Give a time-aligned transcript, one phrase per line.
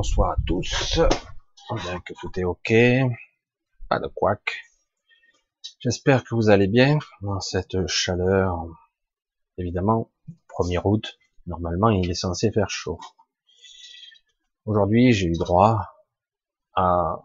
[0.00, 1.00] Bonsoir à tous.
[1.74, 2.72] Bien que tout est ok.
[3.88, 4.60] Pas de couac.
[5.80, 8.64] J'espère que vous allez bien dans cette chaleur.
[9.56, 10.12] Évidemment,
[10.50, 13.00] 1er août, normalement il est censé faire chaud.
[14.66, 15.80] Aujourd'hui, j'ai eu droit
[16.76, 17.20] à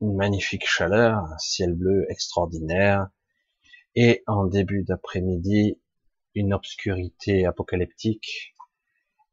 [0.00, 3.10] une magnifique chaleur, un ciel bleu extraordinaire,
[3.94, 5.80] et en début d'après-midi,
[6.34, 8.56] une obscurité apocalyptique,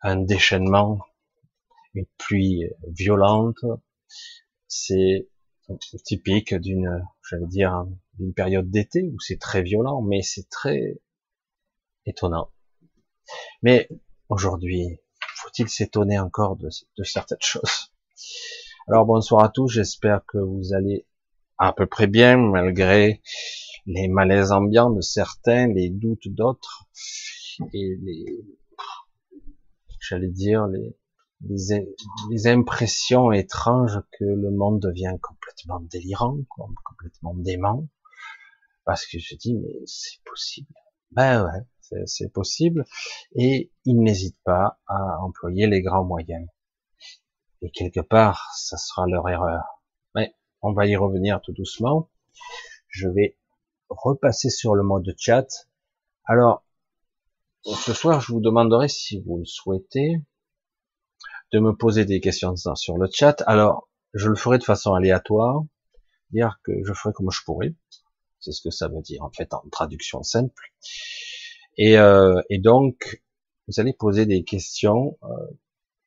[0.04, 1.00] un déchaînement,
[1.94, 3.64] une pluie violente.
[4.68, 5.28] C'est
[6.04, 7.86] typique d'une, j'allais dire,
[8.18, 11.00] d'une période d'été où c'est très violent, mais c'est très
[12.06, 12.52] étonnant.
[13.62, 13.88] Mais
[14.30, 15.00] aujourd'hui,
[15.36, 17.92] faut-il s'étonner encore de, de, certaines choses?
[18.88, 21.06] Alors bonsoir à tous, j'espère que vous allez
[21.58, 23.22] à peu près bien malgré
[23.86, 26.88] les malaises ambiants de certains, les doutes d'autres,
[27.74, 28.46] et les,
[30.00, 30.96] j'allais dire, les,
[31.50, 36.38] les, impressions étranges que le monde devient complètement délirant,
[36.84, 37.88] complètement dément,
[38.86, 40.74] parce que je dis, mais c'est possible.
[41.12, 42.86] Ben ouais, c'est possible,
[43.36, 46.48] et ils n'hésitent pas à employer les grands moyens.
[47.62, 49.84] Et quelque part, ça sera leur erreur.
[50.16, 52.10] Mais on va y revenir tout doucement.
[52.88, 53.38] Je vais
[53.90, 55.48] repasser sur le mode chat.
[56.26, 56.66] Alors,
[57.64, 60.22] ce soir, je vous demanderai, si vous le souhaitez,
[61.52, 63.44] de me poser des questions sur le chat.
[63.46, 65.64] Alors, je le ferai de façon aléatoire,
[66.32, 67.76] dire que je ferai comme je pourrai.
[68.40, 70.74] C'est ce que ça veut dire en fait en traduction simple.
[71.78, 73.22] Et, euh, donc,
[73.68, 75.28] vous allez poser des questions euh,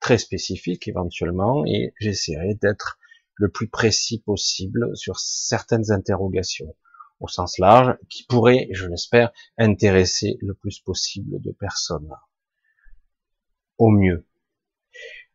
[0.01, 2.99] très spécifiques éventuellement, et j'essaierai d'être
[3.37, 6.77] le plus précis possible sur certaines interrogations
[7.21, 12.11] au sens large, qui pourrait, je l'espère, intéresser le plus possible de personnes.
[13.79, 14.27] Au mieux.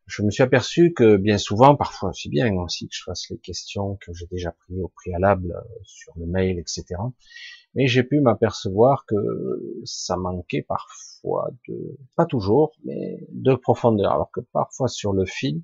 [0.09, 3.37] Je me suis aperçu que bien souvent, parfois c'est bien aussi que je fasse les
[3.37, 6.85] questions que j'ai déjà prises au préalable euh, sur le mail, etc.
[7.75, 9.15] Mais j'ai pu m'apercevoir que
[9.85, 14.11] ça manquait parfois de, pas toujours, mais de profondeur.
[14.11, 15.61] Alors que parfois sur le fil,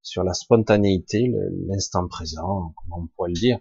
[0.00, 1.30] sur la spontanéité,
[1.68, 3.58] l'instant présent, comment on pourrait le dire,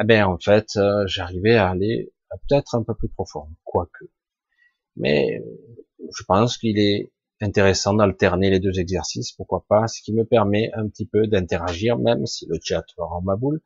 [0.00, 2.10] eh ben en fait, euh, j'arrivais à aller
[2.48, 4.06] peut-être un peu plus profond, quoique.
[4.96, 5.42] Mais
[6.16, 10.70] je pense qu'il est intéressant d'alterner les deux exercices, pourquoi pas, ce qui me permet
[10.74, 13.60] un petit peu d'interagir, même si le chat rend ma boule.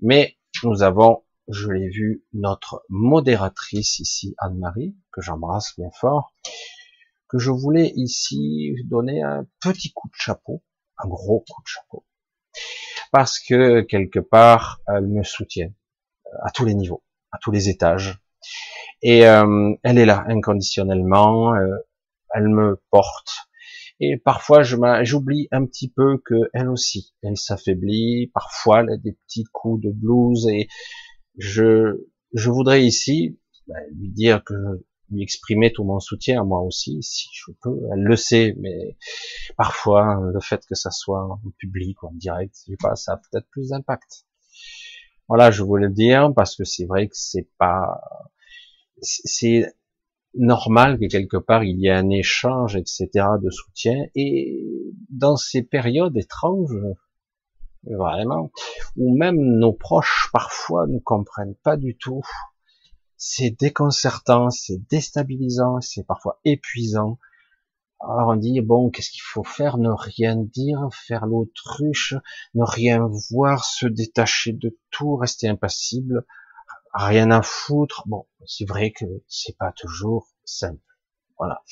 [0.00, 6.34] Mais nous avons, je l'ai vu, notre modératrice ici, Anne-Marie, que j'embrasse bien fort,
[7.28, 10.62] que je voulais ici donner un petit coup de chapeau,
[10.98, 12.04] un gros coup de chapeau.
[13.12, 15.70] Parce que quelque part, elle me soutient
[16.26, 17.02] euh, à tous les niveaux,
[17.32, 18.20] à tous les étages.
[19.02, 21.76] Et euh, elle est là inconditionnellement, euh,
[22.34, 23.30] elle me porte.
[24.00, 28.30] Et parfois, je j'oublie un petit peu que elle aussi, elle s'affaiblit.
[28.32, 30.48] Parfois, elle a des petits coups de blues.
[30.48, 30.68] Et
[31.36, 34.54] je, je voudrais ici bah, lui dire que
[35.10, 37.76] lui exprimer tout mon soutien moi aussi, si je peux.
[37.92, 38.96] Elle le sait, mais
[39.56, 43.14] parfois le fait que ça soit en public ou en direct, je sais pas, ça
[43.14, 44.24] a peut-être plus d'impact.
[45.28, 48.00] Voilà, je voulais le dire parce que c'est vrai que c'est pas,
[49.02, 49.72] c'est
[50.34, 53.08] normal que quelque part il y ait un échange, etc.,
[53.42, 54.06] de soutien.
[54.14, 54.64] Et
[55.10, 56.76] dans ces périodes étranges,
[57.84, 58.52] vraiment,
[58.96, 62.22] où même nos proches parfois ne comprennent pas du tout
[63.22, 67.18] c'est déconcertant, c'est déstabilisant, c'est parfois épuisant.
[68.00, 69.76] Alors on dit bon, qu'est-ce qu'il faut faire?
[69.76, 72.14] Ne rien dire, faire l'autruche,
[72.54, 76.24] ne rien voir, se détacher de tout, rester impassible,
[76.92, 78.04] rien à foutre.
[78.06, 80.80] Bon, c'est vrai que c'est pas toujours simple.
[81.38, 81.62] Voilà.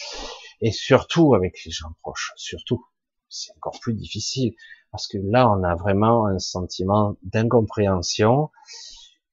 [0.61, 2.85] Et surtout avec les gens proches, surtout,
[3.29, 4.55] c'est encore plus difficile
[4.91, 8.51] parce que là on a vraiment un sentiment d'incompréhension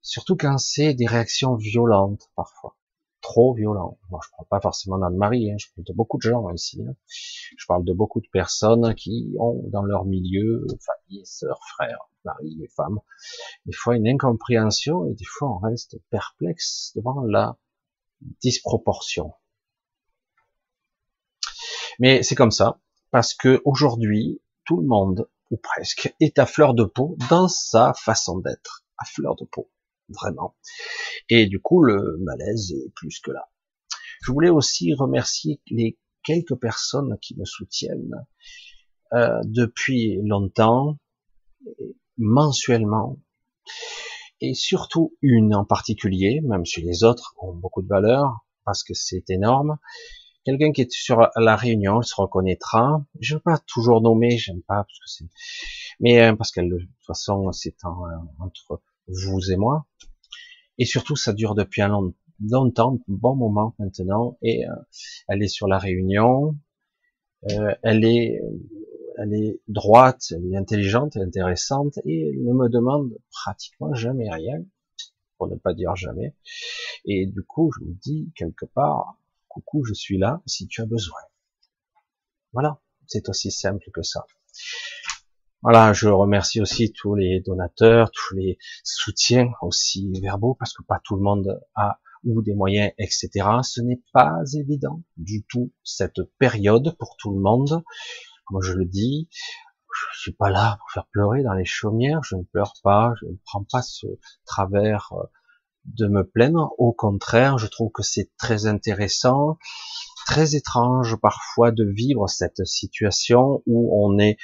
[0.08, 2.78] Surtout quand c'est des réactions violentes, parfois.
[3.28, 3.98] Trop violentes.
[4.12, 6.80] Moi, je parle pas forcément d'Anne-Marie, hein, je parle de beaucoup de gens ici.
[6.88, 6.94] Hein.
[7.08, 12.56] Je parle de beaucoup de personnes qui ont dans leur milieu, famille, sœurs, frères, mari
[12.64, 13.00] et femmes,
[13.66, 17.58] des fois une incompréhension et des fois on reste perplexe devant la
[18.42, 19.34] disproportion.
[21.98, 22.80] Mais c'est comme ça,
[23.10, 27.92] parce que aujourd'hui, tout le monde, ou presque, est à fleur de peau dans sa
[27.96, 29.72] façon d'être, à fleur de peau
[30.10, 30.56] vraiment.
[31.30, 33.50] Et du coup, le malaise est plus que là.
[34.24, 38.26] Je voulais aussi remercier les quelques personnes qui me soutiennent
[39.14, 40.98] euh, depuis longtemps,
[42.18, 43.20] mensuellement,
[44.42, 48.94] et surtout une en particulier, même si les autres ont beaucoup de valeur, parce que
[48.94, 49.78] c'est énorme,
[50.46, 53.06] quelqu'un qui est sur la réunion se reconnaîtra.
[53.20, 55.26] Je ne pas toujours nommer, j'aime pas parce que c'est,
[56.00, 57.76] mais euh, parce que de toute façon c'est
[58.40, 59.86] entre vous et moi.
[60.78, 64.38] Et surtout, ça dure depuis un long, longtemps, bon moment maintenant.
[64.42, 64.74] Et euh,
[65.28, 66.58] elle est sur la réunion.
[67.52, 68.42] Euh, elle est,
[69.18, 74.64] elle est droite, elle est intelligente, intéressante, et elle ne me demande pratiquement jamais rien,
[75.38, 76.36] pour ne pas dire jamais.
[77.06, 79.18] Et du coup, je me dis quelque part,
[79.48, 81.20] coucou, je suis là si tu as besoin.
[82.52, 84.26] Voilà, c'est aussi simple que ça.
[85.68, 91.02] Voilà, je remercie aussi tous les donateurs, tous les soutiens aussi verbaux, parce que pas
[91.04, 93.30] tout le monde a ou des moyens, etc.
[93.64, 97.84] Ce n'est pas évident du tout cette période pour tout le monde.
[98.46, 99.28] Comme je le dis,
[100.14, 103.26] je suis pas là pour faire pleurer dans les chaumières, je ne pleure pas, je
[103.26, 104.06] ne prends pas ce
[104.46, 105.24] travers euh,
[105.86, 106.76] de me plaindre.
[106.78, 109.58] Au contraire, je trouve que c'est très intéressant,
[110.28, 114.38] très étrange parfois de vivre cette situation où on est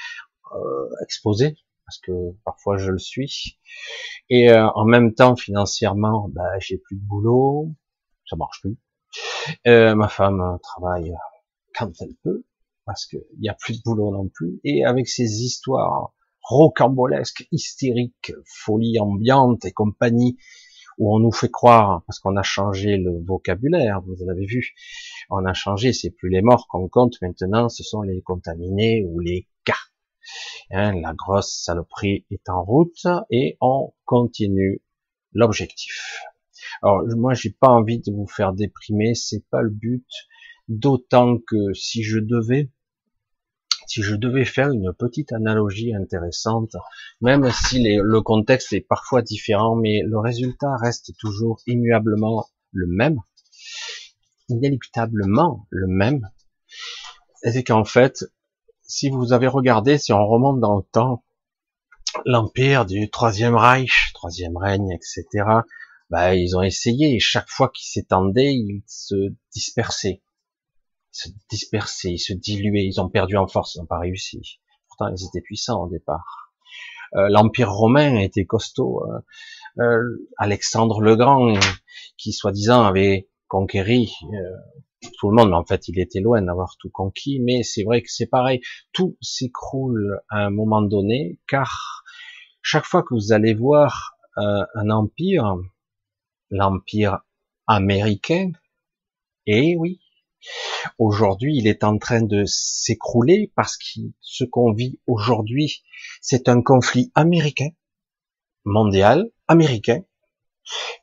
[0.55, 1.55] euh, exposé,
[1.85, 2.11] parce que
[2.45, 3.59] parfois je le suis.
[4.29, 7.73] Et euh, en même temps, financièrement, bah, j'ai plus de boulot,
[8.29, 8.77] ça marche plus.
[9.67, 11.13] Euh, ma femme travaille
[11.75, 12.45] quand elle peut,
[12.85, 14.59] parce qu'il n'y a plus de boulot non plus.
[14.63, 20.37] Et avec ces histoires rocambolesques, hystériques, folie ambiante et compagnie,
[20.97, 24.73] où on nous fait croire, parce qu'on a changé le vocabulaire, vous l'avez vu,
[25.29, 29.19] on a changé, c'est plus les morts qu'on compte maintenant, ce sont les contaminés ou
[29.19, 29.73] les cas.
[30.71, 34.81] Hein, la grosse saloperie est en route et on continue
[35.33, 36.21] l'objectif.
[36.81, 40.07] Alors moi j'ai pas envie de vous faire déprimer, c'est pas le but.
[40.67, 42.69] D'autant que si je devais,
[43.87, 46.75] si je devais faire une petite analogie intéressante,
[47.19, 53.19] même si le contexte est parfois différent, mais le résultat reste toujours immuablement le même,
[54.47, 56.29] inéluctablement le même,
[57.43, 58.23] c'est qu'en fait,
[58.91, 61.23] si vous avez regardé, si on remonte dans le temps,
[62.25, 65.25] l'empire du Troisième Reich, Troisième règne, etc.,
[66.09, 69.15] bah, ils ont essayé, et chaque fois qu'ils s'étendaient, ils se
[69.53, 70.21] dispersaient.
[71.13, 74.59] Ils se dispersaient, ils se diluaient, ils ont perdu en force, ils n'ont pas réussi.
[74.89, 76.51] Pourtant, ils étaient puissants au départ.
[77.15, 79.05] Euh, L'empire romain était costaud.
[79.07, 79.19] Euh,
[79.81, 81.53] euh, Alexandre le Grand,
[82.17, 84.13] qui soi-disant avait conquéri
[85.17, 88.11] tout le monde, en fait, il était loin d'avoir tout conquis, mais c'est vrai que
[88.11, 88.61] c'est pareil,
[88.93, 92.03] tout s'écroule à un moment donné, car
[92.61, 95.57] chaque fois que vous allez voir euh, un empire,
[96.49, 97.19] l'empire
[97.67, 98.51] américain,
[99.47, 99.99] et oui,
[100.99, 105.83] aujourd'hui, il est en train de s'écrouler parce que ce qu'on vit aujourd'hui,
[106.21, 107.69] c'est un conflit américain,
[108.65, 110.03] mondial, américain,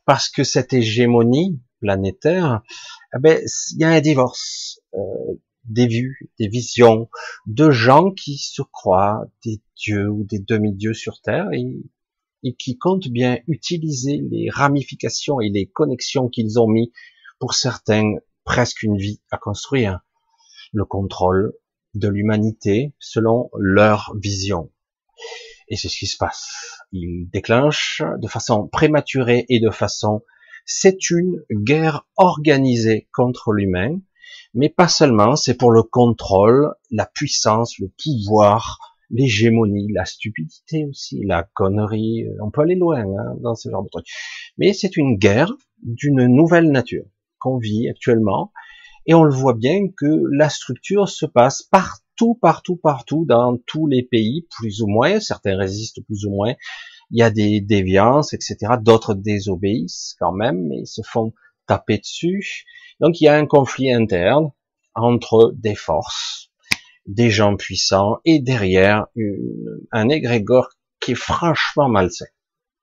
[0.05, 2.63] parce que cette hégémonie planétaire,
[3.15, 3.43] eh ben,
[3.73, 4.99] il y a un divorce, euh,
[5.65, 7.09] des vues, des visions,
[7.47, 11.83] de gens qui se croient des dieux ou des demi-dieux sur Terre et,
[12.43, 16.93] et qui comptent bien utiliser les ramifications et les connexions qu'ils ont mis
[17.39, 20.01] pour certains presque une vie à construire,
[20.73, 21.53] le contrôle
[21.95, 24.71] de l'humanité selon leur vision.
[25.69, 26.49] Et c'est ce qui se passe.
[26.93, 30.23] Ils déclenchent de façon prématurée et de façon
[30.69, 33.99] c'est une guerre organisée contre l'humain,
[34.53, 38.79] mais pas seulement, c'est pour le contrôle, la puissance, le pouvoir,
[39.11, 43.89] l'hégémonie, la stupidité aussi, la connerie, on peut aller loin hein, dans ce genre de
[43.89, 44.09] trucs.
[44.59, 47.07] Mais c'est une guerre d'une nouvelle nature
[47.39, 48.53] qu'on vit actuellement,
[49.07, 53.87] et on le voit bien que la structure se passe partout, partout, partout, dans tous
[53.87, 56.53] les pays, plus ou moins, certains résistent plus ou moins,
[57.11, 58.75] il y a des déviances, etc.
[58.81, 61.33] D'autres désobéissent quand même, mais ils se font
[61.67, 62.65] taper dessus.
[63.01, 64.51] Donc il y a un conflit interne
[64.95, 66.51] entre des forces,
[67.07, 69.07] des gens puissants, et derrière
[69.93, 72.27] un égrégore qui est franchement malsain.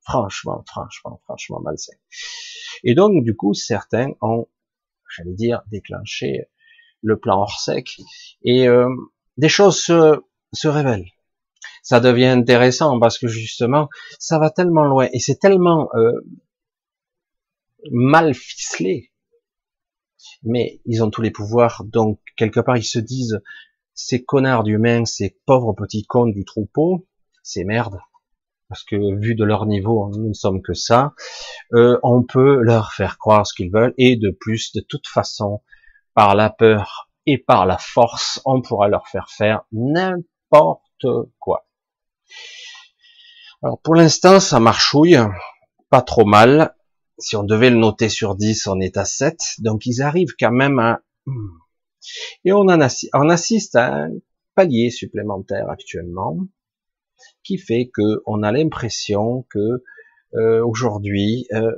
[0.01, 1.95] Franchement, franchement, franchement malsain.
[2.83, 4.47] Et donc, du coup, certains ont,
[5.15, 6.47] j'allais dire, déclenché
[7.01, 7.97] le plan hors sec,
[8.43, 8.87] et euh,
[9.37, 11.09] des choses se, se révèlent
[11.85, 16.19] ça devient intéressant parce que justement, ça va tellement loin et c'est tellement euh,
[17.91, 19.11] mal ficelé.
[20.41, 23.39] Mais ils ont tous les pouvoirs, donc quelque part ils se disent
[23.93, 27.07] ces connards d'humains, ces pauvres petits cons du troupeau,
[27.43, 27.99] c'est merde.
[28.67, 31.13] Parce que vu de leur niveau, nous ne sommes que ça.
[31.73, 35.61] Euh, on peut leur faire croire ce qu'ils veulent et de plus, de toute façon,
[36.15, 41.05] par la peur et par la force, on pourra leur faire faire n'importe
[41.37, 41.67] quoi.
[43.63, 45.17] Alors pour l'instant, ça marchouille,
[45.89, 46.75] pas trop mal.
[47.17, 49.37] Si on devait le noter sur 10, on est à 7.
[49.59, 51.01] Donc ils arrivent quand même à...
[52.43, 54.11] Et on, en assiste à un
[54.53, 56.37] palier supplémentaire actuellement
[57.43, 59.83] qui fait que on a l'impression que
[60.35, 61.71] euh, aujourd'hui euh,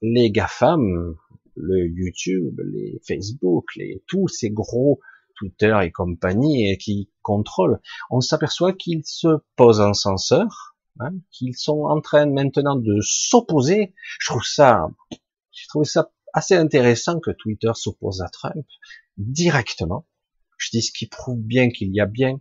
[0.00, 1.16] les GAFAM,
[1.54, 5.00] le YouTube, les Facebook, les tous ces gros
[5.42, 7.80] Twitter et compagnie et qui contrôlent,
[8.10, 13.92] on s'aperçoit qu'ils se posent en censeur, hein, qu'ils sont en train maintenant de s'opposer.
[14.20, 14.88] Je trouve ça,
[15.50, 18.64] je trouve ça assez intéressant que Twitter s'oppose à Trump
[19.16, 20.06] directement.
[20.58, 22.40] Je dis ce qui prouve bien qu'il y a bien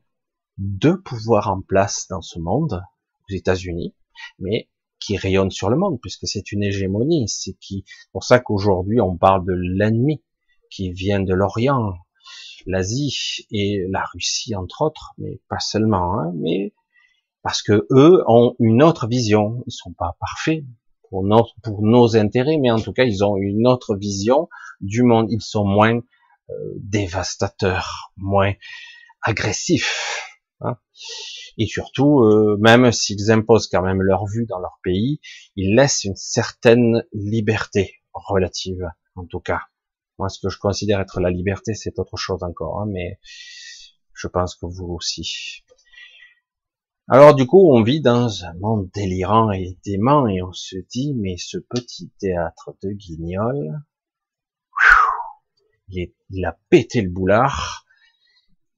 [0.59, 2.83] deux pouvoirs en place dans ce monde,
[3.27, 3.95] aux États-Unis,
[4.37, 7.27] mais qui rayonnent sur le monde, puisque c'est une hégémonie.
[7.27, 10.23] C'est qui, pour ça qu'aujourd'hui on parle de l'ennemi
[10.69, 11.95] qui vient de l'Orient,
[12.65, 16.73] l'Asie et la Russie entre autres, mais pas seulement, hein, mais
[17.43, 19.63] parce que eux ont une autre vision.
[19.65, 20.63] Ils sont pas parfaits
[21.09, 24.47] pour nos, pour nos intérêts, mais en tout cas ils ont une autre vision
[24.79, 25.27] du monde.
[25.31, 28.53] Ils sont moins euh, dévastateurs, moins
[29.21, 30.21] agressifs.
[30.61, 30.77] Hein.
[31.57, 35.19] Et surtout, euh, même s'ils imposent quand même leur vue dans leur pays,
[35.55, 39.61] ils laissent une certaine liberté relative, en tout cas.
[40.19, 43.19] Moi, ce que je considère être la liberté, c'est autre chose encore, hein, mais
[44.13, 45.63] je pense que vous aussi.
[47.07, 51.13] Alors du coup, on vit dans un monde délirant et dément, et on se dit,
[51.15, 53.81] mais ce petit théâtre de Guignol,
[55.89, 57.85] il, a pété le boulard,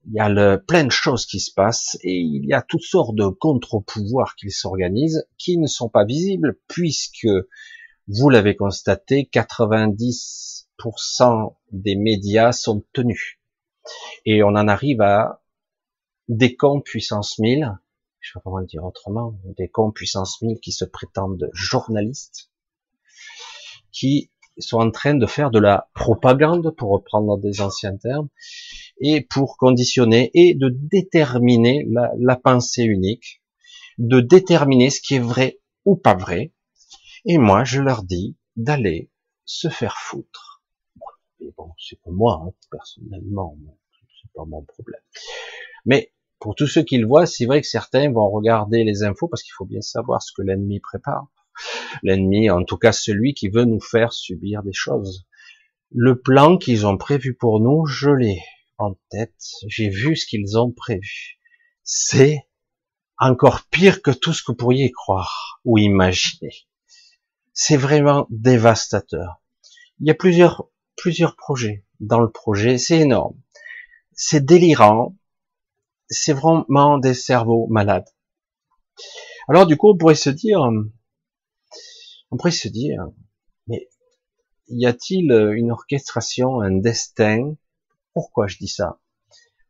[0.06, 2.82] il y a le, plein de choses qui se passent et il y a toutes
[2.82, 7.28] sortes de contre-pouvoirs qui s'organisent qui ne sont pas visibles puisque
[8.08, 10.63] vous l'avez constaté, 90%
[11.72, 13.40] des médias sont tenus.
[14.25, 15.44] Et on en arrive à
[16.30, 17.78] des cons puissance 1000,
[18.20, 22.52] je sais pas comment le dire autrement, des cons puissance 1000 qui se prétendent journalistes,
[23.92, 28.30] qui sont en train de faire de la propagande, pour reprendre des anciens termes,
[29.00, 33.42] et pour conditionner et de déterminer la, la pensée unique,
[33.98, 36.54] de déterminer ce qui est vrai ou pas vrai.
[37.25, 39.10] Et moi, je leur dis d'aller
[39.46, 40.52] se faire foutre.
[41.44, 43.58] Bon, bon c'est pour moi, hein, personnellement,
[44.22, 45.02] c'est pas mon problème.
[45.86, 49.28] Mais pour tous ceux qui le voient, c'est vrai que certains vont regarder les infos
[49.28, 51.28] parce qu'il faut bien savoir ce que l'ennemi prépare.
[52.02, 55.26] L'ennemi, en tout cas celui qui veut nous faire subir des choses.
[55.92, 58.42] Le plan qu'ils ont prévu pour nous, je l'ai
[58.78, 59.36] en tête,
[59.68, 61.40] j'ai vu ce qu'ils ont prévu.
[61.84, 62.40] C'est
[63.20, 66.54] encore pire que tout ce que vous pourriez croire ou imaginer.
[67.54, 69.42] C'est vraiment dévastateur.
[70.00, 73.36] Il y a plusieurs, plusieurs projets dans le projet, c'est énorme.
[74.14, 75.16] C'est délirant.
[76.10, 78.10] C'est vraiment des cerveaux malades.
[79.48, 80.60] Alors du coup, on pourrait se dire,
[82.32, 83.08] on pourrait se dire,
[83.68, 83.90] mais
[84.68, 87.56] y a-t-il une orchestration, un destin?
[88.14, 89.00] Pourquoi je dis ça?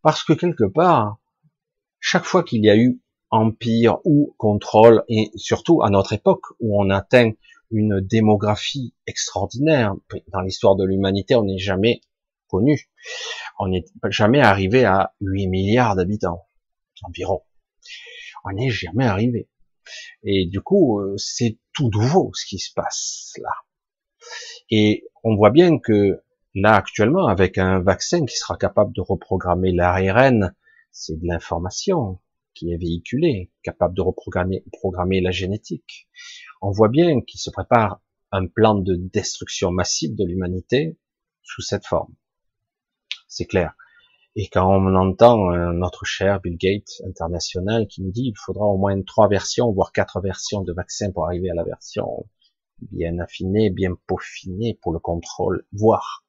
[0.01, 1.18] Parce que quelque part,
[2.00, 3.00] chaque fois qu'il y a eu
[3.30, 7.32] empire ou contrôle, et surtout à notre époque où on atteint
[7.72, 9.96] une démographie extraordinaire,
[10.32, 12.01] dans l'histoire de l'humanité, on n'est jamais
[12.48, 12.89] connu.
[13.60, 16.48] On n'est jamais arrivé à 8 milliards d'habitants,
[17.03, 17.41] environ.
[18.46, 19.50] On n'est jamais arrivé.
[20.24, 23.51] Et du coup, euh, c'est tout nouveau ce qui se passe là.
[24.70, 26.24] Et on voit bien que
[26.55, 30.53] Là, actuellement, avec un vaccin qui sera capable de reprogrammer l'ARN,
[30.91, 32.20] c'est de l'information
[32.53, 36.08] qui est véhiculée, capable de reprogrammer programmer la génétique.
[36.65, 38.00] On voit bien qu'il se prépare
[38.32, 40.98] un plan de destruction massive de l'humanité
[41.41, 42.13] sous cette forme.
[43.27, 43.75] C'est clair.
[44.38, 48.77] Et quand on entend notre cher Bill Gates international qui nous dit qu'il faudra au
[48.77, 52.29] moins trois versions, voire quatre versions de vaccins pour arriver à la version
[52.79, 56.24] bien affinée, bien peaufinée pour le contrôle, voire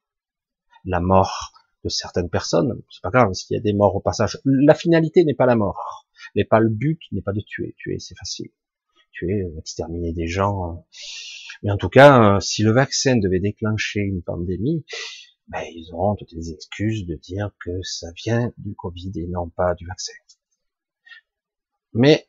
[0.84, 1.52] la mort
[1.84, 2.82] de certaines personnes.
[2.90, 4.40] C'est pas grave s'il y a des morts au passage.
[4.44, 6.08] La finalité n'est pas la mort.
[6.34, 7.76] N'est pas le but, n'est pas de tuer.
[7.78, 8.50] Tuer, c'est facile.
[9.14, 10.86] Tuer, exterminer des gens.
[11.62, 14.84] Mais en tout cas, si le vaccin devait déclencher une pandémie,
[15.48, 19.48] ben, ils auront toutes les excuses de dire que ça vient du Covid et non
[19.50, 20.12] pas du vaccin.
[21.92, 22.28] Mais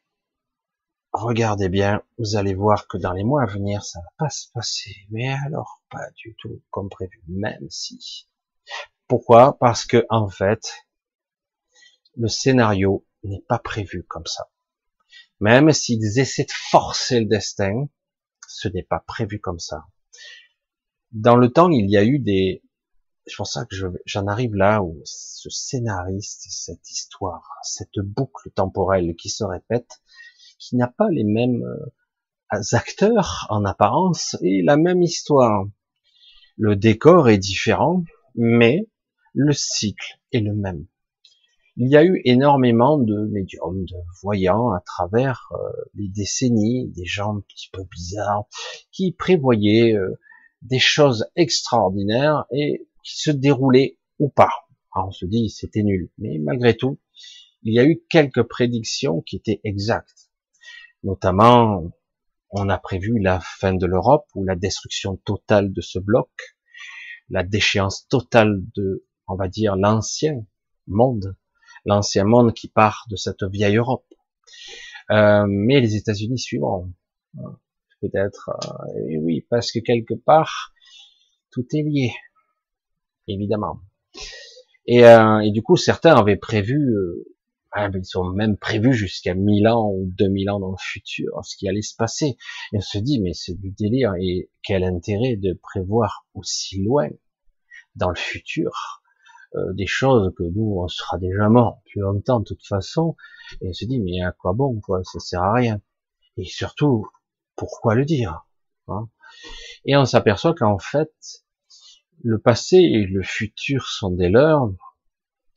[1.12, 4.48] regardez bien, vous allez voir que dans les mois à venir, ça va pas se
[4.54, 4.96] passer.
[5.10, 8.27] Mais alors, pas du tout comme prévu, même si
[9.08, 9.58] pourquoi?
[9.60, 10.74] Parce que en fait,
[12.15, 14.50] le scénario n'est pas prévu comme ça.
[15.46, 17.88] Même s'ils essaient de forcer le destin,
[18.48, 19.86] ce n'est pas prévu comme ça.
[21.12, 22.64] Dans le temps, il y a eu des...
[23.28, 23.75] C'est pour ça que
[24.08, 30.02] j'en arrive là où ce scénariste, cette histoire, cette boucle temporelle qui se répète,
[30.58, 35.68] qui n'a pas les mêmes euh, acteurs en apparence et la même histoire.
[36.58, 38.90] Le décor est différent, mais
[39.36, 40.88] le cycle est le même.
[41.77, 45.58] Il y a eu énormément de médiums, de voyants à travers euh,
[45.94, 48.46] les décennies, des gens un petit peu bizarres,
[48.91, 50.17] qui prévoyaient euh,
[50.62, 54.51] des choses extraordinaires et qui se déroulaient ou pas.
[54.96, 56.98] On se dit c'était nul, mais malgré tout,
[57.63, 60.29] il y a eu quelques prédictions qui étaient exactes.
[61.03, 61.91] Notamment,
[62.51, 66.29] on a prévu la fin de l'Europe ou la destruction totale de ce bloc,
[67.29, 70.46] la déchéance totale de, on va dire, l'ancien
[70.88, 71.35] monde,
[71.86, 74.06] l'ancien monde qui part de cette vieille Europe.
[75.12, 76.92] Euh, mais les États-Unis suivront.
[78.02, 80.74] Peut-être, euh, oui, parce que quelque part,
[81.52, 82.12] tout est lié,
[83.28, 83.80] évidemment.
[84.88, 87.26] Et, euh, et du coup, certains avaient prévu, euh,
[87.72, 91.40] ah, ben, ils ont même prévu jusqu'à 1000 ans ou 2000 ans dans le futur
[91.44, 92.38] ce qui allait se passer.
[92.74, 94.14] Et on se dit, mais c'est du délire.
[94.20, 97.10] Et quel intérêt de prévoir aussi loin
[97.96, 99.04] dans le futur
[99.55, 103.16] euh, des choses que nous, on sera déjà mort plus longtemps de toute façon.
[103.62, 105.81] Et on se dit, mais à quoi bon quoi Ça sert à rien.
[106.38, 107.08] Et surtout,
[107.55, 108.46] pourquoi le dire
[108.88, 109.10] hein?
[109.86, 111.14] Et on s'aperçoit qu'en fait,
[112.24, 114.70] le passé et le futur sont des leurs.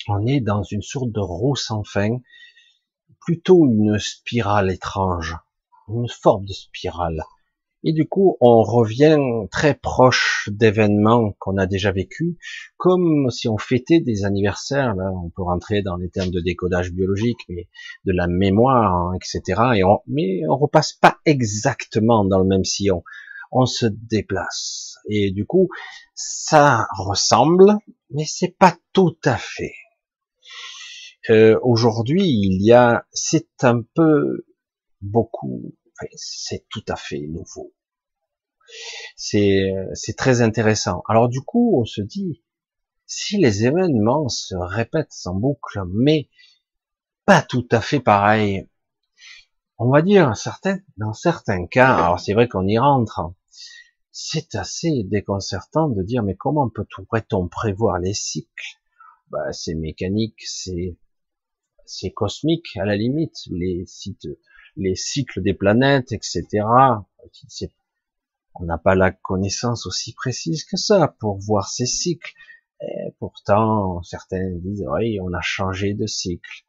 [0.09, 2.19] On est dans une sorte de roue sans fin,
[3.21, 5.37] plutôt une spirale étrange,
[5.89, 7.25] une forme de spirale.
[7.89, 9.17] Et du coup, on revient
[9.51, 12.37] très proche d'événements qu'on a déjà vécus,
[12.77, 14.95] comme si on fêtait des anniversaires.
[14.95, 17.67] Là, on peut rentrer dans les termes de décodage biologique, mais
[18.05, 19.63] de la mémoire, hein, etc.
[19.77, 23.05] Et on, mais on repasse pas exactement dans le même sillon.
[23.53, 24.99] On se déplace.
[25.09, 25.71] Et du coup,
[26.15, 27.73] ça ressemble,
[28.11, 29.77] mais c'est pas tout à fait.
[31.31, 34.45] Euh, Aujourd'hui, il y a, c'est un peu
[35.01, 35.73] beaucoup
[36.15, 37.73] c'est tout à fait nouveau.
[39.17, 41.03] C'est, très intéressant.
[41.09, 42.43] Alors du coup, on se dit,
[43.07, 46.29] si les événements se répètent en boucle, mais
[47.25, 48.69] pas tout à fait pareil,
[49.79, 53.21] on va dire certains, dans certains cas, alors c'est vrai qu'on y rentre,
[54.11, 58.79] c'est assez déconcertant de dire mais comment pourrait-on prévoir les cycles?
[59.31, 60.97] Bah, C'est mécanique, c'est
[61.87, 66.45] c'est cosmique à la limite, les cycles des planètes, etc.
[68.61, 72.33] On n'a pas la connaissance aussi précise que ça pour voir ces cycles.
[72.81, 76.65] Et pourtant, certains disent, oui, on a changé de cycle.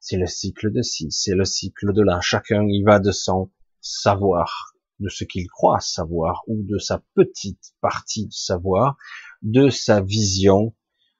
[0.00, 2.20] C'est le cycle de ci, c'est le cycle de là.
[2.20, 3.50] Chacun y va de son
[3.80, 8.96] savoir, de ce qu'il croit savoir, ou de sa petite partie de savoir,
[9.42, 10.74] de sa vision,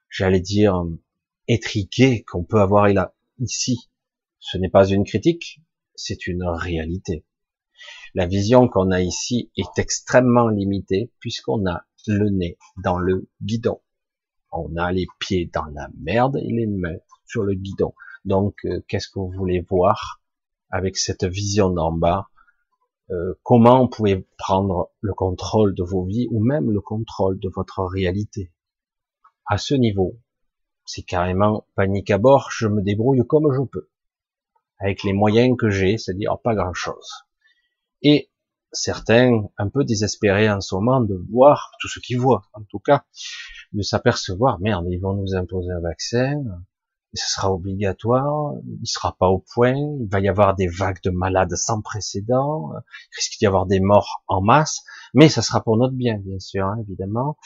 [0.08, 0.82] j'allais dire,
[1.48, 2.88] étriquée qu'on peut avoir
[3.38, 3.90] ici.
[4.38, 5.60] Ce n'est pas une critique,
[5.94, 7.24] c'est une réalité.
[8.14, 13.80] La vision qu'on a ici est extrêmement limitée puisqu'on a le nez dans le guidon.
[14.52, 17.94] On a les pieds dans la merde et les mains sur le guidon.
[18.24, 20.20] Donc, euh, qu'est-ce que vous voulez voir
[20.70, 22.28] avec cette vision d'en bas?
[23.10, 27.48] Euh, Comment vous pouvez prendre le contrôle de vos vies ou même le contrôle de
[27.48, 28.52] votre réalité?
[29.46, 30.18] À ce niveau,
[30.84, 33.88] c'est carrément panique à bord, je me débrouille comme je peux
[34.80, 37.26] avec les moyens que j'ai, c'est-à-dire pas grand-chose.
[38.02, 38.30] Et
[38.72, 42.78] certains, un peu désespérés en ce moment de voir tout ce qu'ils voient, en tout
[42.78, 43.04] cas,
[43.72, 46.42] de s'apercevoir, merde, ils vont nous imposer un vaccin,
[47.14, 51.10] ce sera obligatoire, il sera pas au point, il va y avoir des vagues de
[51.10, 54.80] malades sans précédent, il risque d'y avoir des morts en masse,
[55.14, 57.36] mais ça sera pour notre bien, bien sûr, hein, évidemment.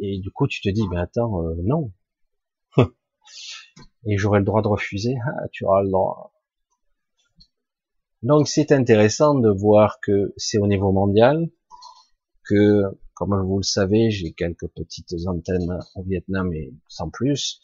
[0.00, 1.92] Et du coup, tu te dis, mais attends, euh, non.
[4.06, 6.32] Et j'aurai le droit de refuser, ah, tu auras le droit.
[8.24, 11.50] Donc c'est intéressant de voir que c'est au niveau mondial,
[12.48, 17.60] que comme vous le savez, j'ai quelques petites antennes au Vietnam et sans plus.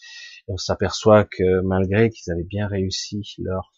[0.47, 3.73] Et on s'aperçoit que malgré qu'ils avaient bien réussi leur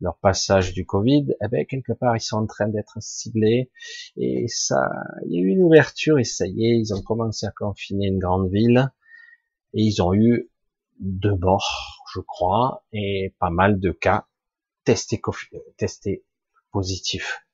[0.00, 3.72] leur passage du Covid, eh ben, quelque part ils sont en train d'être ciblés
[4.16, 4.88] et ça,
[5.26, 8.06] il y a eu une ouverture et ça y est, ils ont commencé à confiner
[8.06, 8.88] une grande ville
[9.74, 10.48] et ils ont eu
[11.00, 14.27] deux morts, je crois, et pas mal de cas
[14.88, 15.20] testé,
[15.76, 16.24] testé
[16.72, 17.44] positif.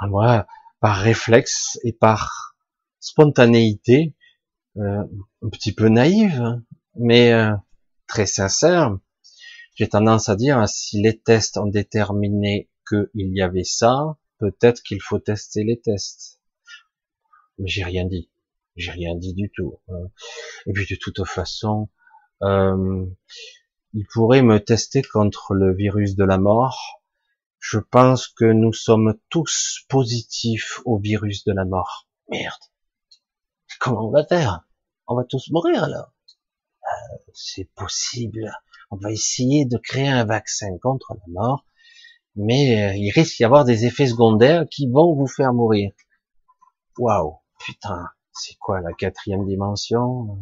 [0.00, 0.46] Moi,
[0.78, 2.54] par réflexe et par
[3.00, 4.14] spontanéité,
[4.76, 5.02] euh,
[5.42, 6.62] un petit peu naïve,
[6.94, 7.50] mais euh,
[8.06, 8.96] très sincère,
[9.74, 15.02] j'ai tendance à dire, si les tests ont déterminé qu'il y avait ça, peut-être qu'il
[15.02, 16.40] faut tester les tests.
[17.58, 18.30] Mais j'ai rien dit.
[18.76, 19.80] J'ai rien dit du tout.
[19.88, 20.10] Hein.
[20.66, 21.88] Et puis de toute façon,
[22.42, 23.04] euh,
[23.94, 27.00] il pourrait me tester contre le virus de la mort.
[27.60, 32.08] Je pense que nous sommes tous positifs au virus de la mort.
[32.28, 32.60] Merde.
[33.80, 34.66] Comment on va faire?
[35.06, 36.10] On va tous mourir alors?
[37.32, 38.52] c'est possible.
[38.90, 41.64] On va essayer de créer un vaccin contre la mort,
[42.36, 45.92] mais euh, il risque d'y avoir des effets secondaires qui vont vous faire mourir.
[46.98, 50.38] Waouh, putain, c'est quoi la quatrième dimension?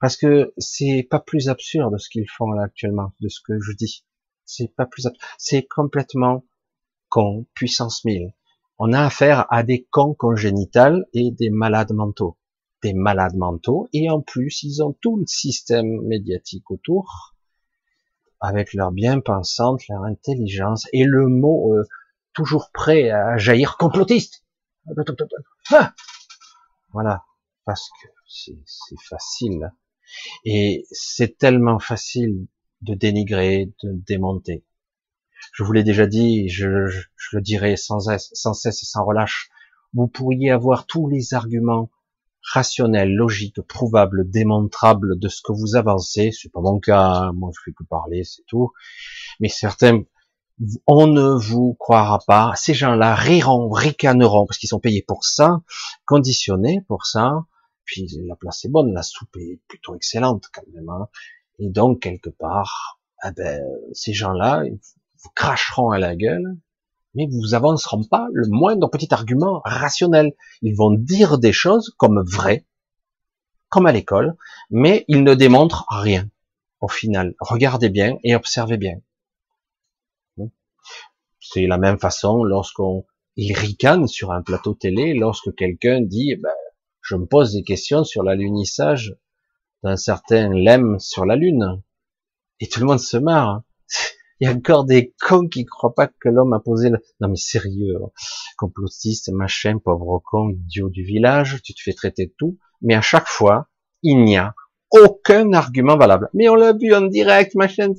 [0.00, 3.72] Parce que c'est pas plus absurde ce qu'ils font là actuellement, de ce que je
[3.72, 4.04] dis.
[4.44, 5.24] C'est pas plus absurde.
[5.38, 6.44] C'est complètement
[7.08, 8.32] con, puissance 1000.
[8.78, 12.38] On a affaire à des cons congénitales et des malades mentaux.
[12.82, 17.34] Des malades mentaux, et en plus, ils ont tout le système médiatique autour,
[18.40, 21.82] avec leur bien-pensante, leur intelligence, et le mot euh,
[22.34, 24.44] toujours prêt à jaillir complotiste.
[25.72, 25.92] Ah
[26.92, 27.24] voilà,
[27.64, 28.54] parce que c'est
[29.08, 29.72] facile.
[30.44, 32.46] Et c'est tellement facile
[32.82, 34.64] de dénigrer, de démonter.
[35.52, 36.66] Je vous l'ai déjà dit, je,
[37.32, 39.50] le dirai sans, sans cesse et sans relâche.
[39.94, 41.90] Vous pourriez avoir tous les arguments
[42.42, 46.30] rationnels, logiques, prouvables, démontrables de ce que vous avancez.
[46.32, 47.32] C'est pas mon cas, hein.
[47.32, 48.72] moi je fais que parler, c'est tout.
[49.40, 50.02] Mais certains,
[50.86, 52.52] on ne vous croira pas.
[52.56, 55.60] Ces gens-là riront, ricaneront parce qu'ils sont payés pour ça,
[56.06, 57.44] conditionnés pour ça.
[57.88, 60.90] Puis la place est bonne, la soupe est plutôt excellente quand même.
[60.90, 61.08] Hein.
[61.58, 64.62] Et donc quelque part, eh ben, ces gens-là,
[65.22, 66.58] vous cracheront à la gueule,
[67.14, 70.34] mais vous avanceront pas le moindre petit argument rationnel.
[70.60, 72.66] Ils vont dire des choses comme vraies,
[73.70, 74.36] comme à l'école,
[74.70, 76.28] mais ils ne démontrent rien
[76.80, 77.34] au final.
[77.40, 79.00] Regardez bien et observez bien.
[81.40, 86.50] C'est la même façon lorsqu'on il ricane sur un plateau télé, lorsque quelqu'un dit, ben,
[87.08, 89.16] je me pose des questions sur l'alunissage
[89.82, 91.82] d'un certain lemme sur la Lune.
[92.60, 93.62] Et tout le monde se marre.
[94.40, 96.98] Il y a encore des cons qui croient pas que l'homme a posé le...
[97.20, 98.10] Non mais sérieux, hein.
[98.58, 102.58] complotiste, machin, pauvre con, idiot du village, tu te fais traiter de tout.
[102.82, 103.68] Mais à chaque fois,
[104.02, 104.54] il n'y a
[104.90, 106.28] aucun argument valable.
[106.34, 107.94] Mais on l'a vu en direct, machin,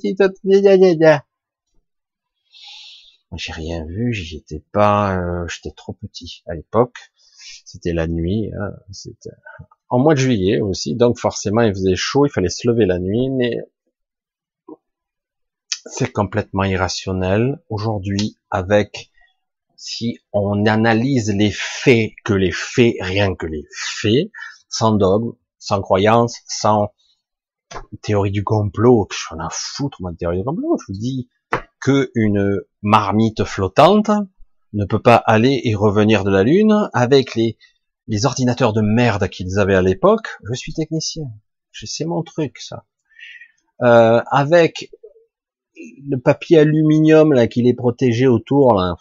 [3.36, 7.12] j'ai rien vu, j'y étais pas, euh, j'étais trop petit à l'époque.
[7.64, 9.30] C'était la nuit, hein, c'était
[9.88, 12.98] en mois de juillet aussi, donc forcément il faisait chaud, il fallait se lever la
[12.98, 13.56] nuit, mais
[15.86, 19.10] c'est complètement irrationnel aujourd'hui avec
[19.76, 24.30] si on analyse les faits, que les faits, rien que les faits,
[24.68, 26.92] sans dogme, sans croyance, sans
[28.02, 31.30] théorie du complot, que je suis en foutre, moi, théorie du complot, je vous dis
[31.80, 34.10] que une marmite flottante
[34.72, 37.56] ne peut pas aller et revenir de la Lune avec les,
[38.24, 40.28] ordinateurs de merde qu'ils avaient à l'époque.
[40.48, 41.24] Je suis technicien.
[41.72, 42.84] C'est mon truc, ça.
[43.82, 44.90] Euh, avec
[46.06, 48.96] le papier aluminium là qui les protégeait autour, là,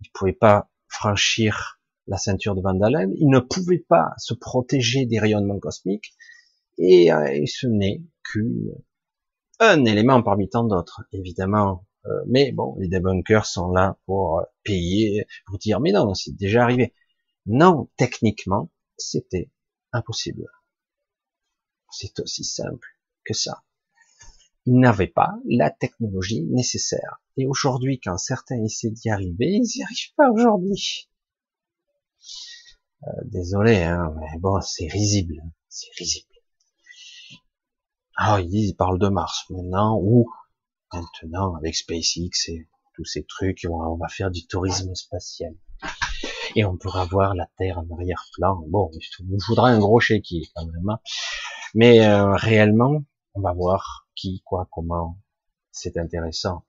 [0.00, 2.78] ils pouvaient pas franchir la ceinture de Van
[3.16, 6.14] ils ne pouvaient pas se protéger des rayonnements cosmiques,
[6.78, 11.84] et, euh, ce n'est qu'un élément parmi tant d'autres, évidemment.
[12.08, 16.36] Euh, mais bon, les débunkers sont là pour euh, payer, pour dire mais non, c'est
[16.36, 16.94] déjà arrivé.
[17.46, 19.50] Non, techniquement, c'était
[19.92, 20.46] impossible.
[21.90, 22.88] C'est aussi simple
[23.24, 23.62] que ça
[24.66, 27.22] ils n'avaient pas la technologie nécessaire.
[27.36, 31.08] Et aujourd'hui, quand certains essaient d'y arriver, ils n'y arrivent pas aujourd'hui.
[33.04, 36.26] Euh, désolé, hein, mais bon, c'est risible, c'est risible.
[38.16, 40.28] Ah, ils disent, ils parlent de Mars maintenant, ou
[41.00, 45.54] maintenant avec SpaceX et tous ces trucs, on va faire du tourisme spatial.
[46.54, 48.64] Et on pourra voir la Terre en arrière-plan.
[48.68, 50.88] Bon, je voudrais un gros chéquier quand même.
[50.88, 50.98] Hein.
[51.74, 53.04] Mais euh, réellement,
[53.34, 55.18] on va voir qui, quoi, comment.
[55.70, 56.64] C'est intéressant.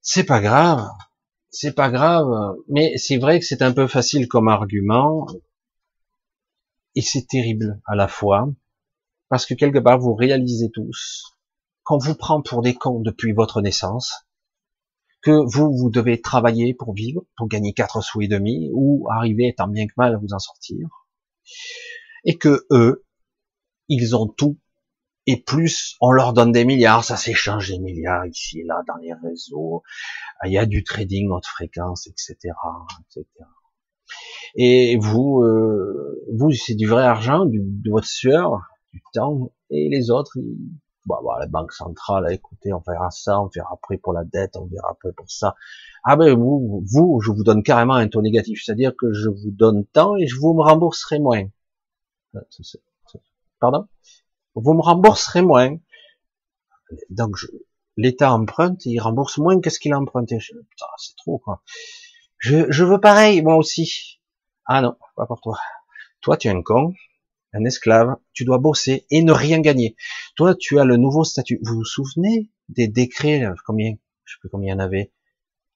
[0.00, 0.88] C'est pas grave.
[1.50, 2.56] C'est pas grave.
[2.68, 5.26] Mais c'est vrai que c'est un peu facile comme argument.
[6.94, 8.48] Et c'est terrible à la fois.
[9.28, 11.36] Parce que quelque part, vous réalisez tous
[11.84, 14.26] qu'on vous prend pour des cons depuis votre naissance,
[15.22, 19.54] que vous, vous devez travailler pour vivre, pour gagner quatre sous et demi, ou arriver
[19.56, 20.88] tant bien que mal à vous en sortir,
[22.24, 23.04] et que eux,
[23.88, 24.58] ils ont tout
[25.26, 28.96] et plus on leur donne des milliards, ça s'échange des milliards ici et là dans
[28.96, 29.82] les réseaux,
[30.44, 32.36] il y a du trading haute fréquence, etc.,
[33.00, 33.26] etc.
[34.56, 40.10] Et vous, euh, vous c'est du vrai argent, de votre sueur, du temps, et les
[40.10, 40.58] autres, ils,
[41.06, 44.56] bah, bah, la banque centrale, écoutez, on verra ça, on verra après pour la dette,
[44.56, 45.54] on verra après pour ça.
[46.04, 49.50] Ah ben vous, vous, je vous donne carrément un taux négatif, c'est-à-dire que je vous
[49.50, 51.44] donne tant et je vous me rembourserai moins.
[53.60, 53.86] Pardon?
[54.54, 55.76] Vous me rembourserez moins.
[57.10, 57.36] Donc,
[57.96, 60.38] l'État emprunte, il rembourse moins qu'est-ce qu'il a emprunté.
[60.38, 61.62] Putain, c'est trop, quoi.
[62.38, 64.20] Je, je veux pareil, moi aussi.
[64.66, 65.58] Ah non, pas pour toi.
[66.20, 66.92] Toi, tu es un con.
[67.52, 69.96] Un esclave, tu dois bosser et ne rien gagner.
[70.36, 71.58] Toi, tu as le nouveau statut.
[71.62, 75.12] Vous vous souvenez des décrets, combien, je sais plus combien il y en avait?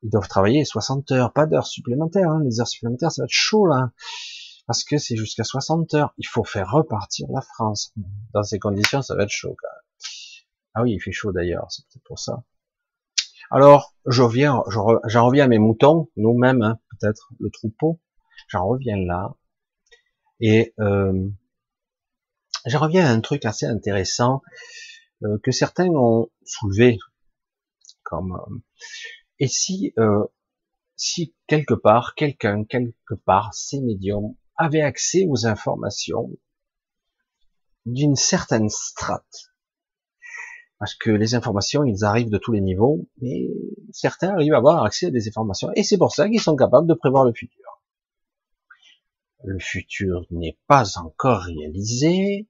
[0.02, 2.30] Ils doivent travailler 60 heures, pas d'heures supplémentaires.
[2.30, 2.42] Hein.
[2.44, 3.92] Les heures supplémentaires, ça va être chaud là,
[4.66, 6.14] parce que c'est jusqu'à 60 heures.
[6.18, 7.92] Il faut faire repartir la France.
[8.32, 9.56] Dans ces conditions, ça va être chaud.
[9.60, 9.86] Quand même.
[10.74, 12.44] Ah oui, il fait chaud d'ailleurs, c'est peut-être pour ça.
[13.50, 18.00] Alors, je reviens, j'en reviens à mes moutons, nous-mêmes, hein, peut-être le troupeau.
[18.48, 19.36] J'en reviens là.
[20.40, 21.30] Et euh,
[22.66, 24.42] je reviens à un truc assez intéressant
[25.22, 26.98] euh, que certains ont soulevé.
[28.02, 28.57] Comme euh,
[29.38, 30.24] et si euh,
[30.96, 36.31] si quelque part quelqu'un quelque part ces médiums avaient accès aux informations
[37.85, 39.52] d'une certaine strate
[40.79, 43.48] parce que les informations, ils arrivent de tous les niveaux, mais
[43.92, 46.87] certains arrivent à avoir accès à des informations, et c'est pour ça qu'ils sont capables
[46.87, 47.64] de prévoir le futur.
[49.44, 52.46] Le futur n'est pas encore réalisé.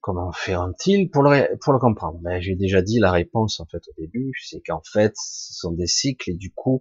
[0.00, 2.18] Comment feront-ils pour le, pour le comprendre?
[2.20, 5.72] Ben, J'ai déjà dit la réponse en fait au début, c'est qu'en fait, ce sont
[5.72, 6.80] des cycles, et du coup,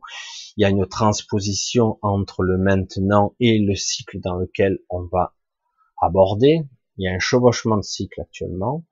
[0.58, 5.34] il y a une transposition entre le maintenant et le cycle dans lequel on va
[6.00, 6.62] aborder.
[6.98, 8.86] Il y a un chevauchement de cycle actuellement.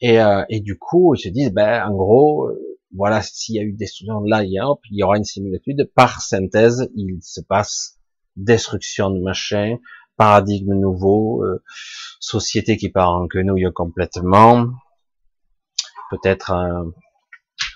[0.00, 3.58] Et, euh, et du coup, ils se disent, ben, en gros, euh, voilà, s'il y
[3.58, 5.90] a eu destruction de là, il y, il y aura une similitude.
[5.94, 7.98] Par synthèse, il se passe
[8.36, 9.78] destruction de machin,
[10.18, 11.62] paradigme nouveau, euh,
[12.20, 14.66] société qui part en quenouille complètement,
[16.10, 16.92] peut-être un,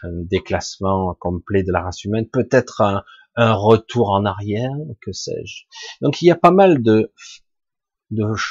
[0.05, 3.05] déclassement complet de la race humaine, peut-être un,
[3.37, 5.65] un retour en arrière, que sais-je.
[6.01, 7.13] Donc il y a pas mal de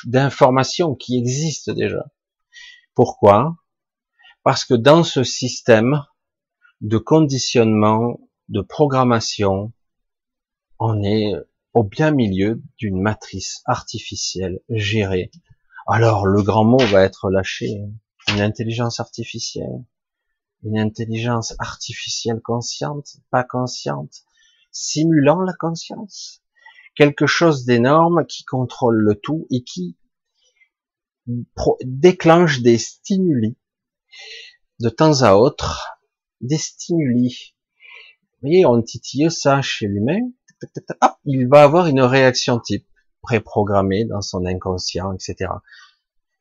[0.06, 2.06] d'informations qui existent déjà.
[2.96, 3.58] Pourquoi?
[4.44, 6.04] Parce que dans ce système
[6.80, 9.72] de conditionnement, de programmation,
[10.80, 11.34] on est
[11.74, 15.32] au bien milieu d'une matrice artificielle gérée.
[15.88, 17.82] Alors le grand mot va être lâché,
[18.28, 19.84] une intelligence artificielle,
[20.64, 24.24] une intelligence artificielle consciente, pas consciente,
[24.72, 26.44] simulant la conscience,
[26.96, 29.98] quelque chose d'énorme qui contrôle le tout et qui
[31.84, 33.58] déclenche des stimuli.
[34.80, 36.02] De temps à autre
[36.42, 37.56] des stimuli.
[38.42, 40.32] Vous voyez, on titille ça chez l'humain,
[41.26, 42.86] il va avoir une réaction type
[43.22, 45.52] préprogrammée dans son inconscient, etc.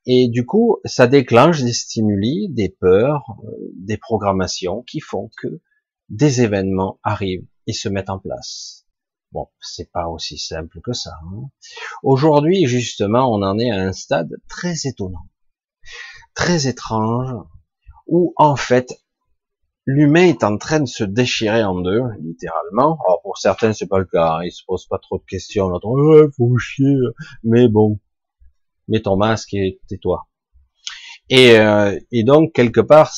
[0.06, 5.60] Et du coup, ça déclenche des stimuli, des peurs, euh, des programmations qui font que
[6.08, 8.86] des événements arrivent et se mettent en place.
[9.32, 11.12] Bon, c'est pas aussi simple que ça.
[11.22, 11.50] Hein.
[12.02, 15.28] Aujourd'hui, justement, on en est à un stade très étonnant,
[16.34, 17.32] très étrange,
[18.06, 19.00] où en fait
[19.86, 22.98] l'humain est en train de se déchirer en deux, littéralement.
[23.06, 24.44] Alors pour certains c'est pas le cas, hein.
[24.44, 26.96] ils se posent pas trop de questions, on entend ouais, faut chier,
[27.42, 27.98] mais bon,
[28.88, 30.26] mets ton masque et tais-toi.
[31.28, 33.12] Et, euh, et donc quelque part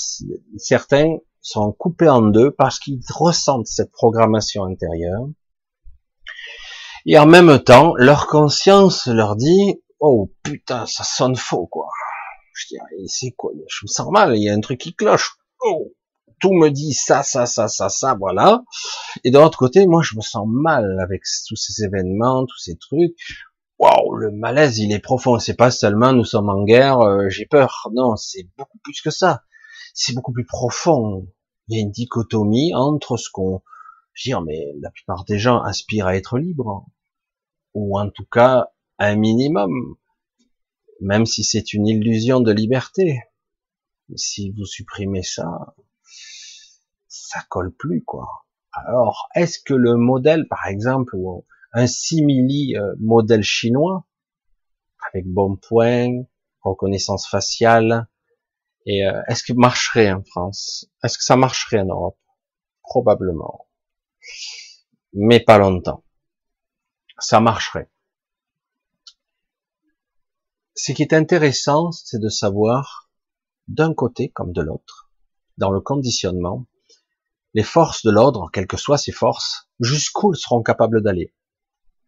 [0.56, 5.26] certains sont coupés en deux parce qu'ils ressentent cette programmation intérieure.
[7.04, 11.88] Et en même temps, leur conscience leur dit, oh putain, ça sonne faux, quoi.
[12.54, 15.36] Je dis, c'est quoi Je me sens mal, il y a un truc qui cloche.
[15.64, 15.92] Oh,
[16.42, 18.62] tout me dit ça, ça, ça, ça, ça, voilà.
[19.24, 22.76] Et de l'autre côté, moi, je me sens mal avec tous ces événements, tous ces
[22.76, 23.16] trucs.
[23.78, 25.38] Waouh, le malaise, il est profond.
[25.38, 27.88] C'est pas seulement nous sommes en guerre, euh, j'ai peur.
[27.94, 29.44] Non, c'est beaucoup plus que ça.
[29.94, 31.26] C'est beaucoup plus profond.
[31.68, 33.62] Il y a une dichotomie entre ce qu'on,
[34.12, 36.86] je veux dire, mais la plupart des gens aspirent à être libres,
[37.74, 39.96] ou en tout cas un minimum
[41.02, 43.20] même si c'est une illusion de liberté.
[44.14, 45.74] Si vous supprimez ça,
[47.12, 48.26] ça colle plus, quoi.
[48.72, 51.16] Alors, est-ce que le modèle, par exemple,
[51.72, 54.06] un simili euh, modèle chinois,
[55.08, 56.08] avec bon point,
[56.62, 58.08] reconnaissance faciale,
[58.86, 60.90] et euh, est-ce que marcherait en France?
[61.02, 62.18] Est-ce que ça marcherait en Europe?
[62.82, 63.68] Probablement.
[65.12, 66.04] Mais pas longtemps.
[67.18, 67.92] Ça marcherait
[70.74, 73.10] ce qui est intéressant, c'est de savoir,
[73.68, 75.10] d'un côté comme de l'autre,
[75.58, 76.66] dans le conditionnement,
[77.54, 81.34] les forces de l'ordre, quelles que soient ces forces, jusqu'où elles seront capables d'aller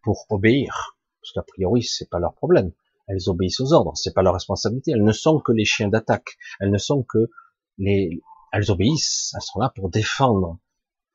[0.01, 0.97] pour obéir.
[1.21, 2.71] Parce qu'a priori, c'est pas leur problème.
[3.07, 4.91] Elles obéissent aux ordres, c'est pas leur responsabilité.
[4.91, 6.37] Elles ne sont que les chiens d'attaque.
[6.59, 7.29] Elles ne sont que
[7.77, 9.33] les, elles obéissent.
[9.35, 10.59] Elles sont là pour défendre,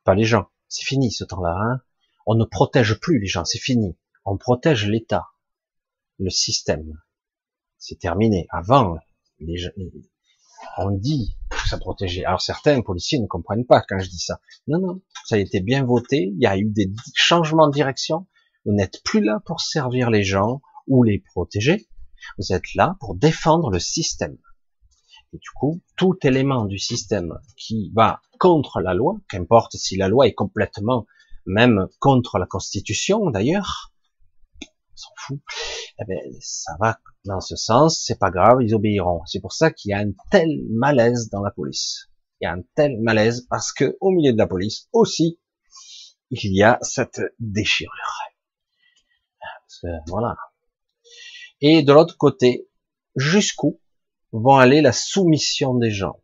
[0.05, 0.49] pas les gens.
[0.69, 1.57] C'est fini ce temps-là.
[1.59, 1.81] Hein
[2.27, 3.45] On ne protège plus les gens.
[3.45, 3.97] C'est fini.
[4.25, 5.27] On protège l'État,
[6.19, 7.01] le système
[7.81, 8.47] c'est terminé.
[8.51, 8.99] Avant,
[9.41, 9.57] les,
[10.79, 12.25] on dit que ça protégeait.
[12.25, 14.41] Alors certains policiers ne comprennent pas quand je dis ça.
[14.69, 16.33] Non, non, ça a été bien voté.
[16.35, 18.27] Il y a eu des changements de direction.
[18.65, 21.89] Vous n'êtes plus là pour servir les gens ou les protéger.
[22.39, 24.37] Vous êtes là pour défendre le système.
[25.33, 30.09] Et du coup, tout élément du système qui va contre la loi, qu'importe si la
[30.09, 31.07] loi est complètement
[31.47, 33.90] même contre la Constitution d'ailleurs,
[35.01, 35.41] s'en fout,
[36.01, 39.23] eh ben, ça va dans ce sens, c'est pas grave, ils obéiront.
[39.27, 42.09] C'est pour ça qu'il y a un tel malaise dans la police.
[42.41, 45.39] Il y a un tel malaise parce que au milieu de la police aussi,
[46.31, 47.93] il y a cette déchirure.
[50.07, 50.37] voilà.
[51.61, 52.69] Et de l'autre côté,
[53.17, 53.81] jusqu'où
[54.33, 56.23] vont aller la soumission des gens?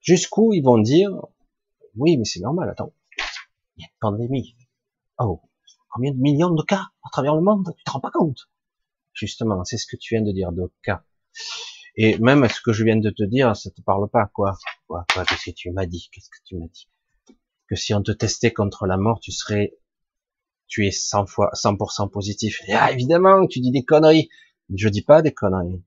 [0.00, 1.10] Jusqu'où ils vont dire,
[1.96, 2.92] oui, mais c'est normal, attends,
[3.76, 4.56] il y a une pandémie.
[5.18, 5.40] Oh,
[5.90, 7.72] combien de millions de cas à travers le monde?
[7.76, 8.48] Tu te rends pas compte?
[9.12, 11.04] Justement, c'est ce que tu viens de dire, de cas.
[11.96, 14.56] Et même ce que je viens de te dire, ça te parle pas, quoi.
[14.86, 16.08] Quoi, quoi Qu'est-ce que tu m'as dit?
[16.12, 16.88] Qu'est-ce que tu m'as dit?
[17.68, 19.76] Que si on te testait contre la mort, tu serais,
[20.66, 22.60] tu es 100 fois, 100% positif.
[22.72, 24.28] Ah, évidemment, tu dis des conneries.
[24.74, 25.82] Je dis pas des conneries.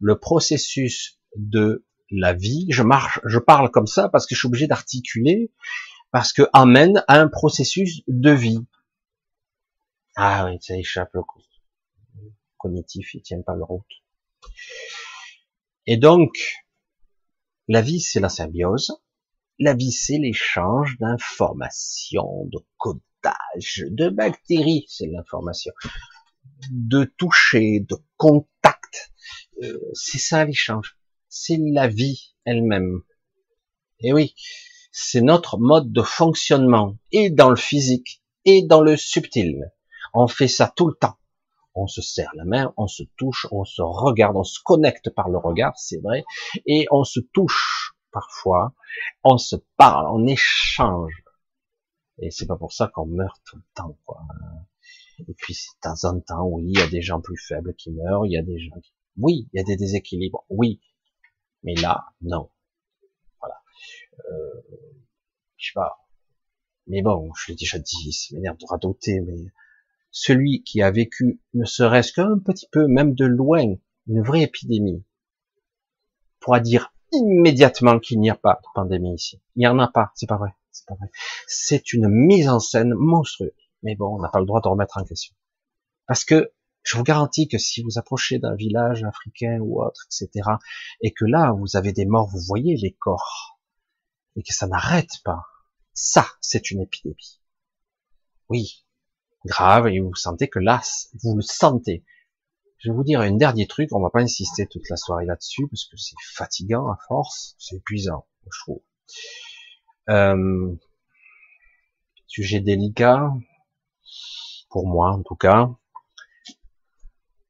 [0.00, 4.48] Le processus de la vie, je marche, je parle comme ça parce que je suis
[4.48, 5.52] obligé d'articuler,
[6.10, 8.64] parce que amène à un processus de vie.
[10.16, 11.42] Ah oui, ça échappe le coup.
[12.56, 13.84] Cognitif, il tient pas le route.
[15.86, 16.32] Et donc,
[17.68, 18.92] la vie, c'est la symbiose.
[19.58, 25.72] La vie, c'est l'échange d'informations, de codage, de bactéries, c'est l'information,
[26.70, 29.12] de toucher, de contact.
[29.62, 30.98] Euh, c'est ça l'échange.
[31.28, 33.02] C'est la vie elle-même.
[34.00, 34.34] Et oui,
[34.92, 39.72] c'est notre mode de fonctionnement, et dans le physique, et dans le subtil.
[40.14, 41.18] On fait ça tout le temps
[41.76, 45.28] on se serre la main, on se touche, on se regarde, on se connecte par
[45.28, 46.24] le regard, c'est vrai,
[46.64, 48.74] et on se touche parfois,
[49.22, 51.22] on se parle, on échange.
[52.18, 54.22] Et c'est pas pour ça qu'on meurt tout le temps, quoi.
[55.28, 57.90] Et puis, de temps en temps, oui, il y a des gens plus faibles qui
[57.90, 60.80] meurent, il y a des gens qui, oui, il y a des déséquilibres, oui.
[61.62, 62.50] Mais là, non.
[63.38, 63.60] Voilà.
[64.30, 64.62] Euh,
[65.58, 66.06] je sais pas.
[66.86, 69.52] Mais bon, je l'ai déjà dit, c'est m'énerve de radoter, mais
[70.18, 73.74] celui qui a vécu ne serait-ce qu'un petit peu, même de loin,
[74.06, 75.04] une vraie épidémie,
[76.40, 79.42] pourra dire immédiatement qu'il n'y a pas de pandémie ici.
[79.56, 81.10] Il n'y en a pas, c'est pas vrai, c'est pas vrai.
[81.46, 83.52] C'est une mise en scène monstrueuse.
[83.82, 85.34] Mais bon, on n'a pas le droit de remettre en question.
[86.06, 86.50] Parce que
[86.82, 90.48] je vous garantis que si vous approchez d'un village africain ou autre, etc.,
[91.02, 93.60] et que là, vous avez des morts, vous voyez les corps,
[94.34, 95.42] et que ça n'arrête pas,
[95.92, 97.42] ça, c'est une épidémie.
[98.48, 98.85] Oui,
[99.46, 100.82] grave et vous sentez que là,
[101.22, 102.04] vous le sentez.
[102.78, 105.66] Je vais vous dire un dernier truc, on va pas insister toute la soirée là-dessus
[105.68, 108.82] parce que c'est fatigant à force, c'est épuisant, je trouve.
[110.08, 110.74] Euh,
[112.26, 113.32] sujet délicat,
[114.68, 115.70] pour moi en tout cas.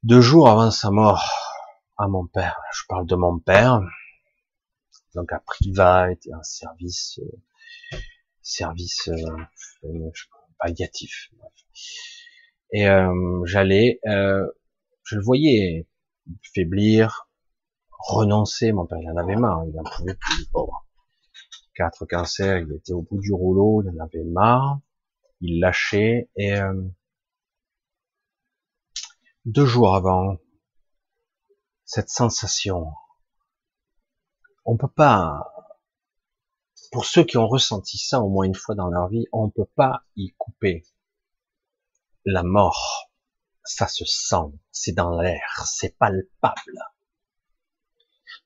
[0.05, 1.25] Deux jours avant sa mort,
[1.99, 3.81] à mon père, je parle de mon père,
[5.17, 7.99] donc à Priva, était un service, euh,
[8.43, 10.13] service euh,
[10.59, 11.31] palliatif.
[12.73, 14.47] Et euh, j'allais, euh,
[15.05, 15.87] je le voyais
[16.55, 17.29] faiblir,
[17.91, 18.73] renoncer.
[18.73, 20.87] Mon père, il en avait marre, il en pouvait plus, pauvre.
[21.75, 24.81] Quatre cancers, il était au bout du rouleau, il en avait marre,
[25.41, 26.31] il lâchait.
[26.37, 26.83] Et euh,
[29.45, 30.39] deux jours avant,
[31.85, 32.93] cette sensation,
[34.65, 35.53] on peut pas
[36.91, 39.51] pour ceux qui ont ressenti ça au moins une fois dans leur vie, on ne
[39.51, 40.85] peut pas y couper.
[42.29, 43.09] La mort,
[43.65, 46.81] ça se sent, c'est dans l'air, c'est palpable.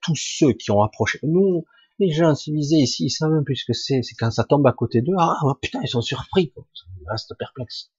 [0.03, 1.65] Tous ceux qui ont approché, nous,
[1.99, 4.03] les gens civilisés ici, ils savent même plus que c'est.
[4.03, 7.35] C'est quand ça tombe à côté d'eux, ah oh, putain, ils sont surpris, ils restent
[7.39, 7.91] perplexes.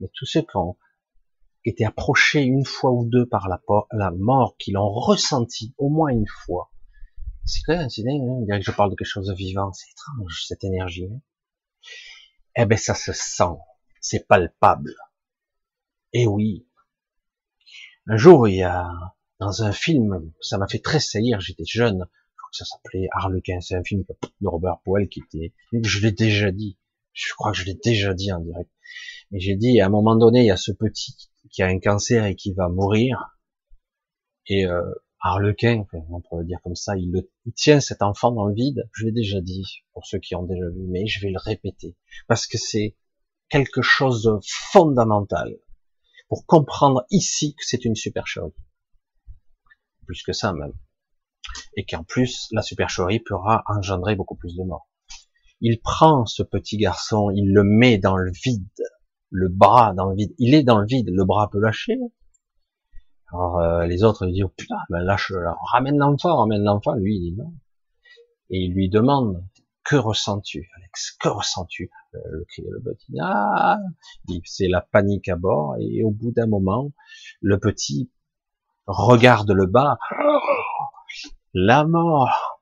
[0.00, 0.76] Mais tous ceux qui ont
[1.64, 6.28] été approchés une fois ou deux par la, mort, qui l'ont ressenti au moins une
[6.44, 6.70] fois,
[7.46, 9.72] c'est quoi, c'est dingue, hein on dirait que je parle de quelque chose de vivant,
[9.72, 11.08] c'est étrange, cette énergie.
[11.10, 11.20] Hein
[12.54, 13.56] eh ben, ça se sent,
[13.98, 14.94] c'est palpable.
[16.12, 16.66] Et oui.
[18.06, 18.90] Un jour, il y a,
[19.38, 23.08] dans un film, ça m'a fait très saillir, j'étais jeune, je crois que ça s'appelait
[23.12, 24.04] Harlequin, c'est un film
[24.40, 26.76] de Robert Powell qui était, je l'ai déjà dit,
[27.12, 28.70] je crois que je l'ai déjà dit en direct.
[29.32, 31.78] Et j'ai dit, à un moment donné, il y a ce petit qui a un
[31.78, 33.38] cancer et qui va mourir,
[34.46, 34.82] et euh,
[35.20, 38.88] Harlequin, on pourrait dire comme ça, il, le, tient cet enfant dans le vide.
[38.92, 41.96] Je l'ai déjà dit pour ceux qui ont déjà vu, mais je vais le répéter
[42.26, 42.96] parce que c'est
[43.48, 45.56] quelque chose de fondamental
[46.32, 48.54] pour comprendre ici que c'est une supercherie.
[50.06, 50.72] Plus que ça même.
[51.76, 54.88] Et qu'en plus, la supercherie pourra engendrer beaucoup plus de morts.
[55.60, 58.64] Il prend ce petit garçon, il le met dans le vide,
[59.28, 60.32] le bras dans le vide.
[60.38, 61.98] Il est dans le vide, le bras peut lâcher,
[63.30, 65.34] Alors euh, les autres lui disent oh, putain, ben lâche,
[65.70, 66.94] ramène l'enfant, ramène l'enfant.
[66.94, 67.52] Lui il dit non.
[68.48, 69.44] Et il lui demande
[69.84, 71.10] que ressens-tu, Alex?
[71.20, 71.90] Que ressens-tu?
[72.12, 73.78] Le cri le petit ah,
[74.44, 75.76] c'est la panique à bord.
[75.80, 76.92] Et au bout d'un moment,
[77.40, 78.10] le petit
[78.86, 79.98] regarde le bas.
[81.54, 82.60] la mort.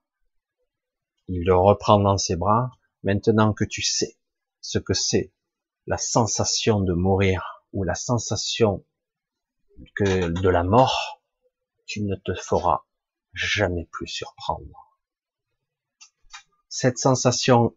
[1.29, 2.71] Il le reprend dans ses bras.
[3.03, 4.19] Maintenant que tu sais
[4.61, 5.33] ce que c'est
[5.87, 8.85] la sensation de mourir ou la sensation
[9.95, 11.23] que de la mort,
[11.87, 12.85] tu ne te feras
[13.33, 14.99] jamais plus surprendre.
[16.69, 17.77] Cette sensation,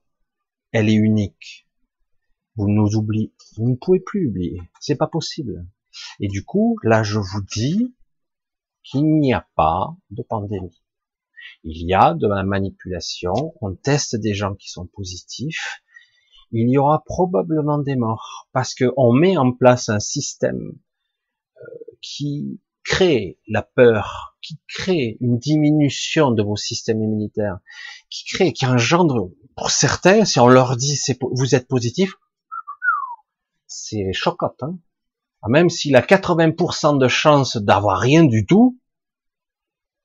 [0.74, 1.68] elle est unique.
[2.56, 4.62] Vous nous oubliez, vous ne pouvez plus oublier.
[4.80, 5.66] C'est pas possible.
[6.20, 7.96] Et du coup, là, je vous dis
[8.84, 10.84] qu'il n'y a pas de pandémie.
[11.64, 13.34] Il y a de la manipulation.
[13.62, 15.82] On teste des gens qui sont positifs.
[16.52, 20.78] Il y aura probablement des morts parce qu'on met en place un système
[22.02, 27.60] qui crée la peur, qui crée une diminution de vos systèmes immunitaires,
[28.10, 32.16] qui crée, qui engendre, pour certains, si on leur dit c'est, vous êtes positif,
[33.68, 34.78] c'est chocotte, hein.
[35.46, 38.80] Ah, même s'il a 80% de chance d'avoir rien du tout,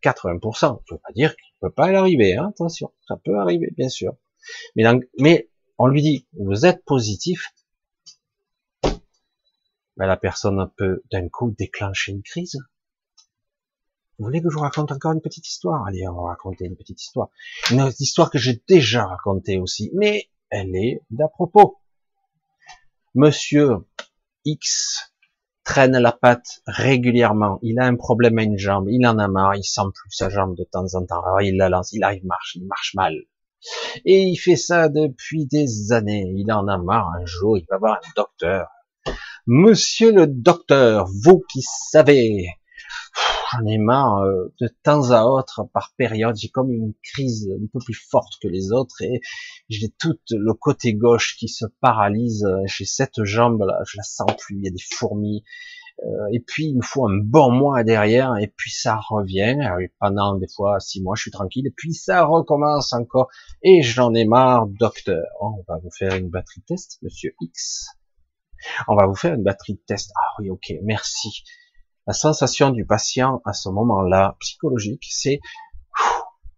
[0.03, 3.89] 80%, ça veut pas dire qu'il peut pas arriver, hein, attention, ça peut arriver, bien
[3.89, 4.17] sûr.
[4.75, 4.85] Mais,
[5.19, 5.49] mais
[5.79, 7.53] on lui dit, vous êtes positif,
[9.99, 12.59] ben, la personne peut d'un coup déclencher une crise.
[14.19, 15.85] Vous voulez que je vous raconte encore une petite histoire?
[15.87, 17.29] Allez, on va raconter une petite histoire.
[17.71, 21.79] Une histoire que j'ai déjà racontée aussi, mais elle est d'à propos.
[23.15, 23.87] Monsieur
[24.45, 25.13] X
[25.65, 27.59] traîne la patte régulièrement.
[27.63, 30.31] Il a un problème à une jambe, il en a marre, il sent plus sa
[30.31, 31.39] jambe de temps en temps.
[31.39, 33.15] Il la lance, il arrive, marche, il marche mal.
[34.05, 36.33] Et il fait ça depuis des années.
[36.37, 37.11] Il en a marre.
[37.21, 38.69] Un jour, il va voir un docteur.
[39.51, 42.49] Monsieur le docteur, vous qui savez,
[43.51, 47.67] j'en ai marre, euh, de temps à autre, par période, j'ai comme une crise un
[47.73, 49.23] peu plus forte que les autres et
[49.71, 54.31] j'ai tout le côté gauche qui se paralyse, j'ai cette jambe là, je la sens
[54.39, 55.45] plus, il y a des fourmis,
[56.05, 59.57] euh, et puis il me faut un bon mois derrière, et puis ça revient,
[59.99, 63.31] pendant des fois six mois je suis tranquille, et puis ça recommence encore,
[63.63, 65.25] et j'en ai marre, docteur.
[65.41, 67.98] On va vous faire une batterie test, monsieur X.
[68.87, 70.11] On va vous faire une batterie de test.
[70.17, 71.45] Ah oui, ok, merci.
[72.07, 75.41] La sensation du patient à ce moment-là, psychologique, c'est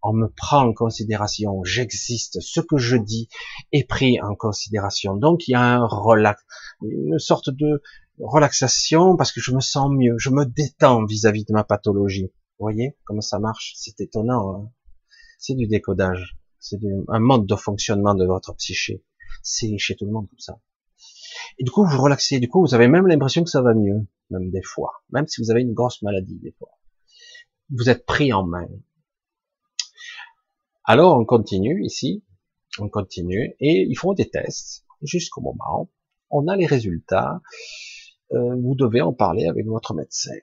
[0.03, 3.29] on me prend en considération, j'existe, ce que je dis
[3.73, 5.15] est pris en considération.
[5.15, 6.43] Donc il y a un relax,
[6.83, 7.83] une sorte de
[8.19, 12.33] relaxation parce que je me sens mieux, je me détends vis-à-vis de ma pathologie.
[12.59, 13.75] Vous voyez comment ça marche?
[13.77, 14.55] C'est étonnant.
[14.55, 14.71] Hein
[15.41, 16.79] c'est du décodage, c'est
[17.09, 19.03] un mode de fonctionnement de votre psyché.
[19.43, 20.61] C'est chez tout le monde comme ça.
[21.59, 22.41] Et du coup, vous relaxez.
[22.41, 25.03] Du coup, vous avez même l'impression que ça va mieux, même des fois.
[25.11, 26.71] Même si vous avez une grosse maladie, des fois.
[27.71, 28.67] Vous êtes pris en main.
[30.85, 32.25] Alors, on continue ici.
[32.79, 33.55] On continue.
[33.61, 35.91] Et ils font des tests jusqu'au moment.
[36.31, 37.41] On a les résultats.
[38.33, 40.35] Euh, vous devez en parler avec votre médecin.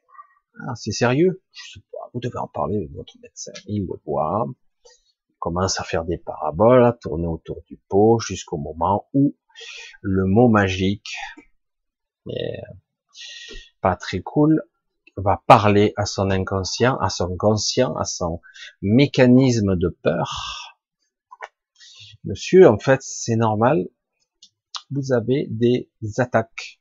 [0.68, 1.42] Ah, c'est sérieux?
[1.52, 2.10] Je sais pas.
[2.14, 3.52] Vous devez en parler avec votre médecin.
[3.68, 4.46] Il le voit.
[5.30, 9.36] Il commence à faire des paraboles, à tourner autour du pot jusqu'au moment où
[10.02, 11.16] le mot magique,
[13.82, 14.64] pas très cool,
[15.16, 18.42] va parler à son inconscient, à son conscient, à son
[18.82, 20.78] mécanisme de peur.
[22.24, 23.88] Monsieur, en fait, c'est normal.
[24.92, 26.80] Vous avez des attaques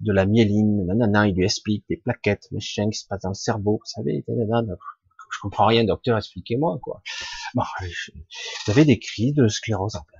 [0.00, 3.34] de la myéline, nanana, il lui explique des plaquettes, machin qui se passe dans le
[3.34, 4.74] cerveau, vous savez, nanana,
[5.32, 7.02] je comprends rien, docteur, expliquez-moi, quoi.
[7.54, 10.17] Bon, vous avez des cris de sclérose en.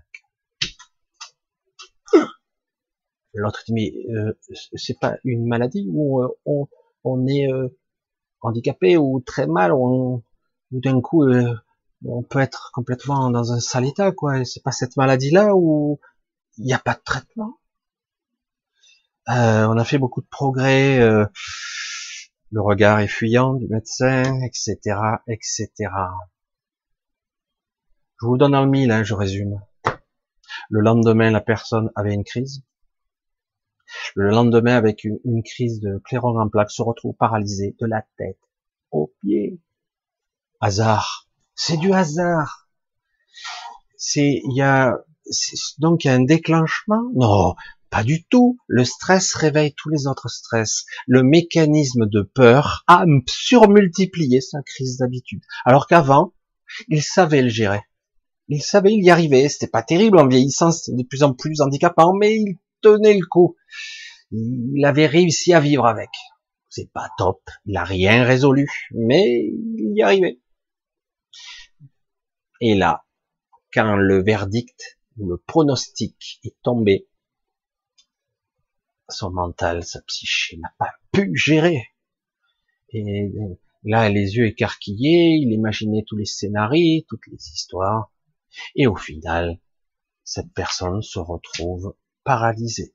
[3.38, 4.32] L'autre dit mais euh,
[4.74, 6.28] c'est pas une maladie où euh,
[7.04, 7.68] on, est euh,
[8.40, 10.24] handicapé ou très mal ou,
[10.72, 11.24] d'un coup
[12.04, 14.44] on peut être complètement dans un sale état quoi.
[14.44, 16.00] C'est pas cette maladie là où
[16.58, 17.58] il n'y a pas de traitement.
[19.28, 20.98] on a fait beaucoup de progrès.
[20.98, 25.70] le regard est fuyant du médecin, etc., etc.
[28.20, 29.60] Je vous donne le mille, hein, je résume.
[30.70, 32.62] Le lendemain, la personne avait une crise.
[34.14, 38.38] Le lendemain, avec une, crise de clairon en plaque, se retrouve paralysé de la tête
[38.90, 39.60] aux pieds.
[40.60, 41.28] Hasard.
[41.54, 42.68] C'est du hasard.
[43.96, 44.96] C'est, il y a,
[45.78, 47.02] donc il y a un déclenchement?
[47.14, 47.54] Non,
[47.90, 48.58] pas du tout.
[48.66, 50.84] Le stress réveille tous les autres stress.
[51.06, 55.42] Le mécanisme de peur a surmultiplié sa crise d'habitude.
[55.64, 56.32] Alors qu'avant,
[56.88, 57.82] il savait le gérer.
[58.48, 59.48] Il savait, il y arrivait.
[59.48, 63.26] C'était pas terrible en vieillissant, c'était de plus en plus handicapant, mais il tenait le
[63.26, 63.56] coup.
[64.30, 66.10] Il avait réussi à vivre avec.
[66.68, 70.38] C'est pas top, il a rien résolu, mais il y arrivait.
[72.60, 73.06] Et là,
[73.72, 77.08] quand le verdict ou le pronostic est tombé,
[79.08, 81.88] son mental, sa psyché n'a pas pu gérer.
[82.90, 83.32] Et
[83.84, 88.12] là, les yeux écarquillés, il imaginait tous les scénarios, toutes les histoires.
[88.74, 89.58] Et au final,
[90.24, 91.94] cette personne se retrouve
[92.28, 92.92] paralysée.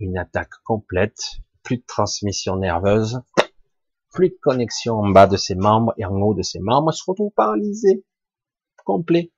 [0.00, 1.18] Une attaque complète,
[1.62, 3.22] plus de transmission nerveuse,
[4.12, 7.02] plus de connexion en bas de ses membres et en haut de ses membres, se
[7.06, 8.04] retrouve paralysée,
[8.84, 9.32] complet.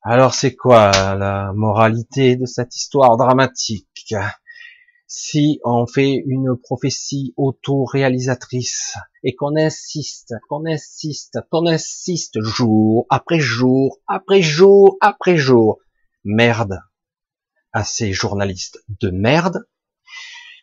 [0.00, 4.14] Alors c'est quoi la moralité de cette histoire dramatique?
[5.06, 13.38] Si on fait une prophétie auto-réalisatrice et qu'on insiste, qu'on insiste, qu'on insiste jour après
[13.38, 15.78] jour, après jour, après jour,
[16.24, 16.80] merde
[17.72, 19.66] à ces journalistes de merde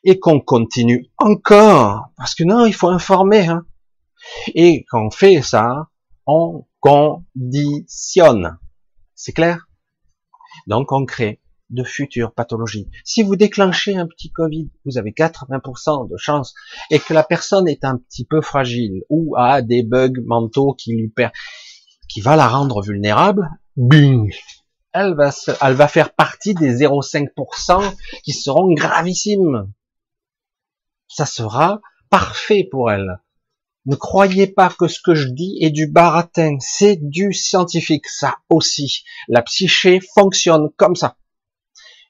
[0.03, 3.65] et qu'on continue encore parce que non il faut informer hein.
[4.55, 5.89] et qu'on fait ça
[6.25, 8.57] on conditionne
[9.19, 9.67] c'est clair?
[10.65, 12.89] Donc on crée de futures pathologies.
[13.03, 16.55] Si vous déclenchez un petit Covid, vous avez 80% de chance,
[16.89, 20.95] et que la personne est un petit peu fragile ou a des bugs mentaux qui
[20.95, 21.31] lui per...
[22.07, 24.33] qui va la rendre vulnérable, bing,
[24.93, 25.31] elle va,
[25.61, 29.71] elle va faire partie des 0,5% qui seront gravissimes.
[31.07, 33.19] Ça sera parfait pour elle.
[33.85, 38.37] Ne croyez pas que ce que je dis est du baratin, c'est du scientifique, ça
[38.49, 39.03] aussi.
[39.27, 41.17] La psyché fonctionne comme ça.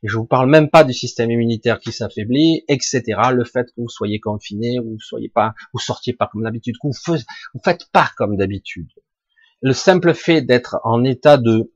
[0.02, 3.04] Et je vous parle même pas du système immunitaire qui s'affaiblit, etc.
[3.34, 6.88] Le fait que vous soyez confiné, vous soyez pas, vous sortiez pas comme d'habitude, que
[6.88, 7.18] vous,
[7.54, 8.90] vous faites pas comme d'habitude.
[9.62, 11.72] Le simple fait d'être en état de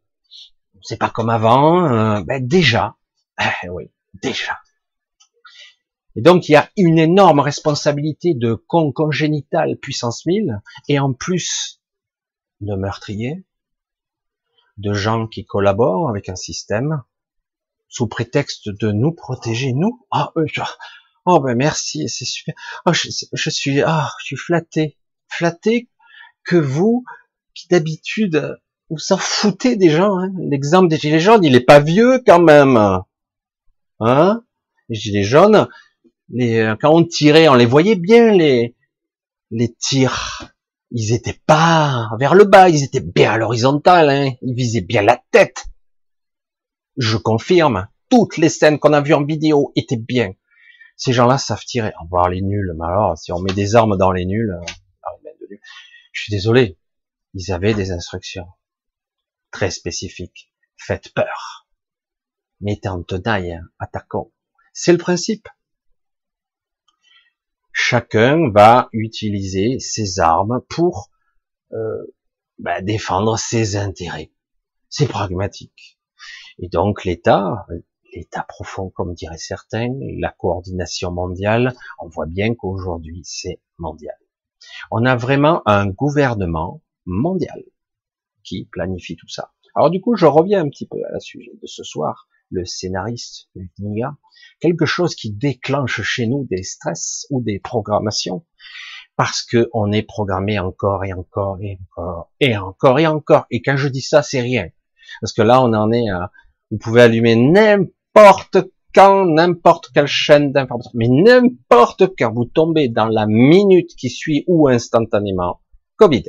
[0.83, 2.97] c'est pas comme avant, euh, ben déjà,
[3.63, 4.59] eh oui, déjà.
[6.15, 11.13] Et donc il y a une énorme responsabilité de con congénital puissance 1000 et en
[11.13, 11.81] plus
[12.61, 13.43] de meurtriers,
[14.77, 17.03] de gens qui collaborent avec un système
[17.87, 20.05] sous prétexte de nous protéger nous.
[20.11, 20.31] Ah,
[21.25, 22.55] oh ben merci, c'est super.
[22.85, 25.89] Oh, je, je, suis, ah, je suis flatté, flatté
[26.43, 27.05] que vous,
[27.53, 28.59] qui d'habitude
[28.93, 30.19] vous s'en foutez des gens.
[30.19, 30.31] Hein.
[30.39, 32.77] L'exemple des gilets jaunes, il est pas vieux quand même.
[33.99, 34.43] Hein?
[34.89, 35.67] Les gilets jaunes,
[36.29, 38.75] les, quand on tirait, on les voyait bien les
[39.51, 40.53] les tirs.
[40.91, 44.09] Ils étaient pas vers le bas, ils étaient bien à l'horizontale.
[44.09, 44.31] Hein.
[44.41, 45.65] Ils visaient bien la tête.
[46.97, 47.87] Je confirme.
[48.09, 50.33] Toutes les scènes qu'on a vues en vidéo étaient bien.
[50.97, 51.93] Ces gens-là savent tirer.
[52.01, 52.73] On voir les nuls.
[52.77, 55.59] Mais alors, si on met des armes dans les nuls, euh,
[56.11, 56.77] je suis désolé.
[57.33, 58.45] Ils avaient des instructions
[59.53, 60.51] très spécifique.
[60.75, 61.69] Faites peur.
[62.59, 64.33] Mettez en tenaille, attaquons.
[64.73, 65.47] C'est le principe.
[67.71, 71.09] Chacun va utiliser ses armes pour
[71.71, 72.15] euh,
[72.59, 74.31] bah, défendre ses intérêts.
[74.89, 75.99] C'est pragmatique.
[76.59, 77.65] Et donc l'État,
[78.13, 84.17] l'État profond, comme diraient certains, la coordination mondiale, on voit bien qu'aujourd'hui c'est mondial.
[84.91, 87.63] On a vraiment un gouvernement mondial
[88.43, 89.51] qui planifie tout ça.
[89.75, 92.65] Alors du coup, je reviens un petit peu à la sujet de ce soir, le
[92.65, 93.65] scénariste, le
[94.59, 98.45] quelque chose qui déclenche chez nous des stress ou des programmations,
[99.15, 103.45] parce que on est programmé encore et encore et encore et encore et encore.
[103.49, 104.69] Et quand je dis ça, c'est rien,
[105.21, 106.31] parce que là, on en est à,
[106.69, 108.57] vous pouvez allumer n'importe
[108.93, 114.43] quand, n'importe quelle chaîne d'information, mais n'importe quand vous tombez dans la minute qui suit
[114.47, 115.61] ou instantanément,
[115.95, 116.25] Covid,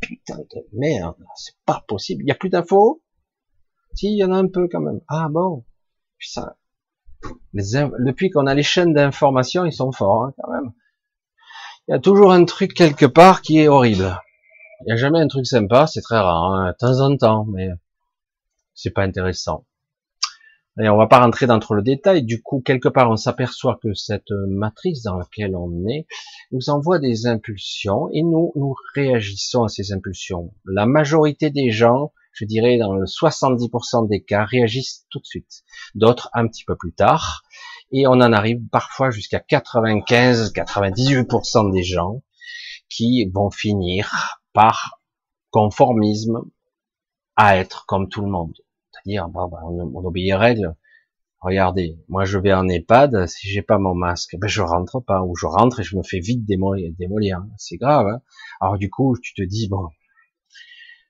[0.00, 2.24] putain de merde, c'est pas possible.
[2.24, 3.02] Il a plus d'infos?
[3.94, 5.00] Si, il y en a un peu quand même.
[5.08, 5.64] Ah bon
[6.18, 6.54] Putain.
[7.52, 10.72] Depuis qu'on a les chaînes d'information, ils sont forts hein, quand même.
[11.88, 14.20] Il y a toujours un truc quelque part qui est horrible.
[14.80, 17.44] Il n'y a jamais un truc sympa, c'est très rare, hein, de temps en temps,
[17.46, 17.68] mais
[18.74, 19.66] c'est pas intéressant.
[20.88, 22.22] On va pas rentrer dans trop le détail.
[22.22, 26.06] Du coup, quelque part, on s'aperçoit que cette matrice dans laquelle on est
[26.52, 30.54] nous envoie des impulsions et nous, nous réagissons à ces impulsions.
[30.64, 35.64] La majorité des gens, je dirais dans le 70% des cas, réagissent tout de suite.
[35.94, 37.42] D'autres un petit peu plus tard.
[37.92, 42.22] Et on en arrive parfois jusqu'à 95-98% des gens
[42.88, 45.02] qui vont finir par
[45.50, 46.40] conformisme
[47.36, 48.54] à être comme tout le monde
[49.06, 50.74] dire bah, on, obéit aux règles.
[51.40, 55.22] Regardez, moi je vais en EHPAD, si j'ai pas mon masque, ben je rentre pas,
[55.22, 56.92] ou je rentre et je me fais vite démolir.
[56.98, 57.42] démolir.
[57.56, 58.06] C'est grave.
[58.08, 58.20] Hein
[58.60, 59.88] Alors du coup, tu te dis bon,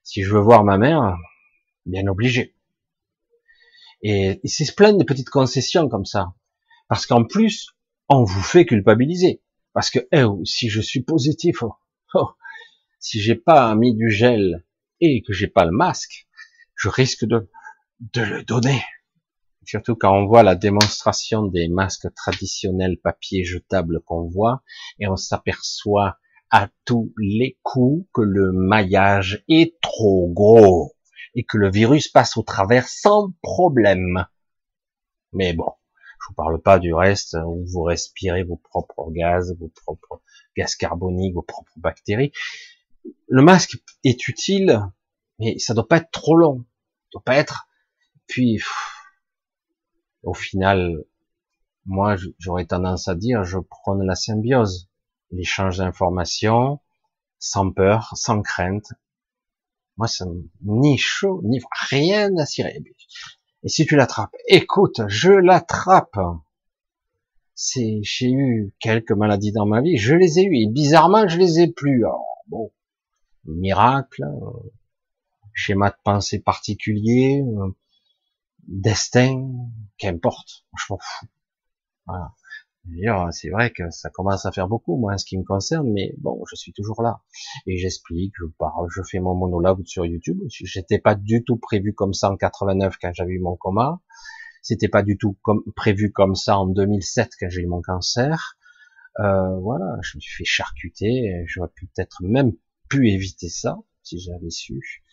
[0.05, 1.17] si je veux voir ma mère,
[1.87, 2.55] bien obligé.
[4.03, 6.35] Et, c'est plein de petites concessions comme ça,
[6.89, 7.69] parce qu'en plus,
[8.09, 9.43] on vous fait culpabiliser.
[9.73, 11.75] Parce que eh, si je suis positif, oh,
[12.15, 12.31] oh,
[12.99, 14.65] si j'ai pas mis du gel
[15.01, 16.27] et que j'ai pas le masque,
[16.75, 17.49] je risque de,
[18.01, 18.83] de le donner.
[19.65, 24.63] Surtout quand on voit la démonstration des masques traditionnels papier jetable qu'on voit
[24.99, 26.19] et on s'aperçoit
[26.51, 30.97] à tous les coups que le maillage est trop gros
[31.35, 34.27] et que le virus passe au travers sans problème.
[35.33, 35.71] Mais bon,
[36.21, 40.23] je vous parle pas du reste où vous respirez vos propres gaz, vos propres
[40.57, 42.33] gaz carboniques, vos propres bactéries.
[43.29, 44.81] Le masque est utile,
[45.39, 46.65] mais ça doit pas être trop long.
[47.05, 47.69] Ça doit pas être.
[48.31, 48.63] Puis,
[50.23, 51.05] au final,
[51.85, 54.89] moi, j'aurais tendance à dire, je prône la symbiose,
[55.33, 56.79] l'échange d'informations,
[57.41, 58.93] sans peur, sans crainte.
[59.97, 60.27] Moi, ça
[60.63, 61.61] ni chaud, ni
[61.91, 62.81] rien à cirer.
[63.65, 66.21] Et si tu l'attrapes, écoute, je l'attrape.
[67.57, 71.37] C'est, j'ai eu quelques maladies dans ma vie, je les ai eues, et bizarrement, je
[71.37, 72.05] les ai plus.
[72.05, 72.71] Alors, bon,
[73.45, 74.71] miracle, euh,
[75.53, 77.75] schéma de pensée particulier, euh,
[78.71, 79.51] destin,
[79.99, 81.27] qu'importe, je m'en fous.
[82.07, 82.35] Voilà.
[83.33, 86.15] C'est vrai que ça commence à faire beaucoup, moi, en ce qui me concerne, mais
[86.19, 87.21] bon, je suis toujours là.
[87.67, 90.41] Et j'explique, je parle, je fais mon monologue sur YouTube.
[90.49, 94.01] J'étais pas du tout prévu comme ça en 89 quand j'avais eu mon coma.
[94.63, 95.37] C'était pas du tout
[95.77, 98.57] prévu comme ça en 2007 quand j'ai eu mon cancer.
[99.19, 101.45] Euh, voilà, je me suis fait charcuter.
[101.47, 102.53] J'aurais peut-être même
[102.89, 105.05] pu éviter ça si j'avais su.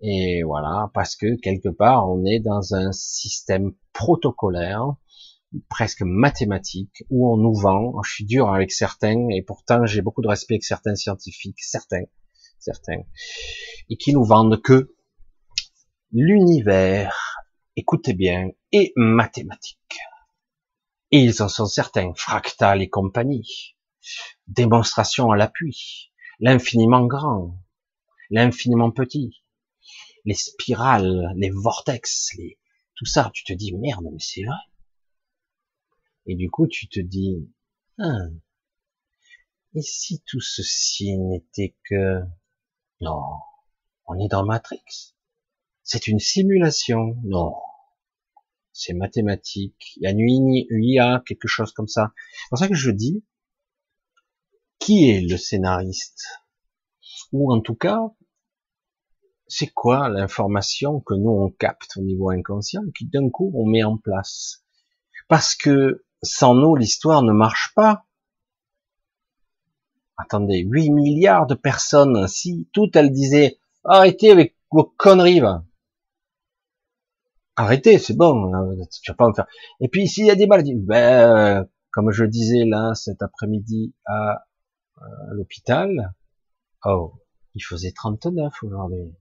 [0.00, 4.94] Et voilà, parce que quelque part, on est dans un système protocolaire
[5.68, 10.22] presque mathématique où on nous vend, je suis dur avec certains et pourtant j'ai beaucoup
[10.22, 12.04] de respect avec certains scientifiques, certains,
[12.58, 13.02] certains,
[13.88, 14.94] et qui nous vendent que
[16.12, 17.44] l'univers,
[17.76, 19.98] écoutez bien, est mathématique.
[21.10, 23.76] Et ils en sont certains, fractal et compagnie,
[24.46, 27.56] démonstration à l'appui, l'infiniment grand,
[28.30, 29.42] l'infiniment petit,
[30.24, 32.58] les spirales, les vortex, les,
[32.94, 34.56] tout ça, tu te dis merde, mais c'est vrai.
[36.26, 37.48] Et du coup, tu te dis,
[37.98, 38.28] ah,
[39.74, 42.22] et si tout ceci n'était que,
[43.00, 43.22] non,
[44.06, 45.14] on est dans Matrix.
[45.82, 47.16] C'est une simulation.
[47.24, 47.54] Non.
[48.72, 49.92] C'est mathématique.
[49.96, 52.12] Il y a nuit, il y a quelque chose comme ça.
[52.16, 53.24] C'est pour ça que je dis,
[54.78, 56.26] qui est le scénariste?
[57.32, 58.00] Ou en tout cas,
[59.48, 63.66] c'est quoi l'information que nous on capte au niveau inconscient et qui d'un coup on
[63.66, 64.62] met en place?
[65.28, 68.04] Parce que sans nous, l'histoire ne marche pas.
[70.16, 75.40] Attendez, 8 milliards de personnes, si toutes elles disaient, arrêtez avec vos conneries,
[77.56, 78.68] Arrêtez, c'est bon, hein,
[79.02, 79.48] tu vas pas me faire.
[79.80, 84.44] Et puis, s'il y a des maladies, ben, comme je disais là, cet après-midi à,
[84.96, 86.14] à l'hôpital,
[86.84, 87.14] oh,
[87.56, 89.12] il faisait 39 aujourd'hui.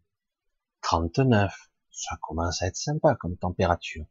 [0.87, 1.53] 39.
[1.91, 4.05] Ça commence à être sympa comme température.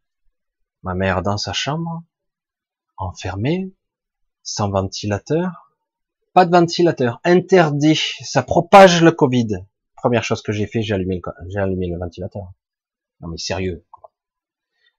[0.82, 2.02] Ma mère dans sa chambre,
[2.98, 3.72] enfermé,
[4.42, 5.72] sans ventilateur,
[6.34, 9.64] pas de ventilateur, interdit, ça propage le Covid.
[9.94, 12.52] Première chose que j'ai fait, j'ai allumé, le ventilateur.
[13.20, 13.86] Non mais sérieux.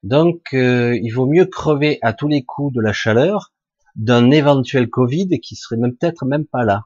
[0.01, 3.53] Donc euh, il vaut mieux crever à tous les coups de la chaleur
[3.93, 6.85] d'un éventuel Covid qui serait même peut-être même pas là.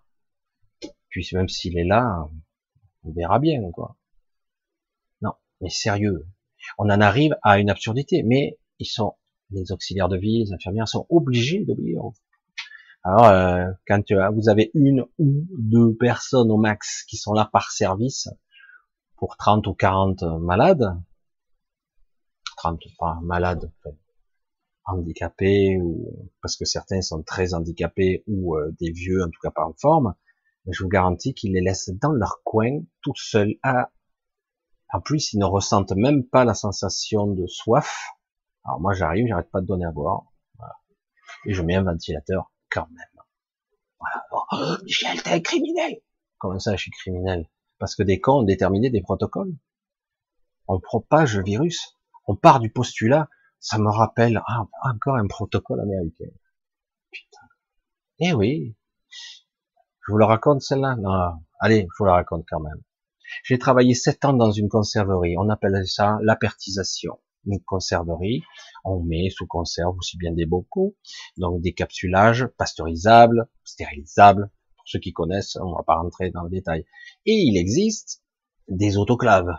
[1.08, 2.28] Puis même s'il est là,
[3.04, 3.96] on verra bien quoi.
[5.62, 6.28] Mais sérieux.
[6.78, 9.16] On en arrive à une absurdité, mais ils sont
[9.52, 12.02] les auxiliaires de vie, les infirmières sont obligés d'obéir.
[13.04, 17.50] Alors, euh, quand euh, vous avez une ou deux personnes au max qui sont là
[17.52, 18.30] par service
[19.18, 20.96] pour 30 ou 40 malades,
[22.58, 23.72] 30 pas malades,
[24.86, 29.52] handicapés ou parce que certains sont très handicapés ou euh, des vieux en tout cas
[29.52, 30.14] pas en forme,
[30.70, 33.56] je vous garantis qu'ils les laissent dans leur coin tout seuls.
[33.64, 33.90] À...
[34.94, 38.12] En plus, ils ne ressentent même pas la sensation de soif
[38.64, 40.24] alors moi j'arrive, j'arrête pas de donner à boire,
[40.58, 40.76] voilà.
[41.46, 43.24] et je mets un ventilateur quand même.
[44.00, 44.26] Voilà.
[44.32, 46.02] Oh, Michel, t'es un criminel.
[46.38, 47.50] Comment ça, je suis criminel?
[47.80, 49.56] Parce que des cons ont déterminé des protocoles.
[50.68, 51.98] On propage le virus.
[52.26, 53.28] On part du postulat.
[53.60, 56.32] Ça me rappelle ah, encore un protocole américain.
[57.12, 57.48] Putain.
[58.20, 58.76] Eh oui.
[59.10, 60.96] Je vous le raconte celle-là?
[60.96, 61.44] Non.
[61.60, 62.82] Allez, je vous la raconte quand même.
[63.44, 65.36] J'ai travaillé sept ans dans une conserverie.
[65.38, 68.44] On appelle ça l'apertisation une conserverie,
[68.86, 70.96] on met sous conserve aussi bien des bocaux,
[71.38, 76.50] donc des capsulages pasteurisables, stérilisables, pour ceux qui connaissent, on va pas rentrer dans le
[76.50, 76.86] détail.
[77.26, 78.22] Et il existe
[78.68, 79.56] des autoclaves.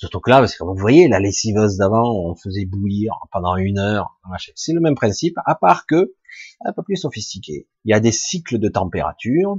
[0.00, 4.20] Que là, parce que vous voyez, la lessiveuse d'avant, on faisait bouillir pendant une heure.
[4.54, 6.14] C'est le même principe, à part que
[6.64, 7.68] un peu plus sophistiqué.
[7.84, 9.58] Il y a des cycles de température,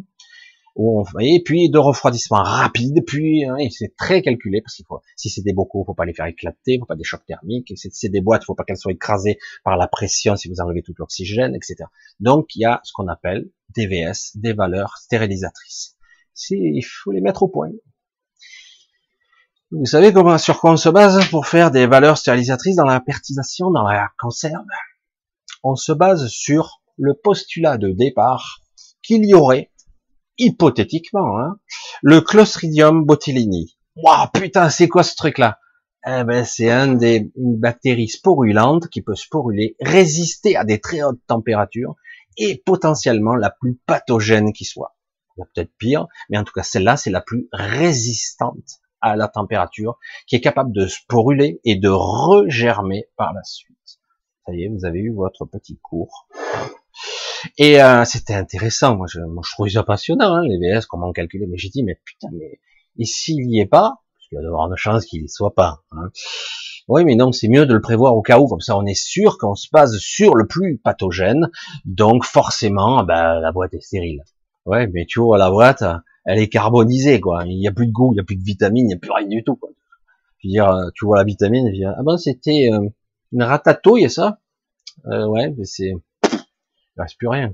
[0.80, 5.02] où on, et puis de refroidissement rapide, puis hein, c'est très calculé parce qu'il faut,
[5.18, 7.74] si c'est des bocaux, faut pas les faire éclater, faut pas des chocs thermiques.
[7.76, 10.82] Si c'est des boîtes, faut pas qu'elles soient écrasées par la pression si vous enlevez
[10.82, 11.90] tout l'oxygène, etc.
[12.22, 15.98] Donc il y a ce qu'on appelle DVS, des valeurs stérilisatrices.
[16.50, 17.72] Il faut les mettre au point.
[19.72, 23.02] Vous savez comment, sur quoi on se base pour faire des valeurs stérilisatrices dans la
[23.02, 24.64] pertisation, dans la conserve?
[25.62, 28.62] On se base sur le postulat de départ
[29.04, 29.72] qu'il y aurait,
[30.40, 31.60] hypothétiquement, hein,
[32.02, 33.66] le Clostridium botulinum.
[33.98, 35.60] Waouh, putain, c'est quoi ce truc-là?
[36.08, 41.04] Eh ben, c'est un des, une bactérie sporulante qui peut sporuler, résister à des très
[41.04, 41.96] hautes températures
[42.38, 44.96] et potentiellement la plus pathogène qui soit.
[45.36, 49.16] Il y a peut-être pire, mais en tout cas, celle-là, c'est la plus résistante à
[49.16, 53.78] la température, qui est capable de sporuler et de regermer par la suite.
[54.46, 56.28] Ça y est, vous avez eu votre petit cours.
[57.58, 61.12] Et euh, c'était intéressant, moi je, moi je trouvais ça passionnant, hein, les VS, comment
[61.12, 62.60] calculer, mais j'ai dit, mais putain, mais
[62.98, 65.54] et s'il y est pas, parce qu'il y a d'avoir une chance qu'il y soit
[65.54, 65.84] pas.
[65.92, 66.10] Hein.
[66.88, 69.00] Oui, mais non, c'est mieux de le prévoir au cas où, comme ça on est
[69.00, 71.50] sûr qu'on se base sur le plus pathogène,
[71.86, 74.24] donc forcément, ben, la boîte est stérile.
[74.66, 75.84] Ouais, mais tu vois, la boîte,
[76.26, 77.44] elle est carbonisée, quoi.
[77.46, 78.98] Il n'y a plus de goût, il n'y a plus de vitamine, il n'y a
[78.98, 79.70] plus rien du tout, quoi.
[80.40, 82.88] Je veux dire, tu vois la vitamine, je ah ben c'était euh,
[83.32, 84.40] une ratatouille, ça
[85.08, 85.94] euh, Ouais, mais c'est,
[87.00, 87.52] reste plus rien.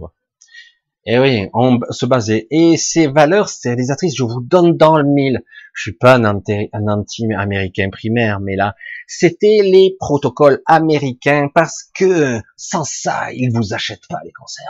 [1.07, 2.47] Et eh oui, on se basait.
[2.49, 5.43] Et ces valeurs stérilisatrices, je vous donne dans le mille.
[5.73, 8.75] Je suis pas un, anti-américain primaire, mais là,
[9.07, 14.67] c'était les protocoles américains parce que sans ça, ils vous achètent pas les conserves.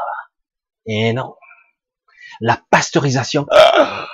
[0.88, 1.36] Et non
[2.41, 3.45] la pasteurisation.
[3.49, 4.07] Ah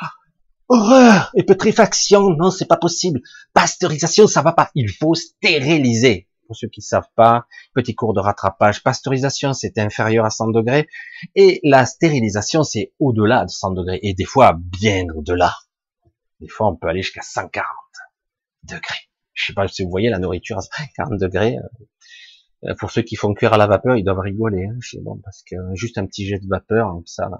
[0.72, 3.22] horreur et putréfaction, non, c'est pas possible.
[3.54, 4.72] Pasteurisation, ça va pas.
[4.74, 6.28] Il faut stériliser.
[6.52, 8.84] Pour ceux qui savent pas, petit cours de rattrapage.
[8.84, 10.90] Pasteurisation, c'est inférieur à 100 degrés.
[11.34, 14.02] Et la stérilisation, c'est au-delà de 100 degrés.
[14.04, 15.56] Et des fois, bien au-delà.
[16.42, 17.66] Des fois, on peut aller jusqu'à 140
[18.64, 19.08] degrés.
[19.32, 21.56] Je sais pas si vous voyez la nourriture à 140 degrés.
[22.66, 24.66] Euh, pour ceux qui font cuire à la vapeur, ils doivent rigoler.
[24.66, 24.78] Hein.
[25.04, 27.38] Bon, parce que juste un petit jet de vapeur, ça, là,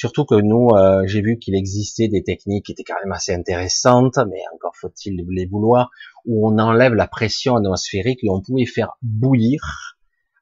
[0.00, 3.34] Surtout que nous, euh, j'ai vu qu'il existait des techniques qui étaient quand même assez
[3.34, 5.90] intéressantes, mais encore faut-il les vouloir,
[6.24, 9.60] où on enlève la pression atmosphérique et on pouvait faire bouillir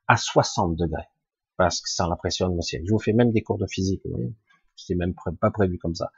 [0.07, 1.09] à 60 degrés,
[1.57, 2.87] parce que sans la pression atmosphérique.
[2.87, 4.33] Je vous fais même des cours de physique, vous voyez.
[4.77, 6.13] C'était même pas prévu comme ça.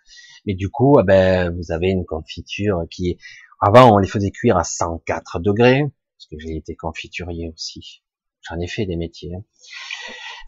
[0.45, 3.18] Mais du coup, eh ben, vous avez une confiture qui est,
[3.59, 5.80] avant, on les faisait cuire à 104 degrés,
[6.18, 8.03] parce que j'ai été confiturier aussi.
[8.43, 9.34] J'en ai fait des métiers.
[9.34, 9.45] Hein.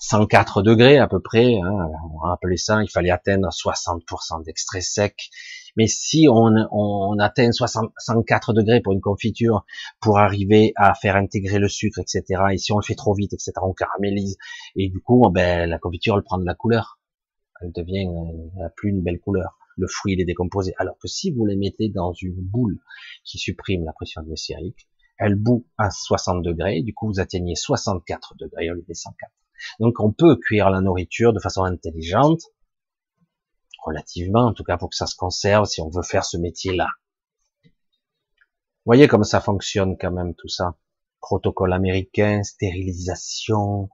[0.03, 5.31] 104 degrés à peu près, hein, on va ça, il fallait atteindre 60% d'extrait sec.
[5.77, 9.65] Mais si on, on atteint 60, 104 degrés pour une confiture,
[10.01, 13.33] pour arriver à faire intégrer le sucre, etc., et si on le fait trop vite,
[13.33, 14.39] etc., on caramélise,
[14.75, 16.99] et du coup, ben, la confiture, elle prend de la couleur.
[17.61, 18.09] Elle devient,
[18.61, 19.57] elle plus une belle couleur.
[19.77, 20.75] Le fruit, est décomposé.
[20.79, 22.81] Alors que si vous les mettez dans une boule
[23.25, 28.35] qui supprime la pression atmosphérique, elle bout à 60 degrés, du coup, vous atteignez 64
[28.37, 29.33] degrés au lieu des 104.
[29.81, 32.43] Donc on peut cuire la nourriture de façon intelligente,
[33.85, 36.89] relativement, en tout cas pour que ça se conserve si on veut faire ce métier-là.
[38.85, 40.77] Voyez comme ça fonctionne quand même tout ça.
[41.21, 43.89] Protocole américain, stérilisation,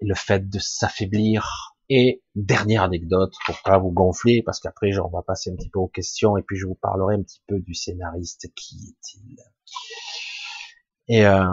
[0.00, 1.70] le fait de s'affaiblir.
[1.90, 5.80] Et dernière anecdote pour pas vous gonfler, parce qu'après on va passer un petit peu
[5.80, 8.50] aux questions et puis je vous parlerai un petit peu du scénariste.
[8.54, 9.36] Qui est-il
[11.06, 11.44] et euh,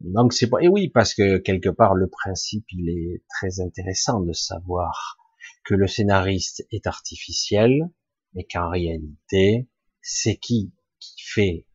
[0.00, 4.32] donc c'est et oui parce que quelque part le principe il est très intéressant de
[4.32, 5.16] savoir
[5.64, 7.90] que le scénariste est artificiel,
[8.34, 9.68] mais qu'en réalité
[10.02, 11.66] c'est qui qui fait,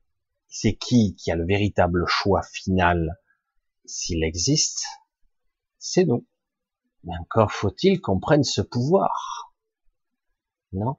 [0.47, 3.17] c'est qui qui a le véritable choix final
[3.85, 4.85] s'il existe,
[5.77, 6.27] c'est nous.
[7.03, 9.53] Mais encore faut-il qu'on prenne ce pouvoir.
[10.73, 10.97] Non?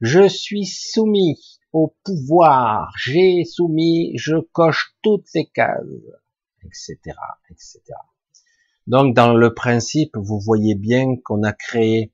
[0.00, 5.84] Je suis soumis au pouvoir, j'ai soumis, je coche toutes les cases,
[6.64, 6.96] etc.,
[7.50, 7.80] etc.
[8.86, 12.12] Donc, dans le principe, vous voyez bien qu'on a créé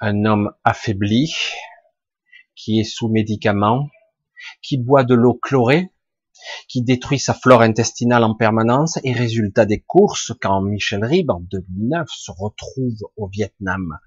[0.00, 1.34] un homme affaibli,
[2.54, 3.88] qui est sous médicaments,
[4.62, 5.90] qui boit de l'eau chlorée,
[6.68, 11.40] qui détruit sa flore intestinale en permanence, et résultat des courses, quand Michel Ribes, en
[11.40, 13.98] 2009, se retrouve au Vietnam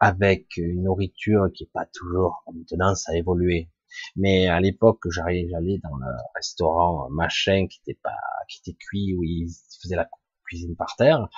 [0.00, 3.70] avec une nourriture qui est pas toujours maintenant ça a évolué
[4.16, 8.16] mais à l'époque j'allais j'allais dans le restaurant machin qui était pas
[8.48, 10.08] qui était cuit où ils faisaient la
[10.44, 11.28] cuisine par terre.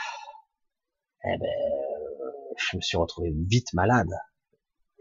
[1.24, 1.48] Eh ben
[2.56, 4.10] je me suis retrouvé vite malade.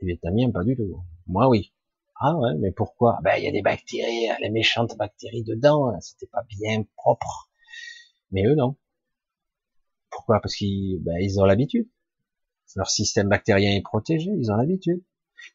[0.01, 1.03] Les vietnamiens pas du tout.
[1.27, 1.73] Moi oui.
[2.21, 3.19] Ah ouais, mais pourquoi?
[3.23, 7.49] Ben il y a des bactéries, les méchantes bactéries dedans, c'était pas bien propre.
[8.31, 8.75] Mais eux non.
[10.09, 10.39] Pourquoi?
[10.41, 11.89] Parce qu'ils ben, ils ont l'habitude.
[12.75, 15.01] Leur système bactérien est protégé, ils ont l'habitude.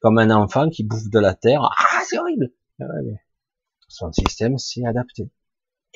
[0.01, 2.51] Comme un enfant qui bouffe de la terre, ah c'est horrible.
[2.81, 2.85] Ah
[3.89, 5.31] son système s'est adapté.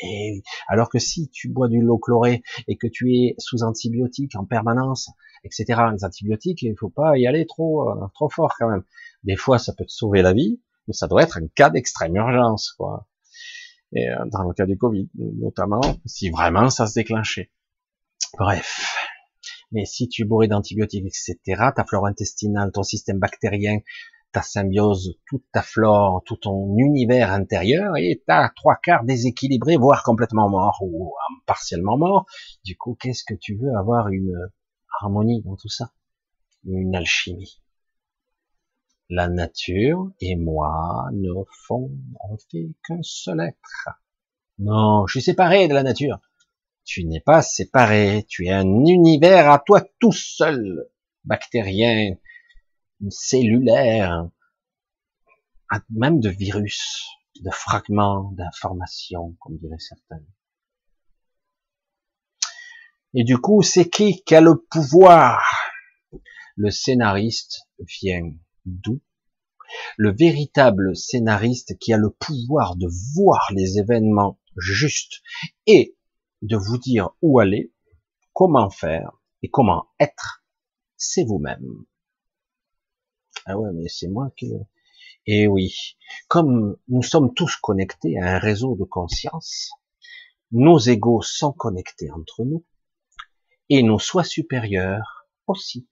[0.01, 4.37] Et alors que si tu bois du l'eau chlorée et que tu es sous antibiotiques
[4.37, 5.11] en permanence,
[5.43, 5.83] etc.
[5.93, 8.85] Les antibiotiques, il faut pas y aller trop, euh, trop fort quand même.
[9.25, 12.14] Des fois, ça peut te sauver la vie, mais ça doit être un cas d'extrême
[12.14, 13.09] urgence, quoi.
[13.93, 17.51] Et euh, dans le cas du Covid, notamment, si vraiment ça se déclenchait.
[18.39, 19.07] Bref.
[19.73, 21.37] Mais si tu es d'antibiotiques, etc.,
[21.75, 23.81] ta flore intestinale, ton système bactérien,
[24.33, 30.03] ta symbiose, toute ta flore, tout ton univers intérieur, et t'as trois quarts déséquilibré, voire
[30.03, 31.12] complètement mort, ou
[31.47, 32.27] partiellement mort.
[32.64, 34.35] Du coup, qu'est-ce que tu veux avoir une
[35.01, 35.93] harmonie dans tout ça?
[36.64, 37.61] Une alchimie.
[39.11, 41.31] La nature et moi ne
[41.66, 41.91] font,
[42.29, 43.89] on fait qu'un seul être.
[44.59, 46.21] Non, je suis séparé de la nature.
[46.89, 50.89] Tu n'es pas séparé, tu es un univers à toi tout seul,
[51.22, 52.16] bactérien,
[53.11, 54.30] cellulaire,
[55.91, 57.07] même de virus,
[57.43, 60.24] de fragments d'informations, comme diraient certains.
[63.12, 65.45] Et du coup, c'est qui qui a le pouvoir?
[66.57, 67.68] Le scénariste
[68.01, 68.32] vient
[68.64, 69.03] d'où?
[69.99, 75.20] Le véritable scénariste qui a le pouvoir de voir les événements justes
[75.66, 75.97] et
[76.43, 77.72] de vous dire où aller,
[78.32, 79.12] comment faire
[79.43, 80.45] et comment être,
[80.97, 81.84] c'est vous-même.
[83.47, 84.53] Ah ouais, mais c'est moi qui...
[85.26, 85.97] Eh oui,
[86.28, 89.70] comme nous sommes tous connectés à un réseau de conscience,
[90.53, 92.64] nos égaux sont connectés entre nous,
[93.68, 95.89] et nos soi supérieurs aussi.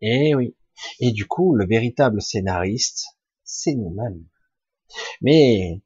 [0.00, 0.56] Eh oui.
[1.00, 3.06] Et du coup, le véritable scénariste,
[3.44, 4.26] c'est nous-mêmes.
[5.20, 5.82] Mais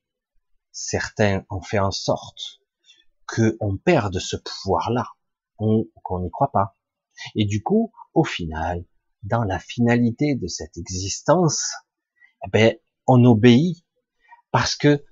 [0.72, 2.59] certains ont fait en sorte
[3.34, 5.06] qu'on perde ce pouvoir-là,
[5.56, 6.76] qu'on n'y croit pas.
[7.34, 8.84] Et du coup, au final,
[9.22, 11.72] dans la finalité de cette existence,
[12.46, 12.74] eh ben,
[13.06, 13.84] on obéit
[14.50, 15.04] parce que,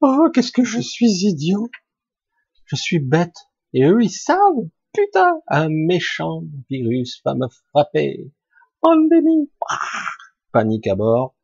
[0.00, 1.68] oh, qu'est-ce que je suis idiot,
[2.66, 3.36] je suis bête,
[3.72, 8.32] et eux, ils savent, putain, un méchant virus va me frapper,
[8.80, 9.50] pandémie,
[10.52, 11.34] panique à bord,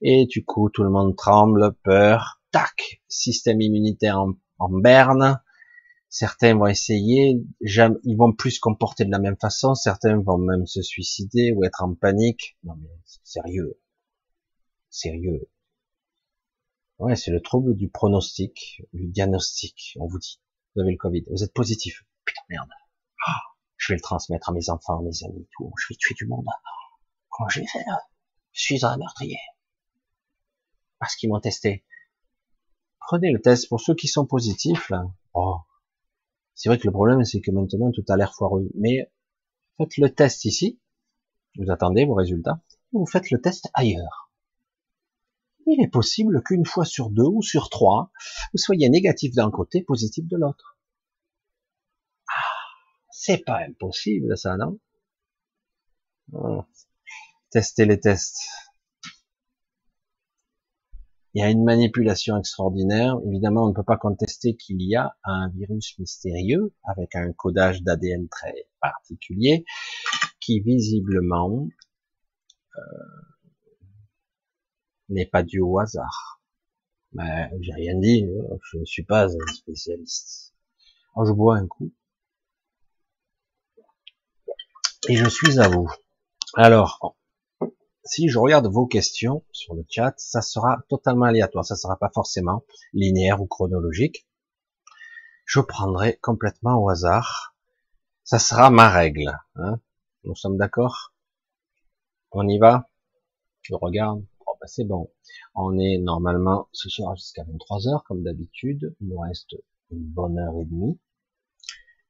[0.00, 5.40] et du coup, tout le monde tremble, peur, tac, système immunitaire en, en berne,
[6.10, 10.66] Certains vont essayer, ils vont plus se comporter de la même façon, certains vont même
[10.66, 12.56] se suicider ou être en panique.
[12.64, 12.88] Non mais
[13.24, 13.78] sérieux,
[14.88, 15.50] sérieux.
[16.98, 19.96] Ouais, c'est le trouble du pronostic, du diagnostic.
[20.00, 20.40] On vous dit,
[20.74, 22.04] vous avez le Covid, vous êtes positif.
[22.24, 22.70] Putain merde.
[23.26, 23.40] Ah,
[23.76, 25.70] je vais le transmettre à mes enfants, à mes amis, tout.
[25.78, 26.46] Je vais tuer du monde.
[27.28, 27.98] Comment je vais faire?
[28.52, 29.38] Je suis un meurtrier.
[30.98, 31.84] Parce qu'ils m'ont testé.
[33.08, 34.92] Prenez le test pour ceux qui sont positifs.
[35.32, 35.56] Oh,
[36.54, 38.68] c'est vrai que le problème, c'est que maintenant, tout a l'air foireux.
[38.74, 39.10] Mais
[39.78, 40.78] faites le test ici.
[41.56, 42.60] Vous attendez vos résultats.
[42.92, 44.30] Vous faites le test ailleurs.
[45.64, 48.12] Il est possible qu'une fois sur deux ou sur trois,
[48.52, 50.76] vous soyez négatif d'un côté, positif de l'autre.
[52.28, 52.60] Ah,
[53.10, 54.78] c'est pas impossible, ça, non?
[56.34, 56.62] Oh.
[57.48, 58.42] Testez les tests
[61.38, 63.16] il y a une manipulation extraordinaire.
[63.24, 67.84] Évidemment, on ne peut pas contester qu'il y a un virus mystérieux avec un codage
[67.84, 69.64] d'ADN très particulier
[70.40, 71.68] qui visiblement
[72.76, 72.80] euh,
[75.10, 76.42] n'est pas dû au hasard.
[77.12, 78.26] Mais j'ai rien dit,
[78.72, 80.56] je ne suis pas un spécialiste.
[81.14, 81.94] Alors je bois un coup.
[85.08, 85.88] Et je suis à vous.
[86.56, 87.16] Alors,
[88.08, 92.10] si je regarde vos questions sur le chat, ça sera totalement aléatoire, ça sera pas
[92.12, 94.26] forcément linéaire ou chronologique.
[95.44, 97.54] Je prendrai complètement au hasard.
[98.24, 99.38] Ça sera ma règle.
[99.56, 99.80] Hein
[100.24, 101.14] Nous sommes d'accord?
[102.30, 102.90] On y va?
[103.62, 104.20] Je regarde.
[104.46, 105.10] ben c'est bon.
[105.54, 108.94] On est normalement ce soir jusqu'à 23 heures comme d'habitude.
[109.00, 109.54] Il nous reste
[109.90, 110.98] une bonne heure et demie.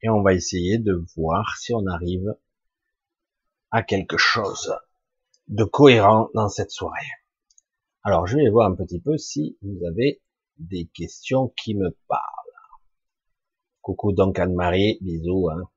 [0.02, 2.34] Et on va essayer de voir si on arrive
[3.70, 4.72] à quelque chose
[5.48, 7.10] de cohérent dans cette soirée.
[8.02, 10.22] Alors, je vais voir un petit peu si vous avez
[10.58, 12.22] des questions qui me parlent.
[13.80, 15.48] Coucou donc Anne-Marie, bisous.
[15.50, 15.70] Hein.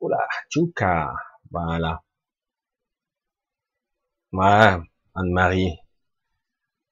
[0.00, 1.14] Oula, Tchouka,
[1.50, 2.02] voilà.
[4.32, 4.82] Voilà,
[5.14, 5.78] Anne-Marie.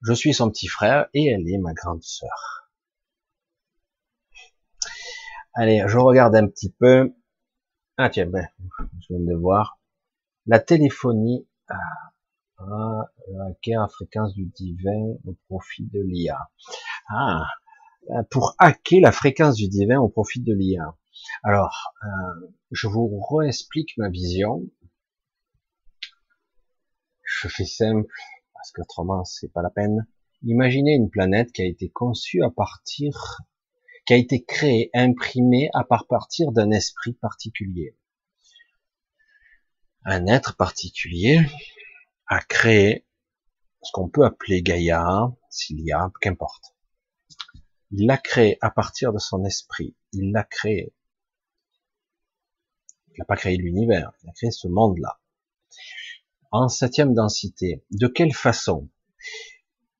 [0.03, 2.71] Je suis son petit frère et elle est ma grande sœur.
[5.55, 7.15] Allez, je regarde un petit peu.
[7.97, 9.79] Ah tiens, ben, je viens de voir
[10.47, 11.47] la téléphonie,
[12.59, 13.11] Ah,
[13.49, 16.51] hacker à fréquence du divin au profit de l'IA.
[17.09, 17.47] Ah,
[18.31, 20.97] pour hacker la fréquence du divin au profit de l'IA.
[21.43, 24.63] Alors, euh, je vous réexplique ma vision.
[27.23, 28.13] Je fais simple,
[28.53, 30.07] parce qu'autrement c'est pas la peine.
[30.43, 33.41] Imaginez une planète qui a été conçue à partir,
[34.07, 37.97] qui a été créée, imprimée à partir d'un esprit particulier.
[40.05, 41.41] Un être particulier
[42.27, 43.07] a créé
[43.83, 45.85] ce qu'on peut appeler Gaïa, s'il
[46.21, 46.75] qu'importe.
[47.91, 49.97] Il l'a créé à partir de son esprit.
[50.13, 50.95] Il l'a créé.
[53.09, 54.13] Il n'a pas créé l'univers.
[54.23, 55.21] Il a créé ce monde-là
[56.55, 57.85] en septième densité.
[57.91, 58.89] De quelle façon?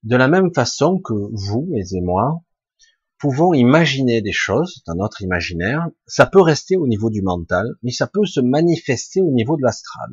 [0.05, 2.45] De la même façon que vous et moi
[3.19, 7.93] pouvons imaginer des choses dans notre imaginaire, ça peut rester au niveau du mental, mais
[7.93, 10.11] ça peut se manifester au niveau de l'astral.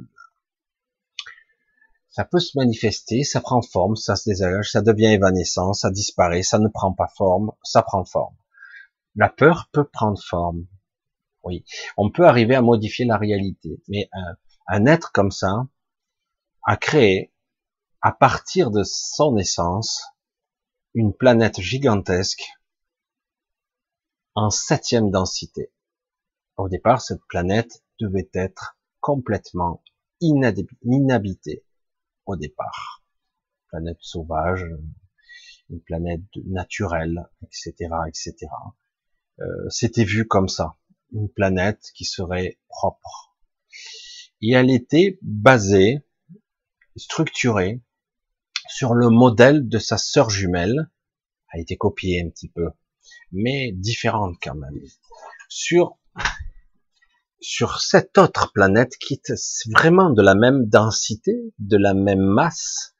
[2.09, 6.43] Ça peut se manifester, ça prend forme, ça se désagage, ça devient évanescent, ça disparaît,
[6.43, 8.35] ça ne prend pas forme, ça prend forme.
[9.15, 10.67] La peur peut prendre forme.
[11.43, 11.65] Oui,
[11.97, 14.35] on peut arriver à modifier la réalité, mais un,
[14.67, 15.67] un être comme ça,
[16.63, 17.33] a créé,
[18.01, 20.03] à partir de son essence,
[20.93, 22.43] une planète gigantesque
[24.35, 25.71] en septième densité.
[26.57, 29.83] Au départ, cette planète devait être complètement
[30.21, 31.65] inhabitée
[32.25, 33.03] au départ.
[33.67, 34.65] planète sauvage,
[35.69, 37.73] une planète naturelle, etc.,
[38.07, 38.35] etc.
[39.39, 40.75] Euh, C'était vu comme ça,
[41.13, 43.37] une planète qui serait propre.
[44.41, 46.05] Et elle était basée
[46.95, 47.81] structurée
[48.69, 50.89] sur le modèle de sa sœur jumelle,
[51.49, 52.69] a été copiée un petit peu,
[53.31, 54.79] mais différente quand même,
[55.49, 55.97] sur
[57.41, 59.33] sur cette autre planète qui est
[59.71, 62.95] vraiment de la même densité, de la même masse,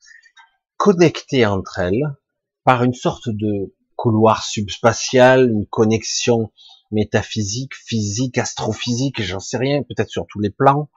[0.78, 2.16] connectée entre elles
[2.64, 6.52] par une sorte de couloir subspatial, une connexion
[6.90, 10.90] métaphysique, physique, astrophysique, j'en sais rien, peut-être sur tous les plans.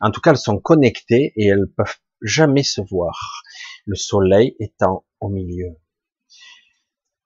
[0.00, 3.42] En tout cas, elles sont connectées et elles peuvent jamais se voir,
[3.86, 5.76] le soleil étant au milieu.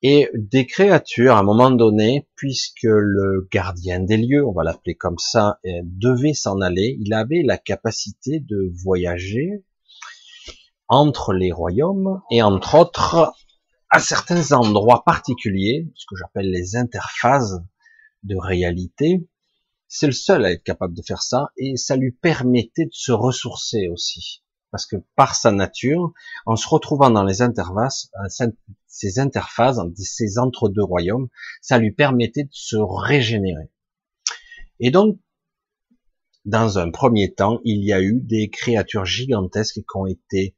[0.07, 4.97] Et des créatures, à un moment donné, puisque le gardien des lieux, on va l'appeler
[4.97, 9.65] comme ça, devait s'en aller, il avait la capacité de voyager
[10.89, 13.33] entre les royaumes et entre autres
[13.89, 17.65] à certains endroits particuliers, ce que j'appelle les interphases
[18.25, 19.27] de réalité.
[19.89, 23.13] C'est le seul à être capable de faire ça et ça lui permettait de se
[23.13, 24.43] ressourcer aussi
[24.75, 26.13] parce que par sa nature,
[26.47, 28.49] en se retrouvant dans les interfaces, euh,
[28.89, 31.29] ces interfaces, ces entre-deux royaumes,
[31.63, 33.71] ça lui permettait de se régénérer.
[34.81, 35.21] Et donc,
[36.45, 40.57] dans un premier temps, il y a eu des créatures gigantesques qui ont été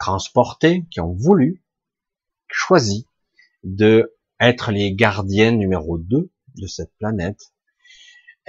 [0.00, 1.62] transportées, qui ont voulu,
[2.48, 3.06] choisi
[3.62, 7.52] de être les gardiens numéro 2 de cette planète,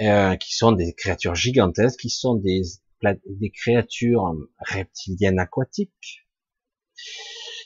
[0.00, 2.64] euh, qui sont des créatures gigantesques, qui sont des
[3.02, 6.26] des créatures reptiliennes aquatiques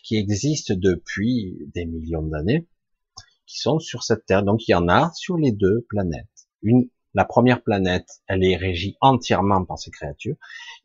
[0.04, 2.68] qui existent depuis des millions d'années,
[3.46, 4.42] qui sont sur cette Terre.
[4.42, 6.48] Donc il y en a sur les deux planètes.
[6.62, 10.36] Une, la première planète, elle est régie entièrement par ces créatures,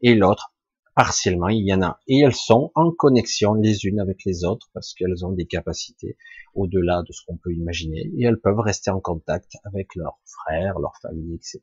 [0.02, 0.54] et l'autre
[0.95, 2.00] partiellement, il y en a.
[2.08, 6.18] Et elles sont en connexion les unes avec les autres parce qu'elles ont des capacités
[6.56, 10.78] au-delà de ce qu'on peut imaginer, et elles peuvent rester en contact avec leurs frères,
[10.80, 11.62] leurs familles, etc.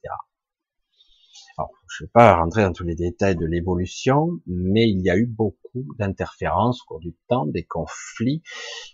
[1.88, 5.16] Je ne vais pas rentrer dans tous les détails de l'évolution, mais il y a
[5.16, 8.42] eu beaucoup d'interférences au cours du temps, des conflits,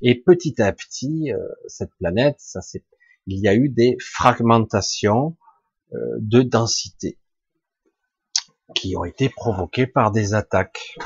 [0.00, 2.84] et petit à petit, euh, cette planète, ça c'est,
[3.26, 5.36] il y a eu des fragmentations
[5.94, 7.18] euh, de densité
[8.74, 10.96] qui ont été provoquées par des attaques,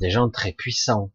[0.00, 1.12] des gens très puissants,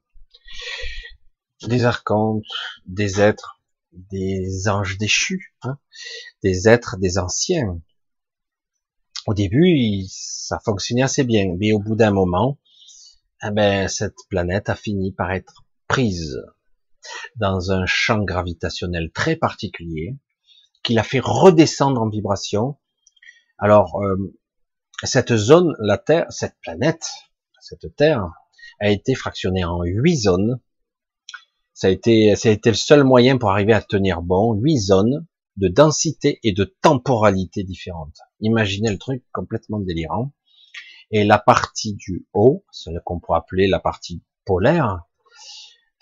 [1.67, 2.43] des archontes,
[2.85, 3.61] des êtres,
[3.91, 5.77] des anges déchus, hein,
[6.41, 7.79] des êtres, des anciens,
[9.25, 12.59] au début, ça fonctionnait assez bien, mais au bout d'un moment,
[13.45, 16.41] eh ben, cette planète a fini par être prise
[17.35, 20.17] dans un champ gravitationnel très particulier,
[20.83, 22.77] qui l'a fait redescendre en vibration.
[23.57, 24.35] Alors, euh,
[25.03, 27.09] cette zone, la Terre, cette planète,
[27.61, 28.29] cette Terre,
[28.79, 30.59] a été fractionnée en huit zones.
[31.73, 34.79] Ça a été, ça a été le seul moyen pour arriver à tenir bon, huit
[34.79, 35.25] zones
[35.57, 38.17] de densité et de temporalité différentes.
[38.39, 40.33] Imaginez le truc complètement délirant.
[41.11, 45.03] Et la partie du haut, celle qu'on pourrait appeler la partie polaire,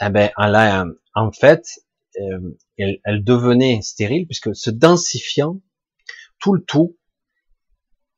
[0.01, 1.65] eh ben, elle en fait,
[2.19, 5.61] euh, elle, devenait stérile puisque se densifiant,
[6.39, 6.97] tout le tout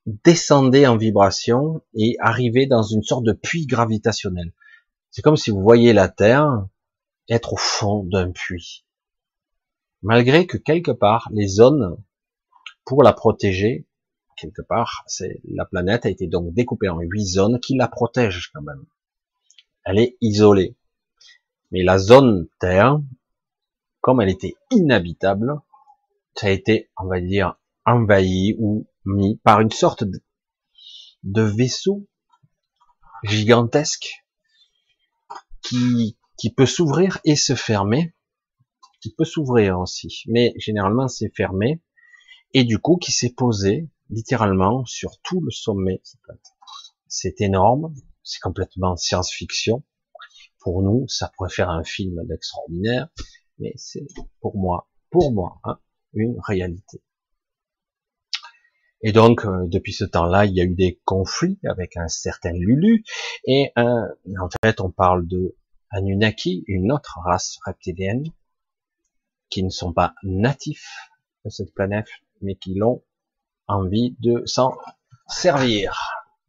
[0.06, 4.54] descendait en vibration et arrivait dans une sorte de puits gravitationnel.
[5.10, 6.68] C'est comme si vous voyez la Terre
[7.30, 8.86] être au fond d'un puits.
[10.04, 11.98] Malgré que quelque part, les zones
[12.86, 13.88] pour la protéger,
[14.36, 18.52] quelque part, c'est la planète a été donc découpée en huit zones qui la protègent
[18.54, 18.86] quand même.
[19.86, 20.76] Elle est isolée.
[21.72, 23.00] Mais la zone Terre,
[24.02, 25.62] comme elle était inhabitable,
[26.36, 32.06] ça a été, on va dire, envahi ou mis par une sorte de, vaisseau
[33.24, 34.26] gigantesque
[35.62, 38.14] qui, qui peut s'ouvrir et se fermer,
[39.04, 41.82] qui peut s'ouvrir aussi, mais généralement c'est fermé,
[42.54, 46.02] et du coup qui s'est posé littéralement sur tout le sommet.
[47.10, 47.94] C'est énorme,
[48.24, 49.84] c'est complètement science-fiction.
[50.62, 53.10] Pour nous, ça pourrait faire un film d'extraordinaire,
[53.60, 54.08] mais c'est
[54.40, 55.80] pour moi, pour moi, hein,
[56.14, 57.04] une réalité.
[59.02, 62.54] Et donc, euh, depuis ce temps-là, il y a eu des conflits avec un certain
[62.54, 63.04] Lulu.
[63.46, 65.58] Et en fait, on parle de
[65.90, 68.24] Anunnaki, une autre race reptilienne,
[69.54, 71.12] qui ne sont pas natifs
[71.46, 72.08] de cette planète,
[72.42, 73.04] mais qui l'ont
[73.68, 74.76] envie de s'en
[75.28, 75.96] servir.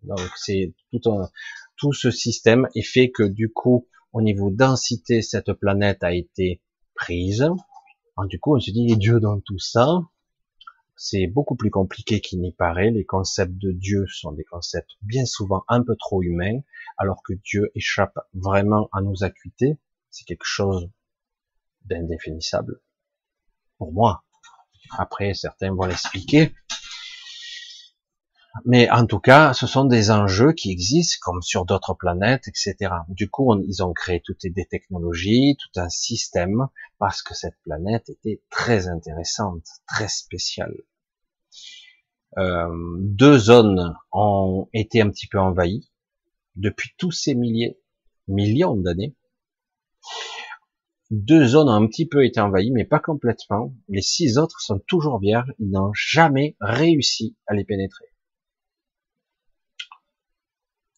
[0.04, 1.28] Donc, c'est tout, un,
[1.76, 6.62] tout ce système et fait que du coup, au niveau densité, cette planète a été
[6.94, 7.46] prise.
[8.28, 10.00] du coup, on se dit, Dieu dans tout ça,
[10.96, 12.90] c'est beaucoup plus compliqué qu'il n'y paraît.
[12.90, 16.60] Les concepts de Dieu sont des concepts bien souvent un peu trop humains,
[16.96, 19.76] alors que Dieu échappe vraiment à nos acuités.
[20.10, 20.88] C'est quelque chose
[21.84, 22.80] d'indéfinissable.
[23.78, 24.24] Pour moi.
[24.98, 26.54] Après, certains vont l'expliquer.
[28.64, 32.76] Mais en tout cas, ce sont des enjeux qui existent comme sur d'autres planètes, etc.
[33.08, 36.68] Du coup, ils ont créé toutes des technologies, tout un système,
[36.98, 40.76] parce que cette planète était très intéressante, très spéciale.
[42.38, 42.68] Euh,
[43.00, 45.90] deux zones ont été un petit peu envahies
[46.56, 47.78] depuis tous ces milliers,
[48.28, 49.16] millions d'années.
[51.10, 53.74] Deux zones ont un petit peu été envahies, mais pas complètement.
[53.88, 55.52] Les six autres sont toujours vierges.
[55.58, 58.06] Ils n'ont jamais réussi à les pénétrer.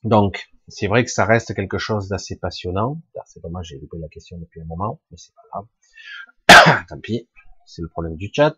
[0.05, 3.03] Donc, c'est vrai que ça reste quelque chose d'assez passionnant.
[3.27, 6.87] C'est dommage, j'ai loupé la question depuis un moment, mais c'est pas grave.
[6.89, 7.29] Tant pis,
[7.67, 8.57] c'est le problème du chat.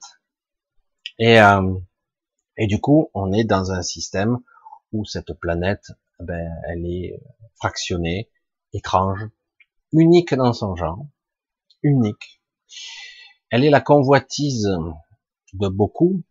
[1.19, 1.75] Et, euh,
[2.59, 4.39] et du coup, on est dans un système
[4.93, 7.19] où cette planète, ben, elle est
[7.57, 8.31] fractionnée,
[8.75, 9.27] étrange,
[9.93, 11.07] unique dans son genre,
[11.83, 12.41] unique.
[13.51, 14.69] Elle est la convoitise
[15.55, 16.23] de beaucoup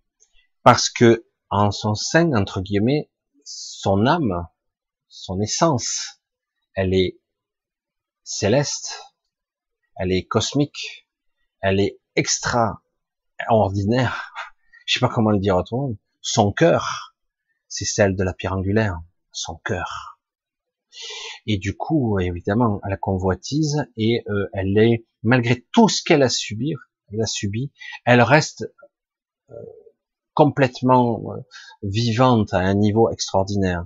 [0.64, 3.10] parce que en son sein, entre guillemets,
[3.44, 4.48] son âme,
[5.08, 6.22] son essence,
[6.74, 7.20] elle est
[8.24, 9.02] céleste,
[9.96, 11.08] elle est cosmique,
[11.62, 14.34] elle est extraordinaire.
[14.86, 15.96] Je sais pas comment le dire autrement.
[16.22, 17.16] Son cœur,
[17.68, 19.00] c'est celle de la pierre angulaire,
[19.32, 20.17] son cœur.
[21.46, 26.30] Et du coup, évidemment, la convoitise et euh, elle est, malgré tout ce qu'elle a
[26.30, 26.74] subi,
[27.12, 27.72] elle a subi,
[28.06, 28.66] elle reste
[29.50, 29.56] euh,
[30.34, 31.42] complètement euh,
[31.84, 33.86] vivante à un niveau extraordinaire.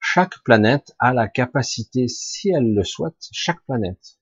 [0.00, 4.18] Chaque planète a la capacité, si elle le souhaite, chaque planète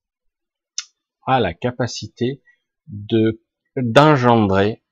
[1.26, 2.42] a la capacité
[2.86, 3.42] de
[3.76, 4.82] d'engendrer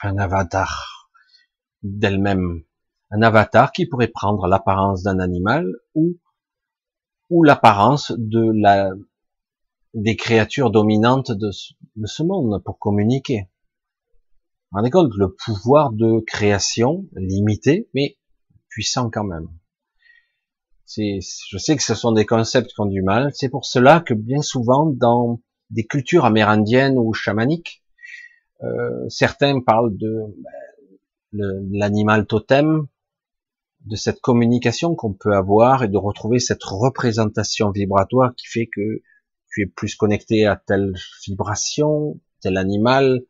[0.00, 1.08] un avatar
[1.82, 2.64] d'elle-même,
[3.10, 6.18] un avatar qui pourrait prendre l'apparence d'un animal ou
[7.32, 8.90] ou l'apparence de la
[9.94, 13.48] des créatures dominantes de ce, monde pour communiquer.
[14.72, 18.16] On rendez compte le pouvoir de création limité, mais
[18.70, 19.48] puissant quand même
[20.96, 23.30] je sais que ce sont des concepts qui ont du mal.
[23.34, 25.40] C'est pour cela que bien souvent, dans
[25.70, 27.82] des cultures amérindiennes ou chamaniques,
[28.62, 30.20] euh, certains parlent de
[31.32, 32.86] ben, l'animal totem,
[33.86, 39.02] de cette communication qu'on peut avoir et de retrouver cette représentation vibratoire qui fait que
[39.50, 40.94] tu es plus connecté à telle
[41.26, 43.22] vibration, tel animal,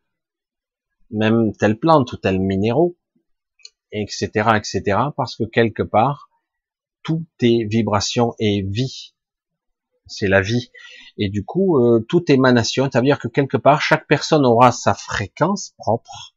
[1.11, 2.97] même telle plante ou tel minéraux,
[3.91, 4.81] etc., etc.,
[5.15, 6.29] parce que quelque part,
[7.03, 9.13] tout est vibration et vie.
[10.07, 10.71] C'est la vie.
[11.17, 15.73] Et du coup, euh, tout émanation, c'est-à-dire que quelque part, chaque personne aura sa fréquence
[15.77, 16.33] propre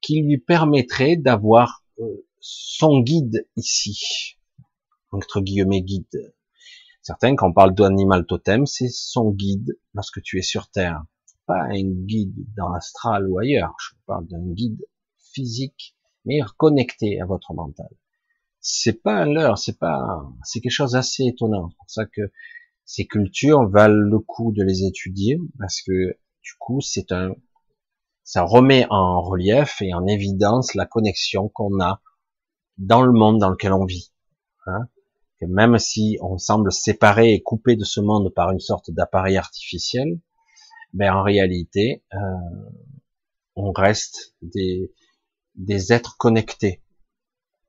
[0.00, 4.38] qui lui permettrait d'avoir euh, son guide ici.
[5.12, 6.34] Entre guillemets guide.
[7.02, 11.04] Certains, quand on parle d'animal totem, c'est son guide lorsque tu es sur Terre.
[11.46, 13.74] Pas un guide dans l'astral ou ailleurs.
[13.80, 14.84] Je parle d'un guide
[15.32, 17.88] physique, mais connecté à votre mental
[18.68, 21.68] c'est pas un leurre, c'est pas, c'est quelque chose d'assez étonnant.
[21.70, 22.32] C'est pour ça que
[22.84, 27.30] ces cultures valent le coup de les étudier parce que du coup, c'est un,
[28.24, 32.02] ça remet en relief et en évidence la connexion qu'on a
[32.78, 34.12] dans le monde dans lequel on vit.
[34.66, 34.88] Hein,
[35.40, 39.36] que même si on semble séparé et coupé de ce monde par une sorte d'appareil
[39.36, 40.18] artificiel,
[40.92, 42.18] ben en réalité, euh,
[43.54, 44.92] on reste des,
[45.54, 46.82] des êtres connectés,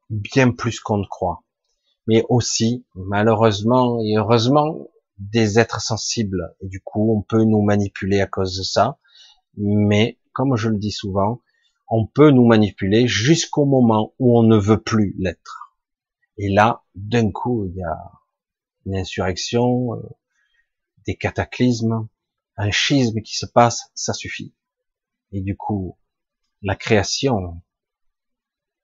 [0.09, 1.43] bien plus qu'on ne croit.
[2.07, 6.55] Mais aussi, malheureusement et heureusement, des êtres sensibles.
[6.61, 8.97] Et du coup, on peut nous manipuler à cause de ça.
[9.57, 11.41] Mais, comme je le dis souvent,
[11.89, 15.75] on peut nous manipuler jusqu'au moment où on ne veut plus l'être.
[16.37, 18.11] Et là, d'un coup, il y a
[18.85, 20.01] une insurrection, euh,
[21.05, 22.07] des cataclysmes,
[22.57, 24.53] un schisme qui se passe, ça suffit.
[25.31, 25.97] Et du coup,
[26.61, 27.61] la création,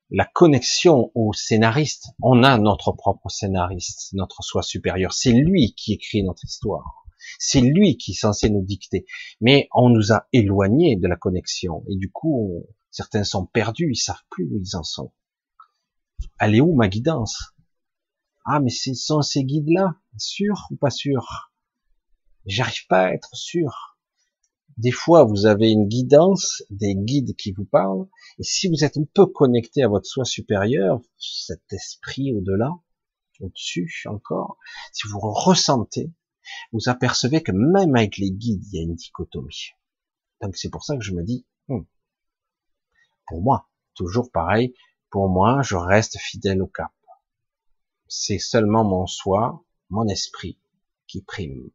[0.09, 5.13] la connexion au scénariste, on a notre propre scénariste, notre soi supérieur.
[5.13, 7.05] C'est lui qui écrit notre histoire.
[7.39, 9.05] C'est lui qui est censé nous dicter.
[9.41, 11.83] Mais on nous a éloignés de la connexion.
[11.89, 15.11] Et du coup, certains sont perdus, ils savent plus où ils en sont.
[16.39, 17.53] Elle est où ma guidance?
[18.45, 21.51] Ah, mais ce sont ces guides-là, sûr ou pas sûr
[22.45, 23.97] J'arrive pas à être sûr.
[24.77, 28.07] Des fois, vous avez une guidance, des guides qui vous parlent,
[28.39, 32.71] et si vous êtes un peu connecté à votre soi supérieur, cet esprit au-delà,
[33.39, 34.57] au-dessus encore,
[34.91, 36.11] si vous ressentez,
[36.71, 39.71] vous apercevez que même avec les guides, il y a une dichotomie.
[40.41, 41.83] Donc c'est pour ça que je me dis, hmm,
[43.27, 44.73] pour moi, toujours pareil,
[45.09, 46.91] pour moi, je reste fidèle au cap.
[48.07, 50.59] C'est seulement mon soi, mon esprit
[51.07, 51.69] qui prime.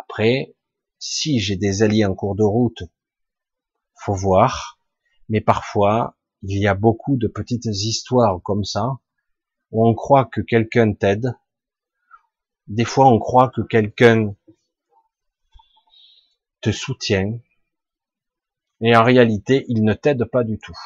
[0.00, 0.54] Après,
[0.98, 2.82] si j'ai des alliés en cours de route,
[3.94, 4.78] faut voir,
[5.28, 8.98] mais parfois, il y a beaucoup de petites histoires comme ça,
[9.70, 11.34] où on croit que quelqu'un t'aide,
[12.66, 14.34] des fois on croit que quelqu'un
[16.60, 17.38] te soutient,
[18.82, 20.76] et en réalité, il ne t'aide pas du tout.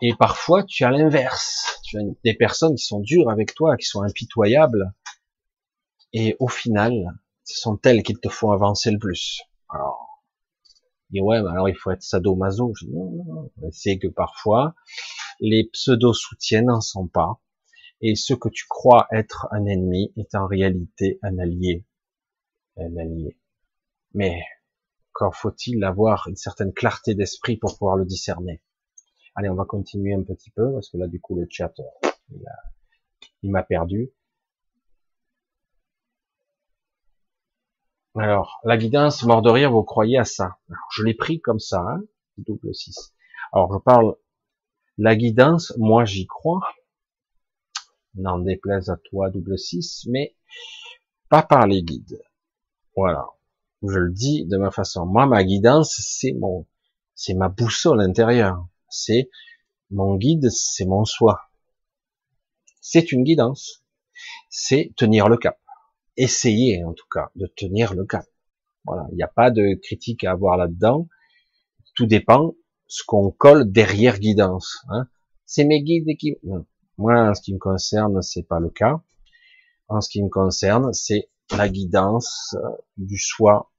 [0.00, 1.80] Et parfois, tu as l'inverse.
[1.84, 4.92] Tu as des personnes qui sont dures avec toi, qui sont impitoyables,
[6.12, 9.42] et au final, ce sont elles qui te font avancer le plus.
[9.70, 10.22] Alors,
[11.12, 12.72] ouais, alors il faut être sadomaso.
[12.88, 14.74] Non, non, C'est que parfois,
[15.40, 17.40] les pseudo-soutiens n'en sont pas.
[18.00, 21.86] Et ce que tu crois être un ennemi est en réalité un allié.
[22.76, 23.38] Un allié.
[24.12, 24.42] Mais,
[25.12, 28.62] encore faut-il avoir une certaine clarté d'esprit pour pouvoir le discerner.
[29.34, 31.72] Allez, on va continuer un petit peu, parce que là, du coup, le chat,
[33.42, 34.10] il m'a perdu.
[38.14, 40.58] Alors, la guidance, mort de rire, vous croyez à ça
[40.90, 42.02] Je l'ai pris comme ça, hein,
[42.38, 43.14] double 6.
[43.52, 44.16] Alors, je parle,
[44.98, 46.60] la guidance, moi j'y crois,
[48.14, 50.36] n'en déplaise à toi, double 6, mais
[51.28, 52.22] pas par les guides.
[52.96, 53.26] Voilà.
[53.82, 55.06] Je le dis de ma façon.
[55.06, 56.66] Moi, ma guidance, c'est mon,
[57.14, 58.66] c'est ma boussole intérieure.
[58.88, 59.30] C'est
[59.90, 61.40] mon guide, c'est mon soi.
[62.80, 63.84] C'est une guidance.
[64.50, 65.58] C'est tenir le cap
[66.16, 68.26] essayer en tout cas de tenir le cap.
[68.84, 71.08] Voilà, il n'y a pas de critique à avoir là-dedans.
[71.94, 72.54] Tout dépend
[72.86, 74.84] ce qu'on colle derrière guidance.
[74.88, 75.08] Hein.
[75.46, 76.36] C'est mes guides qui.
[76.98, 79.00] Moi, en ce qui me concerne, c'est pas le cas.
[79.88, 83.71] En ce qui me concerne, c'est la guidance euh, du soi,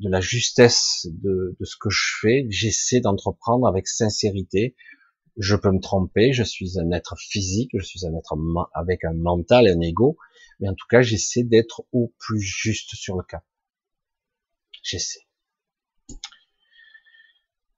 [0.00, 2.46] de la justesse de, ce que je fais.
[2.50, 4.74] J'essaie d'entreprendre avec sincérité.
[5.36, 6.32] Je peux me tromper.
[6.32, 7.70] Je suis un être physique.
[7.74, 8.36] Je suis un être
[8.74, 10.16] avec un mental un ego
[10.60, 13.42] mais en tout cas, j'essaie d'être au plus juste sur le cas.
[14.82, 15.26] J'essaie.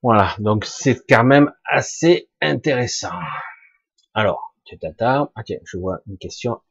[0.03, 3.19] Voilà, donc c'est quand même assez intéressant.
[4.15, 6.63] Alors, tata, ok, je vois une question.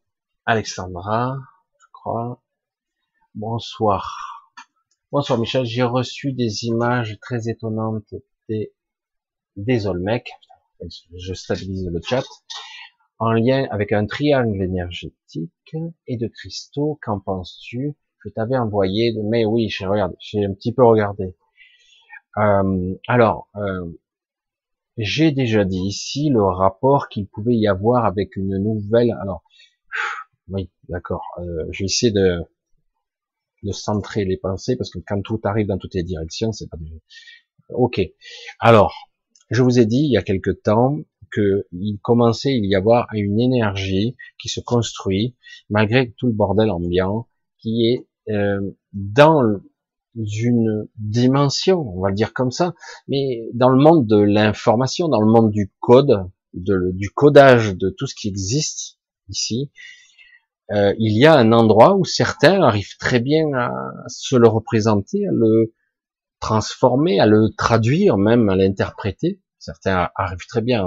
[0.46, 1.38] Alexandra,
[1.80, 2.42] je crois.
[3.36, 4.29] Bonsoir.
[5.12, 8.14] Bonsoir Michel, j'ai reçu des images très étonnantes
[8.48, 8.72] des,
[9.56, 10.30] des Olmecs.
[11.18, 12.24] Je stabilise le chat
[13.18, 15.76] en lien avec un triangle énergétique
[16.06, 17.00] et de cristaux.
[17.02, 17.96] Qu'en penses-tu?
[18.24, 21.36] Je t'avais envoyé, mais oui, j'ai regardé, j'ai un petit peu regardé.
[22.38, 24.00] Euh, alors, euh,
[24.98, 29.18] j'ai déjà dit ici le rapport qu'il pouvait y avoir avec une nouvelle.
[29.24, 29.42] Alors,
[30.50, 31.26] oui, d'accord.
[31.40, 32.44] Euh, je vais essayer de
[33.64, 36.78] de centrer les pensées parce que quand tout arrive dans toutes les directions, c'est pas.
[37.70, 38.02] Ok.
[38.60, 38.94] Alors,
[39.50, 40.98] je vous ai dit il y a quelque temps
[41.34, 45.36] qu'il commençait il y avoir une énergie qui se construit
[45.70, 47.28] malgré tout le bordel ambiant
[47.60, 48.60] qui est euh,
[48.94, 49.44] dans
[50.16, 52.74] une dimension, on va dire comme ça,
[53.08, 57.90] mais dans le monde de l'information, dans le monde du code, de, du codage de
[57.90, 58.98] tout ce qui existe
[59.30, 59.72] ici,
[60.72, 63.72] euh, il y a un endroit où certains arrivent très bien à
[64.08, 65.74] se le représenter, à le
[66.40, 70.86] transformer, à le traduire, même à l'interpréter, Certains arrivent très bien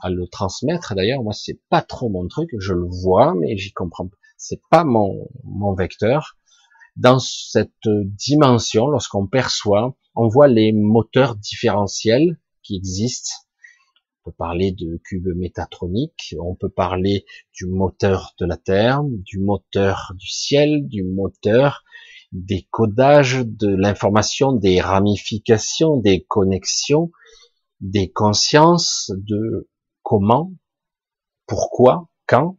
[0.00, 0.94] à le transmettre.
[0.96, 2.50] D'ailleurs, moi, c'est pas trop mon truc.
[2.58, 4.10] Je le vois, mais j'y comprends.
[4.36, 6.36] C'est pas mon vecteur.
[6.96, 13.30] Dans cette dimension, lorsqu'on perçoit, on voit les moteurs différentiels qui existent.
[14.26, 17.24] On peut parler de cubes métatroniques, on peut parler
[17.54, 21.84] du moteur de la Terre, du moteur du ciel, du moteur
[22.32, 27.12] des codages, de l'information, des ramifications, des connexions,
[27.78, 29.70] des consciences, de
[30.02, 30.52] comment,
[31.46, 32.58] pourquoi, quand,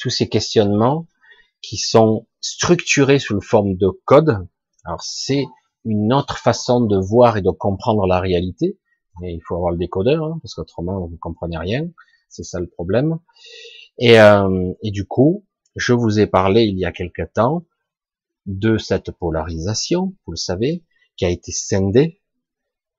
[0.00, 1.06] tous ces questionnements
[1.62, 4.48] qui sont structurés sous forme de code.
[4.84, 5.44] Alors c'est
[5.84, 8.76] une autre façon de voir et de comprendre la réalité,
[9.20, 11.88] mais il faut avoir le décodeur, hein, parce qu'autrement vous ne comprenez rien,
[12.28, 13.18] c'est ça le problème.
[13.98, 15.44] Et, euh, et du coup,
[15.74, 17.64] je vous ai parlé il y a quelque temps
[18.46, 20.84] de cette polarisation, vous le savez,
[21.16, 22.20] qui a été scindée,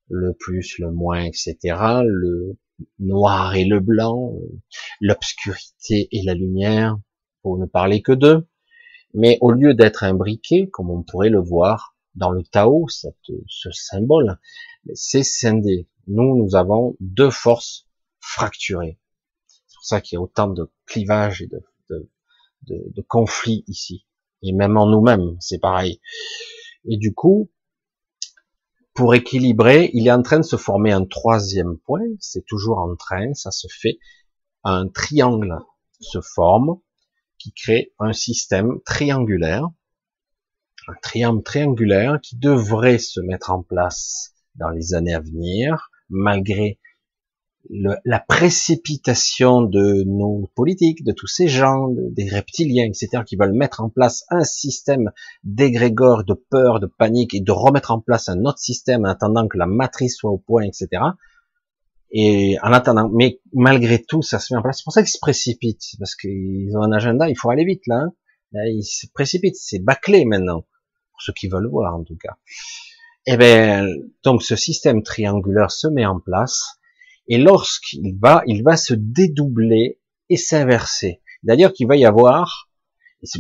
[0.10, 1.58] le plus, le moins, etc.,
[2.06, 2.58] le
[3.00, 4.34] noir et le blanc,
[5.02, 6.98] l'obscurité et la lumière,
[7.42, 8.48] pour ne parler que d'eux.
[9.14, 14.38] Mais au lieu d'être imbriqué, comme on pourrait le voir dans le Tao, ce symbole,
[14.94, 15.88] c'est scindé.
[16.08, 17.88] Nous, nous avons deux forces
[18.20, 19.00] fracturées.
[19.46, 22.10] C'est pour ça qu'il y a autant de clivages et de, de,
[22.68, 24.06] de, conflits ici.
[24.42, 26.00] Et même en nous-mêmes, c'est pareil.
[26.86, 27.52] Et du coup,
[28.94, 32.96] pour équilibrer, il est en train de se former un troisième point, c'est toujours en
[32.96, 34.00] train, ça se fait,
[34.64, 35.60] un triangle
[36.00, 36.80] se forme,
[37.38, 39.70] qui crée un système triangulaire,
[40.88, 46.80] un triangle triangulaire qui devrait se mettre en place dans les années à venir, malgré
[47.70, 53.82] la précipitation de nos politiques, de tous ces gens, des reptiliens, etc., qui veulent mettre
[53.82, 55.12] en place un système
[55.44, 59.48] d'égrégore, de peur, de panique, et de remettre en place un autre système en attendant
[59.48, 61.04] que la matrice soit au point, etc.
[62.12, 64.78] Et en attendant, mais malgré tout, ça se met en place.
[64.78, 67.86] C'est pour ça qu'ils se précipitent, parce qu'ils ont un agenda, il faut aller vite
[67.88, 68.06] là.
[68.06, 68.12] Hein.
[68.54, 70.62] Ils se précipitent, c'est bâclé maintenant,
[71.12, 72.38] pour ceux qui veulent voir en tout cas.
[73.30, 73.86] Eh ben,
[74.24, 76.80] donc ce système triangulaire se met en place
[77.28, 80.00] et lorsqu'il va, il va se dédoubler
[80.30, 81.22] et s'inverser.
[81.44, 82.70] D'ailleurs, qu'il va y avoir,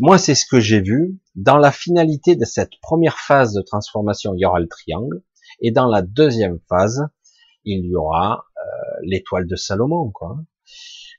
[0.01, 4.33] moi c'est ce que j'ai vu, dans la finalité de cette première phase de transformation,
[4.35, 5.23] il y aura le triangle,
[5.61, 7.07] et dans la deuxième phase,
[7.63, 8.61] il y aura euh,
[9.03, 10.11] l'étoile de Salomon.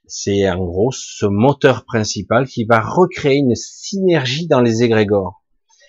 [0.07, 5.43] C'est en gros ce moteur principal qui va recréer une synergie dans les égrégores.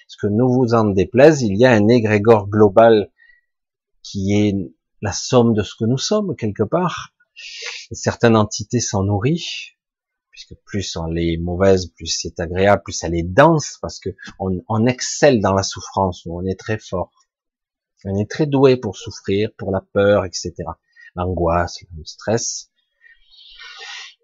[0.09, 3.11] Parce que nous vous en déplaise, il y a un égrégore global
[4.01, 4.55] qui est
[5.03, 7.13] la somme de ce que nous sommes quelque part.
[7.91, 9.75] certaines entités s'en nourrissent,
[10.31, 14.09] puisque plus elle est mauvaise, plus c'est agréable, plus elle est dense, parce que
[14.39, 17.11] on, excelle dans la souffrance, on est très fort.
[18.03, 20.53] On est très doué pour souffrir, pour la peur, etc.
[21.13, 22.71] L'angoisse, le stress.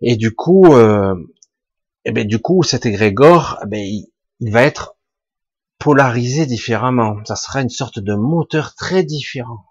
[0.02, 1.16] Et du coup, euh,
[2.06, 3.86] et eh ben du coup, cet égrégore, eh ben,
[4.40, 4.95] il va être
[5.86, 7.24] polarisé différemment.
[7.24, 9.64] Ça sera une sorte de moteur très différent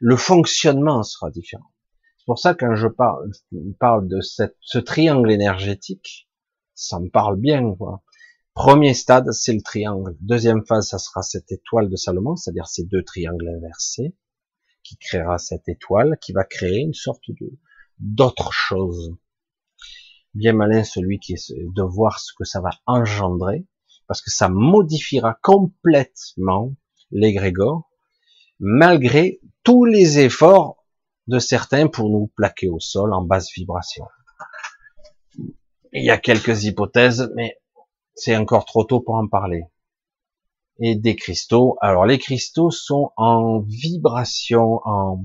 [0.00, 1.70] le fonctionnement sera différent.
[2.18, 3.30] C'est pour ça que quand je parle,
[3.78, 6.28] parle de ce triangle énergétique,
[6.74, 7.74] ça me parle bien.
[7.74, 8.02] Quoi.
[8.54, 10.16] Premier stade, c'est le triangle.
[10.20, 14.14] Deuxième phase, ça sera cette étoile de Salomon, c'est-à-dire ces deux triangles inversés,
[14.82, 17.58] qui créera cette étoile, qui va créer une sorte de
[17.98, 19.16] d'autre chose.
[20.34, 23.66] Bien malin celui qui est de voir ce que ça va engendrer,
[24.06, 26.74] parce que ça modifiera complètement
[27.10, 27.90] l'égrégore,
[28.58, 30.84] malgré tous les efforts
[31.26, 34.06] de certains pour nous plaquer au sol en basse vibration.
[35.92, 37.58] Il y a quelques hypothèses, mais
[38.14, 39.64] c'est encore trop tôt pour en parler.
[40.78, 41.76] Et des cristaux.
[41.80, 45.24] Alors les cristaux sont en vibration, en,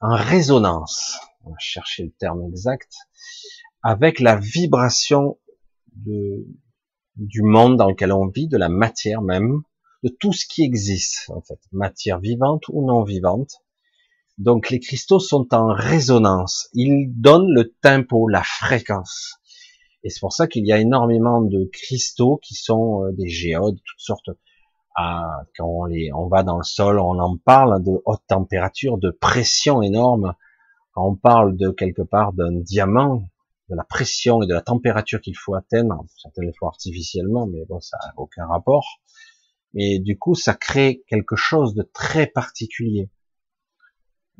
[0.00, 1.18] en résonance.
[1.44, 2.92] On va chercher le terme exact.
[3.82, 5.38] Avec la vibration
[5.92, 6.46] de,
[7.16, 9.62] du monde dans lequel on vit, de la matière même,
[10.02, 13.62] de tout ce qui existe, en fait, matière vivante ou non vivante.
[14.38, 19.36] Donc les cristaux sont en résonance, ils donnent le tempo, la fréquence.
[20.02, 23.76] Et c'est pour ça qu'il y a énormément de cristaux qui sont euh, des géodes,
[23.76, 24.30] toutes sortes.
[24.94, 28.98] Ah, quand on, les, on va dans le sol, on en parle de haute température,
[28.98, 30.34] de pression énorme.
[30.92, 33.24] Quand on parle de quelque part d'un diamant,
[33.68, 37.64] de la pression et de la température qu'il faut atteindre, certains le font artificiellement, mais
[37.68, 39.00] bon, ça n'a aucun rapport.
[39.74, 43.10] Et du coup, ça crée quelque chose de très particulier.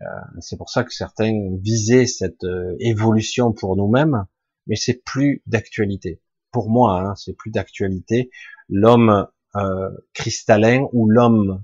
[0.03, 0.05] Euh,
[0.41, 4.27] c'est pour ça que certains visaient cette euh, évolution pour nous-mêmes,
[4.67, 6.21] mais c'est plus d'actualité.
[6.53, 8.31] Pour moi, hein, c'est plus d'actualité.
[8.69, 9.27] L'homme
[9.57, 11.63] euh, cristallin ou l'homme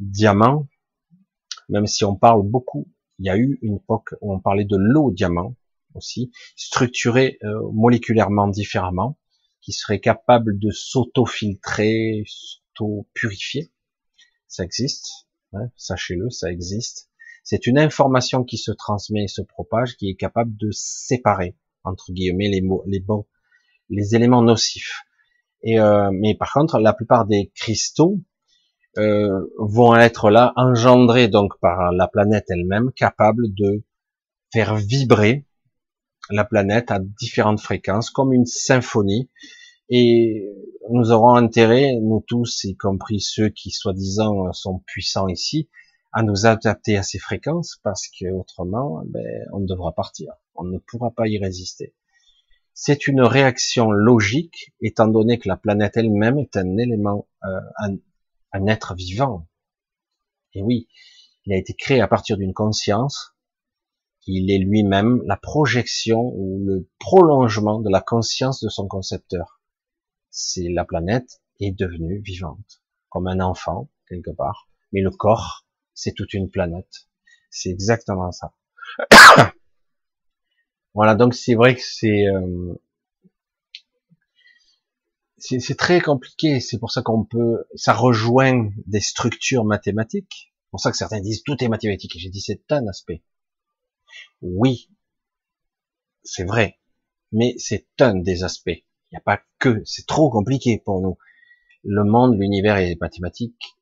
[0.00, 0.68] diamant,
[1.68, 2.88] même si on parle beaucoup
[3.22, 5.54] il y a eu une époque où on parlait de l'eau diamant
[5.94, 9.18] aussi, structurée euh, moléculairement différemment,
[9.60, 13.72] qui serait capable de s'auto-filtrer, s'auto-purifier.
[14.48, 17.08] Ça existe, hein, sachez-le, ça existe.
[17.44, 22.12] C'est une information qui se transmet et se propage, qui est capable de séparer entre
[22.12, 23.26] guillemets les mots, les bons,
[23.88, 25.02] les éléments nocifs.
[25.62, 28.20] Et euh, mais par contre, la plupart des cristaux
[28.98, 33.82] euh, vont être là, engendrés donc par la planète elle-même, capable de
[34.52, 35.46] faire vibrer
[36.30, 39.30] la planète à différentes fréquences, comme une symphonie.
[39.88, 40.48] Et
[40.90, 45.68] nous aurons intérêt, nous tous, y compris ceux qui soi-disant sont puissants ici,
[46.12, 50.32] à nous adapter à ces fréquences, parce que autrement, ben, on devra partir.
[50.54, 51.94] On ne pourra pas y résister.
[52.74, 57.96] C'est une réaction logique, étant donné que la planète elle-même est un élément, euh, un,
[58.52, 59.46] un être vivant.
[60.54, 60.88] Et oui,
[61.44, 63.31] il a été créé à partir d'une conscience,
[64.26, 69.60] il est lui-même la projection ou le prolongement de la conscience de son concepteur.
[70.30, 74.68] C'est la planète est devenue vivante, comme un enfant, quelque part.
[74.92, 77.08] Mais le corps, c'est toute une planète.
[77.50, 78.52] C'est exactement ça.
[80.94, 82.74] voilà, donc c'est vrai que c'est euh,
[85.38, 86.60] c'est très compliqué.
[86.60, 90.52] C'est pour ça qu'on peut, ça rejoint des structures mathématiques.
[90.64, 92.12] C'est pour ça que certains disent tout est mathématique.
[92.16, 93.22] J'ai dit c'est un aspect.
[94.40, 94.90] Oui,
[96.22, 96.78] c'est vrai,
[97.32, 98.68] mais c'est un des aspects.
[98.68, 101.18] Il n'y a pas que, c'est trop compliqué pour nous.
[101.84, 103.76] Le monde, l'univers est mathématique,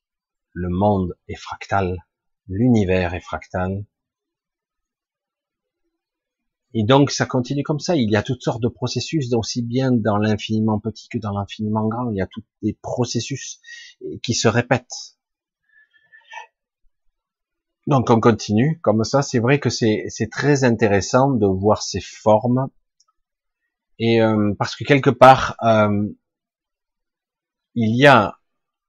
[0.53, 1.99] le monde est fractal,
[2.49, 3.85] l'univers est fractal.
[6.73, 7.97] Et donc ça continue comme ça.
[7.97, 11.89] Il y a toutes sortes de processus, aussi bien dans l'infiniment petit que dans l'infiniment
[11.89, 12.11] grand.
[12.11, 13.61] Il y a tous des processus
[14.23, 15.19] qui se répètent.
[17.91, 19.21] Donc on continue comme ça.
[19.21, 22.69] C'est vrai que c'est très intéressant de voir ces formes
[23.99, 26.09] et euh, parce que quelque part euh,
[27.75, 28.39] il y a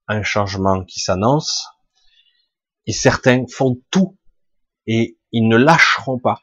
[0.07, 1.68] un changement qui s'annonce
[2.86, 4.19] et certains font tout
[4.86, 6.40] et ils ne lâcheront pas.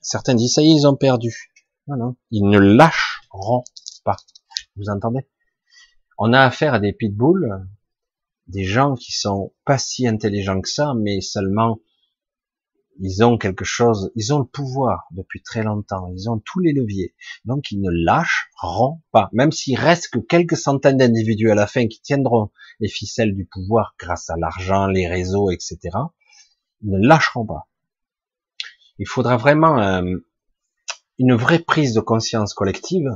[0.00, 1.50] Certains disent ça y est ils ont perdu.
[1.88, 3.64] Non non, ils ne lâcheront
[4.04, 4.16] pas.
[4.76, 5.28] Vous entendez?
[6.18, 7.66] On a affaire à des pitbulls
[8.48, 11.78] des gens qui sont pas si intelligents que ça, mais seulement
[13.00, 16.72] ils ont quelque chose, ils ont le pouvoir depuis très longtemps, ils ont tous les
[16.72, 17.14] leviers,
[17.44, 21.86] donc ils ne lâcheront pas, même s'il reste que quelques centaines d'individus à la fin
[21.86, 22.50] qui tiendront
[22.80, 25.78] les ficelles du pouvoir grâce à l'argent, les réseaux, etc.
[26.82, 27.68] Ils ne lâcheront pas.
[28.98, 30.16] Il faudra vraiment euh,
[31.18, 33.10] une vraie prise de conscience collective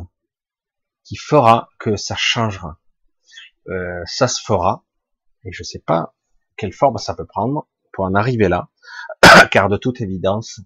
[1.05, 2.79] qui fera que ça changera.
[3.69, 4.85] Euh, ça se fera,
[5.45, 6.15] et je sais pas
[6.57, 8.71] quelle forme ça peut prendre pour en arriver là,
[9.51, 10.61] car de toute évidence,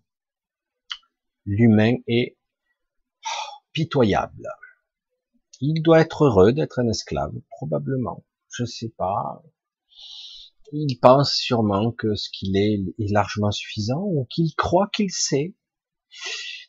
[1.45, 2.37] l'humain est
[3.73, 4.49] pitoyable.
[5.61, 8.25] Il doit être heureux d'être un esclave, probablement.
[8.51, 9.43] Je sais pas.
[10.73, 15.55] Il pense sûrement que ce qu'il est est largement suffisant ou qu'il croit qu'il sait.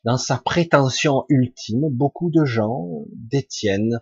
[0.04, 4.02] Dans sa prétention ultime, beaucoup de gens détiennent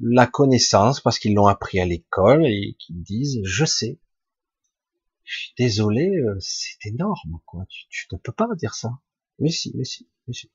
[0.00, 4.00] la connaissance parce qu'ils l'ont appris à l'école et qu'ils disent je sais.
[5.24, 7.64] Je suis désolé, euh, c'est énorme quoi.
[7.68, 8.90] Tu, ne peux pas dire ça.
[9.38, 10.50] Mais si, mais si, mais si.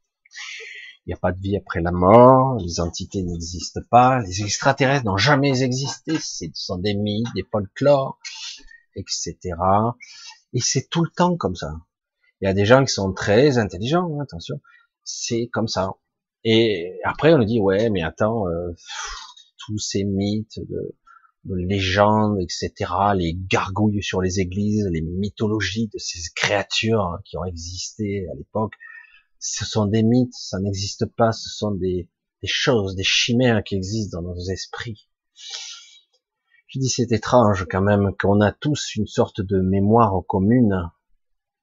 [1.05, 5.05] Il n'y a pas de vie après la mort, les entités n'existent pas, les extraterrestres
[5.05, 8.19] n'ont jamais existé, ce sont des mythes, des folklores,
[8.95, 9.38] etc.
[10.51, 11.72] Et c'est tout le temps comme ça.
[12.41, 14.59] Il y a des gens qui sont très intelligents, hein, attention,
[15.05, 15.93] c'est comme ça.
[16.43, 18.76] Et après on nous dit ouais mais attends, euh,
[19.68, 20.95] tous ces mythes de,
[21.44, 22.73] légendes, etc.,
[23.15, 28.73] les gargouilles sur les églises, les mythologies de ces créatures qui ont existé à l'époque,
[29.39, 32.10] ce sont des mythes, ça n'existe pas, ce sont des,
[32.44, 35.07] choses, des chimères qui existent dans nos esprits.
[36.68, 40.91] Je dis c'est étrange quand même qu'on a tous une sorte de mémoire commune.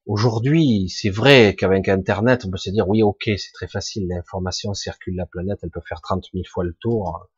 [0.07, 4.75] Aujourd'hui, c'est vrai qu'avec Internet, on peut se dire oui, ok, c'est très facile, l'information
[4.75, 7.29] circule la planète, elle peut faire 30 000 fois le tour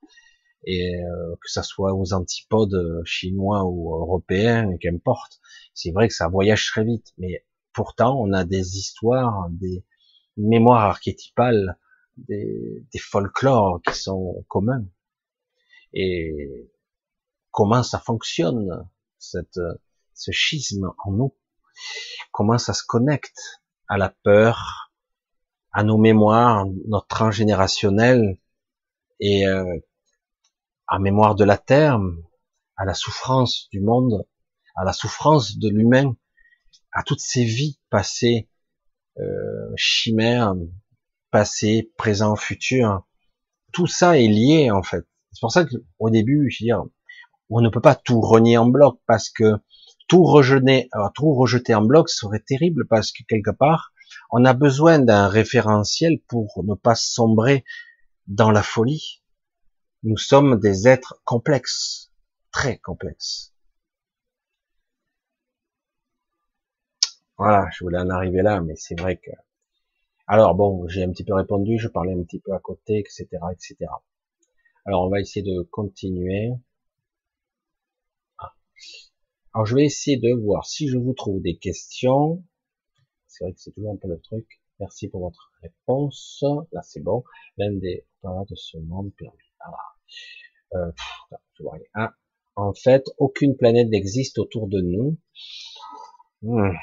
[0.67, 5.41] et euh, que ça soit aux antipodes euh, chinois ou européens, qu'importe.
[5.73, 9.85] C'est vrai que ça voyage très vite, mais pourtant on a des histoires, des
[10.37, 11.79] mémoires archétypales,
[12.17, 14.87] des, des folklores qui sont communs.
[15.93, 16.71] Et
[17.53, 18.89] comment ça fonctionne,
[19.19, 19.61] cette,
[20.15, 21.35] ce schisme en nous?
[22.33, 24.91] Comment ça se connecte à la peur,
[25.73, 28.39] à nos mémoires, notre transgénérationnel,
[29.21, 29.79] et euh,
[30.89, 32.01] à mémoire de la terre,
[32.77, 34.27] à la souffrance du monde,
[34.77, 36.17] à la souffrance de l'humain,
[36.93, 38.49] à toutes ces vies passées,
[39.19, 40.55] euh, chimères,
[41.31, 43.07] passé, présent, futur.
[43.73, 45.05] Tout ça est lié en fait.
[45.33, 46.65] C'est pour ça qu'au début, je
[47.49, 49.55] on ne peut pas tout renier en bloc parce que
[50.09, 53.93] tout rejeter, tout rejeter en bloc serait terrible parce que quelque part,
[54.31, 57.65] on a besoin d'un référentiel pour ne pas sombrer
[58.27, 59.23] dans la folie.
[60.03, 62.13] Nous sommes des êtres complexes,
[62.53, 63.53] très complexes.
[67.39, 69.31] Voilà, je voulais en arriver là, mais c'est vrai que.
[70.27, 73.27] Alors bon, j'ai un petit peu répondu, je parlais un petit peu à côté, etc.,
[73.53, 73.77] etc.
[74.85, 76.53] Alors on va essayer de continuer.
[78.39, 78.55] Ah.
[79.55, 82.45] Alors je vais essayer de voir si je vous trouve des questions.
[83.29, 84.61] C'est vrai que c'est toujours un peu le truc.
[84.81, 86.45] Merci pour votre réponse.
[86.73, 87.25] Là c'est bon.
[87.59, 89.46] L'un des de ce monde permis.
[90.75, 90.93] Euh.
[91.95, 92.13] Ah,
[92.55, 95.19] en fait, aucune planète n'existe autour de nous.
[96.43, 96.75] Hmm.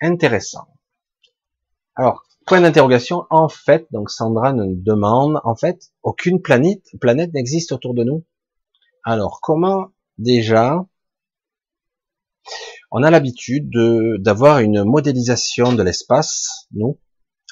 [0.00, 0.68] Intéressant.
[1.94, 7.72] Alors, point d'interrogation, en fait, donc Sandra nous demande, en fait, aucune planète, planète n'existe
[7.72, 8.24] autour de nous.
[9.04, 10.86] Alors, comment déjà,
[12.90, 13.70] on a l'habitude
[14.20, 16.98] d'avoir une modélisation de l'espace, nous,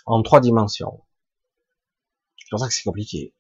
[0.07, 1.05] en trois dimensions?
[2.39, 3.35] C'est pour ça que c'est compliqué.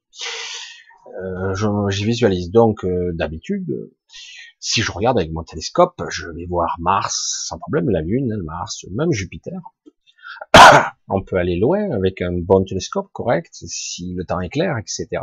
[1.22, 2.50] Euh, J'y visualise.
[2.50, 3.90] Donc, euh, d'habitude,
[4.58, 8.84] si je regarde avec mon télescope, je vais voir Mars sans problème, la Lune, Mars,
[8.90, 9.60] même Jupiter.
[11.08, 15.22] On peut aller loin avec un bon télescope correct, si le temps est clair, etc.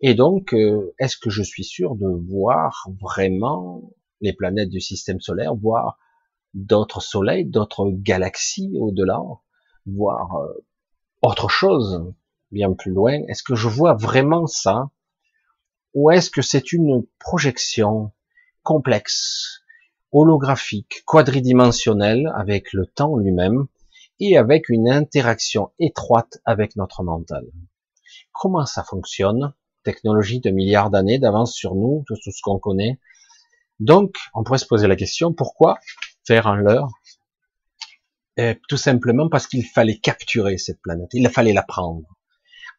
[0.00, 5.20] Et donc, euh, est-ce que je suis sûr de voir vraiment les planètes du système
[5.20, 5.98] solaire, voir
[6.54, 9.20] d'autres soleils, d'autres galaxies au-delà,
[9.86, 10.64] voir euh,
[11.22, 12.12] autre chose?
[12.52, 14.90] Bien plus loin Est-ce que je vois vraiment ça?
[15.94, 18.12] Ou est-ce que c'est une projection
[18.62, 19.62] complexe,
[20.12, 23.66] holographique, quadridimensionnel avec le temps lui-même
[24.20, 27.44] et avec une interaction étroite avec notre mental?
[28.32, 29.52] Comment ça fonctionne?
[29.84, 33.00] Technologie de milliards d'années d'avance sur nous, tout ce qu'on connaît.
[33.80, 35.78] Donc, on pourrait se poser la question, pourquoi
[36.24, 36.90] faire un leurre?
[38.36, 42.06] Eh, Tout simplement parce qu'il fallait capturer cette planète, il fallait la prendre.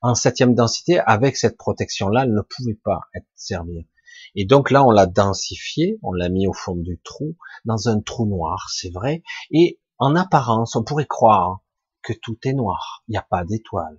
[0.04, 3.88] En septième densité, avec cette protection-là, elle ne pouvait pas être servie.
[4.36, 8.02] Et donc là, on l'a densifié, on l'a mis au fond du trou, dans un
[8.02, 9.24] trou noir, c'est vrai.
[9.50, 11.62] Et en apparence, on pourrait croire
[12.02, 13.06] que tout est noir.
[13.08, 13.98] Il n'y a pas d'étoile.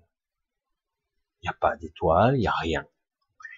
[1.41, 2.85] Il n'y a pas d'étoile, il n'y a rien.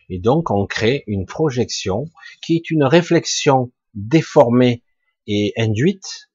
[0.08, 2.04] Et donc, on crée une projection
[2.42, 4.84] qui est une réflexion déformée
[5.26, 6.30] et induite,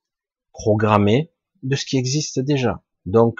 [0.51, 1.31] programmée,
[1.63, 2.83] de ce qui existe déjà.
[3.05, 3.39] Donc,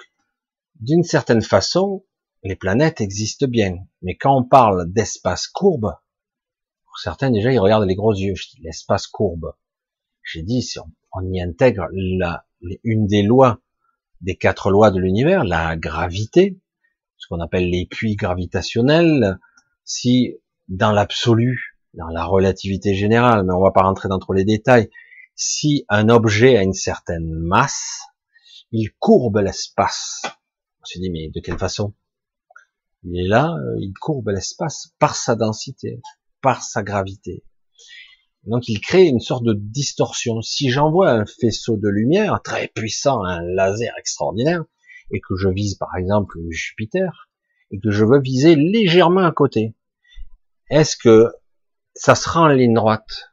[0.80, 2.06] d'une certaine façon,
[2.42, 3.76] les planètes existent bien.
[4.02, 5.94] Mais quand on parle d'espace courbe,
[6.84, 8.34] pour certains, déjà, ils regardent les gros yeux.
[8.60, 9.54] L'espace courbe.
[10.22, 13.60] J'ai dit, si on, y intègre une des lois,
[14.20, 16.60] des quatre lois de l'univers, la gravité,
[17.16, 19.38] ce qu'on appelle les puits gravitationnels,
[19.84, 20.36] si
[20.68, 24.90] dans l'absolu, dans la relativité générale, mais on va pas rentrer dans trop les détails,
[25.34, 28.00] si un objet a une certaine masse,
[28.70, 30.22] il courbe l'espace.
[30.24, 31.94] On se dit, mais de quelle façon?
[33.04, 36.00] Il est là, euh, il courbe l'espace par sa densité
[36.42, 37.44] par sa gravité.
[38.44, 40.42] Donc il crée une sorte de distorsion.
[40.42, 44.64] Si j'envoie un faisceau de lumière très puissant, un laser extraordinaire,
[45.12, 47.30] et que je vise par exemple Jupiter,
[47.70, 49.74] et que je veux viser légèrement à côté,
[50.68, 51.28] est-ce que
[51.94, 53.30] ça sera en ligne droite?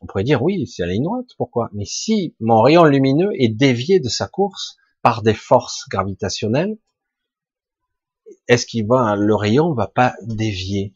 [0.00, 1.68] On pourrait dire oui, c'est en ligne droite, pourquoi?
[1.72, 6.78] Mais si mon rayon lumineux est dévié de sa course par des forces gravitationnelles,
[8.48, 10.94] est-ce qu'il va, le rayon va pas dévier?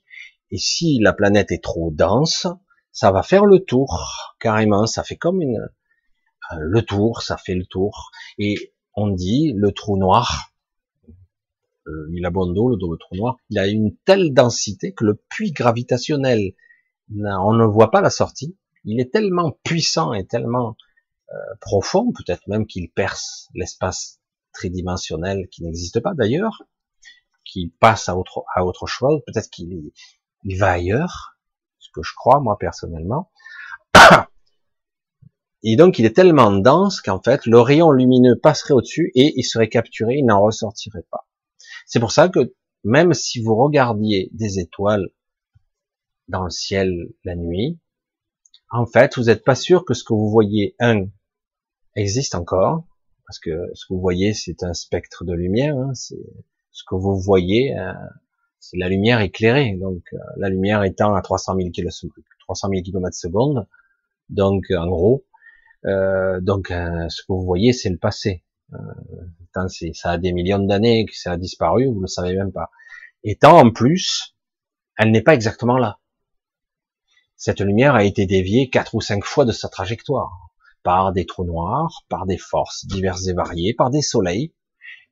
[0.50, 2.46] Et si la planète est trop dense,
[2.92, 5.58] ça va faire le tour, carrément, ça fait comme une,
[6.52, 8.10] euh, le tour, ça fait le tour.
[8.38, 10.52] Et on dit, le trou noir,
[11.86, 15.04] euh, il a bon dos, le, le trou noir, il a une telle densité que
[15.04, 16.54] le puits gravitationnel,
[17.12, 20.76] on ne voit pas la sortie, il est tellement puissant et tellement
[21.32, 24.20] euh, profond, peut-être même qu'il perce l'espace
[24.52, 26.62] tridimensionnel qui n'existe pas d'ailleurs,
[27.50, 29.90] qui passe à autre, à autre chose, peut-être qu'il
[30.44, 31.36] il va ailleurs,
[31.78, 33.30] ce que je crois moi personnellement.
[35.62, 39.42] Et donc il est tellement dense qu'en fait le rayon lumineux passerait au-dessus et il
[39.42, 41.28] serait capturé, il n'en ressortirait pas.
[41.86, 45.10] C'est pour ça que même si vous regardiez des étoiles
[46.28, 46.90] dans le ciel
[47.24, 47.78] la nuit,
[48.70, 51.08] en fait vous n'êtes pas sûr que ce que vous voyez, un,
[51.94, 52.84] existe encore,
[53.26, 55.92] parce que ce que vous voyez c'est un spectre de lumière, hein,
[56.72, 57.92] ce que vous voyez, euh,
[58.60, 59.76] c'est la lumière éclairée.
[59.80, 62.06] Donc euh, la lumière étant à 300 000 km,
[62.40, 63.66] 300 000 km secondes,
[64.28, 65.24] donc en gros,
[65.86, 68.44] Euh, donc, euh, ce que vous voyez, c'est le passé.
[68.74, 68.78] Euh,
[69.94, 72.70] ça a des millions d'années que ça a disparu, vous le savez même pas.
[73.24, 74.36] Et tant en plus,
[74.96, 75.98] elle n'est pas exactement là.
[77.36, 80.50] Cette lumière a été déviée quatre ou cinq fois de sa trajectoire
[80.82, 84.52] par des trous noirs, par des forces diverses et variées, par des soleils.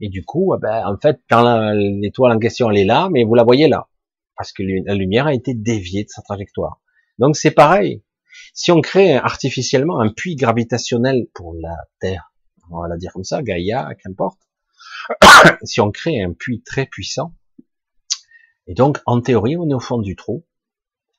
[0.01, 3.25] Et du coup, eh ben, en fait, quand l'étoile en question elle est là, mais
[3.25, 3.89] vous la voyez là,
[4.37, 6.81] parce que la lumière a été déviée de sa trajectoire.
[7.19, 8.05] Donc c'est pareil.
[8.55, 12.33] Si on crée artificiellement un puits gravitationnel pour la Terre,
[12.71, 14.41] on va la dire comme ça, Gaïa, qu'importe,
[15.65, 17.35] si on crée un puits très puissant,
[18.69, 20.47] et donc en théorie on est au fond du trou,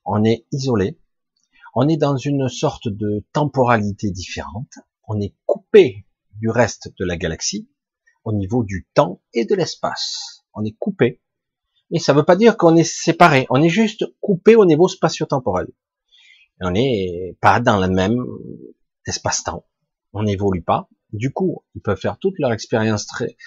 [0.06, 0.98] on est isolé,
[1.76, 4.72] on est dans une sorte de temporalité différente,
[5.08, 7.70] on est coupé du reste de la galaxie
[8.30, 10.46] au niveau du temps et de l'espace.
[10.54, 11.22] On est coupé.
[11.92, 14.88] Mais ça ne veut pas dire qu'on est séparé, on est juste coupé au niveau
[14.88, 15.68] spatio-temporel
[16.62, 18.26] on n'est pas dans le même
[19.06, 19.66] espace-temps.
[20.14, 20.90] On n'évolue pas.
[21.14, 23.38] Du coup, ils peuvent faire toute leur expérience très,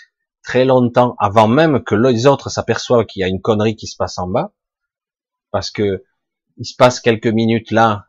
[0.42, 3.96] très longtemps avant même que les autres s'aperçoivent qu'il y a une connerie qui se
[3.96, 4.52] passe en bas.
[5.50, 6.04] Parce que
[6.58, 8.06] il se passe quelques minutes là,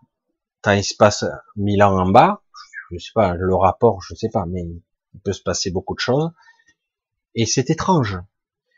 [0.62, 1.26] tant il se passe
[1.56, 2.42] mille ans en bas.
[2.92, 6.00] Je sais pas, le rapport, je sais pas, mais il peut se passer beaucoup de
[6.00, 6.32] choses.
[7.36, 8.18] Et c'est étrange.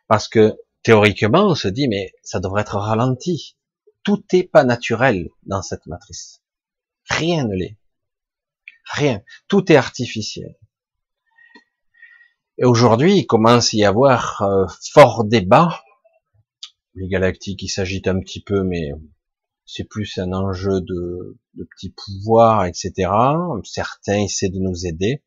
[0.07, 3.57] Parce que théoriquement, on se dit, mais ça devrait être ralenti.
[4.03, 6.41] Tout est pas naturel dans cette matrice.
[7.09, 7.77] Rien ne l'est.
[8.91, 9.21] Rien.
[9.47, 10.55] Tout est artificiel.
[12.57, 15.81] Et aujourd'hui, il commence à y avoir euh, fort débat.
[16.93, 18.91] Les galactiques, ils s'agitent un petit peu, mais
[19.65, 23.09] c'est plus un enjeu de, de petits pouvoirs, etc.
[23.63, 25.23] Certains essaient de nous aider.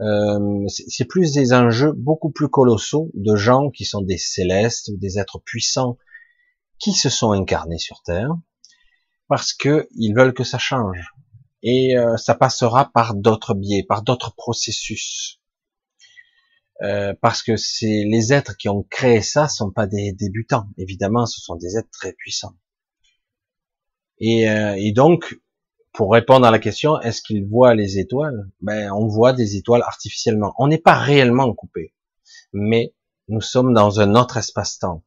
[0.00, 4.96] Euh, c'est plus des enjeux beaucoup plus colossaux de gens qui sont des célestes ou
[4.96, 5.98] des êtres puissants
[6.78, 8.30] qui se sont incarnés sur Terre
[9.28, 11.12] parce que ils veulent que ça change
[11.62, 15.40] et euh, ça passera par d'autres biais, par d'autres processus.
[16.82, 21.26] Euh, parce que c'est les êtres qui ont créé ça sont pas des débutants, évidemment,
[21.26, 22.56] ce sont des êtres très puissants.
[24.18, 25.38] Et, euh, et donc,
[25.92, 28.48] pour répondre à la question, est-ce qu'ils voient les étoiles?
[28.60, 30.54] Ben, on voit des étoiles artificiellement.
[30.58, 31.94] On n'est pas réellement coupé,
[32.52, 32.94] mais
[33.28, 35.02] nous sommes dans un autre espace-temps.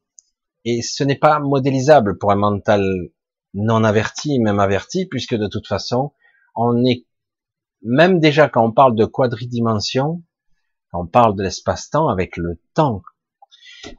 [0.64, 2.84] Et ce n'est pas modélisable pour un mental
[3.54, 6.12] non averti, même averti, puisque de toute façon,
[6.54, 7.06] on est,
[7.82, 10.22] même déjà quand on parle de quadridimension,
[10.90, 13.02] quand on parle de l'espace-temps avec le temps,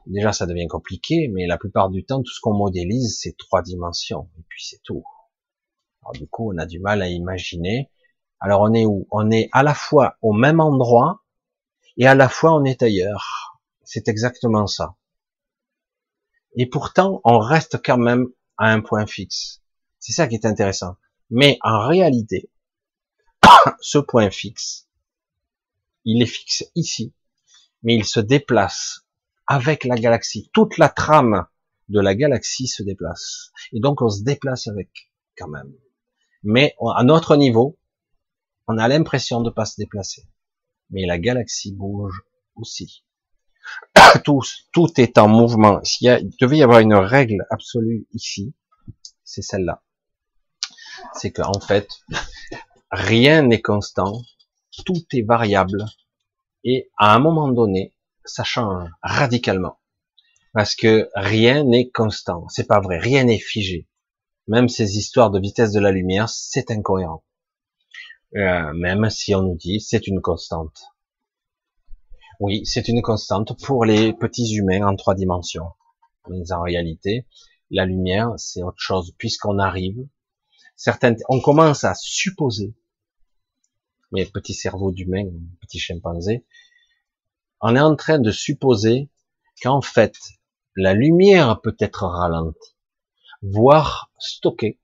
[0.06, 3.62] déjà ça devient compliqué, mais la plupart du temps, tout ce qu'on modélise, c'est trois
[3.62, 5.04] dimensions, et puis c'est tout.
[6.14, 7.90] Du coup, on a du mal à imaginer.
[8.40, 9.06] Alors on est où?
[9.10, 11.24] On est à la fois au même endroit,
[11.96, 13.58] et à la fois on est ailleurs.
[13.84, 14.96] C'est exactement ça.
[16.56, 18.26] Et pourtant, on reste quand même
[18.56, 19.62] à un point fixe.
[19.98, 20.96] C'est ça qui est intéressant.
[21.30, 22.50] Mais en réalité,
[23.80, 24.88] ce point fixe,
[26.04, 27.14] il est fixe ici,
[27.82, 29.06] mais il se déplace
[29.46, 30.50] avec la galaxie.
[30.52, 31.46] Toute la trame
[31.88, 33.52] de la galaxie se déplace.
[33.72, 35.74] Et donc on se déplace avec, quand même.
[36.48, 37.76] Mais à notre niveau,
[38.68, 40.22] on a l'impression de pas se déplacer.
[40.90, 42.22] Mais la galaxie bouge
[42.54, 43.04] aussi.
[44.24, 44.42] tout,
[44.72, 45.82] tout est en mouvement.
[45.82, 48.54] S'il y il devait y avoir une règle absolue ici,
[49.24, 49.82] c'est celle-là.
[51.14, 51.88] C'est qu'en fait,
[52.92, 54.22] rien n'est constant,
[54.84, 55.84] tout est variable,
[56.62, 57.92] et à un moment donné,
[58.24, 59.80] ça change radicalement.
[60.52, 62.46] Parce que rien n'est constant.
[62.50, 62.98] C'est pas vrai.
[62.98, 63.88] Rien n'est figé.
[64.48, 67.24] Même ces histoires de vitesse de la lumière, c'est incohérent.
[68.34, 70.84] Euh, même si on nous dit c'est une constante.
[72.38, 75.70] Oui, c'est une constante pour les petits humains en trois dimensions.
[76.28, 77.26] Mais en réalité,
[77.70, 80.06] la lumière, c'est autre chose, puisqu'on arrive,
[80.76, 82.74] certaines, on commence à supposer,
[84.12, 86.44] mes petits cerveaux d'humains, petits chimpanzés,
[87.60, 89.08] on est en train de supposer
[89.62, 90.14] qu'en fait,
[90.76, 92.75] la lumière peut être ralentie,
[93.50, 94.78] voire stockée,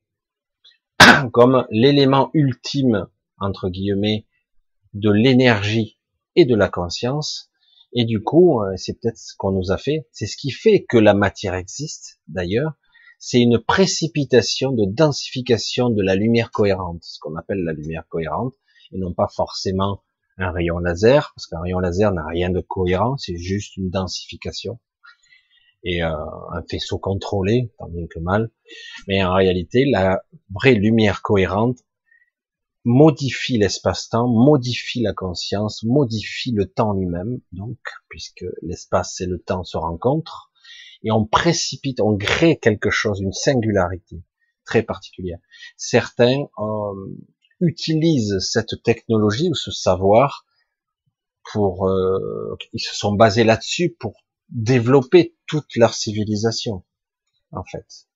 [1.33, 3.09] comme l'élément ultime,
[3.39, 4.27] entre guillemets,
[4.95, 5.99] de l'énergie
[6.37, 7.51] et de la conscience.
[7.93, 10.07] Et du coup, euh, c'est peut-être ce qu'on nous a fait.
[10.13, 12.75] C'est ce qui fait que la matière existe, d'ailleurs.
[13.19, 18.55] C'est une précipitation de densification de la lumière cohérente, ce qu'on appelle la lumière cohérente,
[18.93, 20.03] et non pas forcément
[20.39, 24.81] un rayon laser, parce qu'un rayon laser n'a rien de cohérent, c'est juste une densification
[25.85, 26.11] et euh,
[26.53, 28.51] un faisceau contrôlé, tant bien que mal.
[29.09, 31.79] Mais en réalité, la vraie lumière cohérente,
[32.85, 37.79] modifie l'espace-temps, modifie la conscience, modifie le temps lui-même, donc,
[38.09, 40.51] puisque l'espace et le temps se rencontrent,
[41.05, 44.23] et on précipite, on crée quelque chose, une singularité
[44.65, 45.39] très particulière.
[45.77, 47.19] Certains euh,
[47.61, 50.45] utilisent cette technologie ou ce savoir
[51.53, 54.15] pour, euh, ils se sont basés là-dessus pour
[54.49, 56.83] développer toute leur civilisation,
[57.51, 58.09] en fait.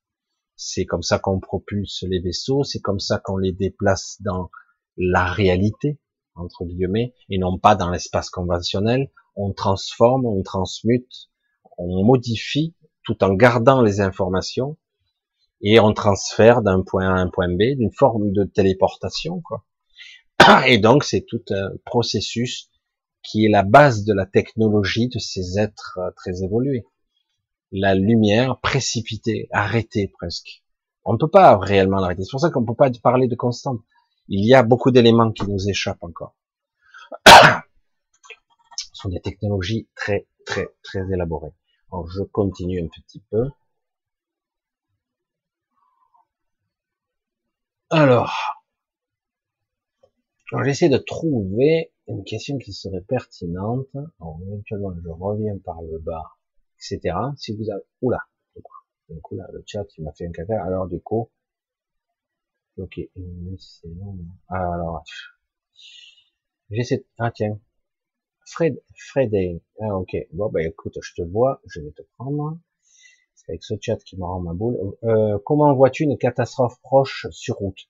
[0.57, 4.51] C'est comme ça qu'on propulse les vaisseaux, c'est comme ça qu'on les déplace dans
[4.97, 6.01] la réalité,
[6.35, 9.11] entre guillemets, et non pas dans l'espace conventionnel.
[9.35, 11.29] On transforme, on transmute,
[11.77, 14.79] on modifie tout en gardant les informations
[15.61, 19.67] et on transfère d'un point A à un point B d'une forme de téléportation, quoi.
[20.67, 22.71] Et donc c'est tout un processus
[23.23, 26.87] qui est la base de la technologie de ces êtres euh, très évolués.
[27.73, 30.63] La lumière précipitée, arrêtée presque.
[31.05, 32.25] On ne peut pas réellement l'arrêter.
[32.25, 33.81] C'est pour ça qu'on ne peut pas parler de constante.
[34.29, 36.35] Il y a beaucoup d'éléments qui nous échappent encore.
[37.27, 41.55] Ce sont des technologies très, très, très élaborées.
[41.93, 43.51] Alors, je continue un petit peu.
[47.91, 48.35] Alors,
[50.65, 53.87] j'essaie de trouver une question qui serait pertinente.
[54.21, 56.33] Alors, éventuellement, je reviens par le bas,
[56.79, 57.35] etc.
[57.37, 58.21] Si vous avez, oula,
[59.09, 60.63] du coup, là, le chat, il m'a fait un caca.
[60.65, 61.31] Alors, du coup,
[62.79, 62.95] ok.
[64.49, 65.05] Ah, alors,
[66.71, 67.59] j'essaie, ah, tiens.
[68.47, 69.33] Fred, Fred,
[69.83, 70.17] ah, ok.
[70.33, 72.59] Bon, bah, écoute, je te vois, je vais te prendre.
[73.37, 74.79] C'est avec ce chat qui me rend ma boule.
[75.05, 77.89] Euh, comment vois-tu une catastrophe proche sur route?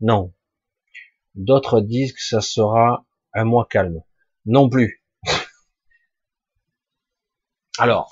[0.00, 0.32] Non.
[1.36, 4.02] D'autres disent que ça sera un mois calme.
[4.44, 4.97] Non plus.
[7.78, 8.10] Alors,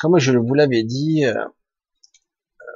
[0.00, 1.44] comme je vous l'avais dit, euh,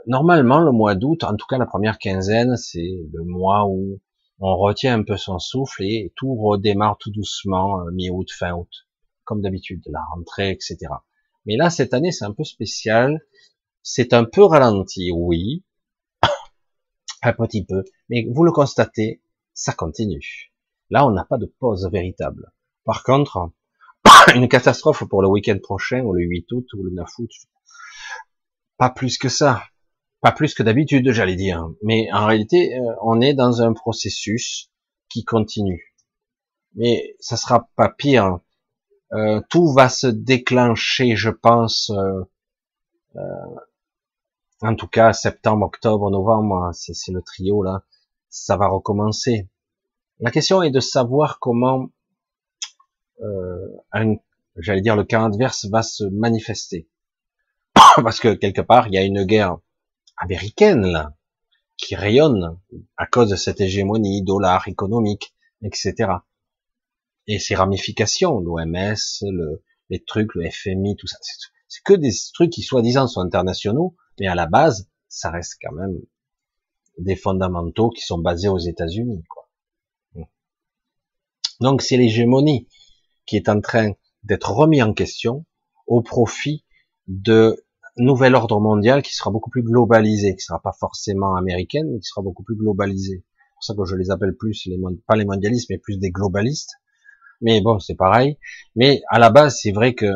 [0.07, 3.99] normalement le mois d'août, en tout cas la première quinzaine, c'est le mois où
[4.39, 8.71] on retient un peu son souffle et tout redémarre tout doucement euh, mi-août, fin août,
[9.25, 10.79] comme d'habitude, la rentrée, etc.
[11.45, 13.21] Mais là, cette année, c'est un peu spécial.
[13.83, 15.65] C'est un peu ralenti, oui,
[17.23, 19.23] un petit peu, mais vous le constatez,
[19.55, 20.53] ça continue.
[20.89, 22.53] Là, on n'a pas de pause véritable.
[22.85, 23.51] Par contre,
[24.35, 27.31] une catastrophe pour le week-end prochain, ou le 8 août, ou le 9 août,
[28.77, 29.63] pas plus que ça.
[30.21, 31.67] Pas plus que d'habitude, j'allais dire.
[31.83, 34.71] Mais en réalité, euh, on est dans un processus
[35.09, 35.95] qui continue.
[36.75, 38.41] Mais ça sera pas pire.
[39.13, 42.23] Euh, tout va se déclencher, je pense, euh,
[44.63, 47.83] en tout cas septembre, octobre, novembre, c'est le trio là,
[48.29, 49.49] ça va recommencer.
[50.21, 51.89] La question est de savoir comment,
[53.23, 54.17] euh,
[54.57, 56.89] j'allais dire, le cas adverse va se manifester.
[57.75, 59.59] Parce que quelque part, il y a une guerre
[60.17, 61.15] américaine là,
[61.77, 62.59] qui rayonne
[62.97, 66.13] à cause de cette hégémonie dollar économique, etc.
[67.27, 71.19] Et ses ramifications, l'OMS, le, les trucs, le FMI, tout ça,
[71.69, 75.73] c'est que des trucs qui soi-disant sont internationaux, mais à la base, ça reste quand
[75.73, 75.99] même
[76.99, 79.25] des fondamentaux qui sont basés aux États-Unis.
[81.61, 82.67] Donc c'est l'hégémonie
[83.27, 83.93] qui est en train
[84.25, 85.45] d'être remis en question
[85.87, 86.65] au profit
[87.09, 87.65] de
[87.97, 92.07] nouvel ordre mondial qui sera beaucoup plus globalisé, qui sera pas forcément américaine, mais qui
[92.07, 93.25] sera beaucoup plus globalisé.
[93.25, 96.11] C'est pour ça que je les appelle plus les pas les mondialistes, mais plus des
[96.11, 96.75] globalistes.
[97.43, 98.39] Mais bon, c'est pareil.
[98.77, 100.07] Mais à la base, c'est vrai que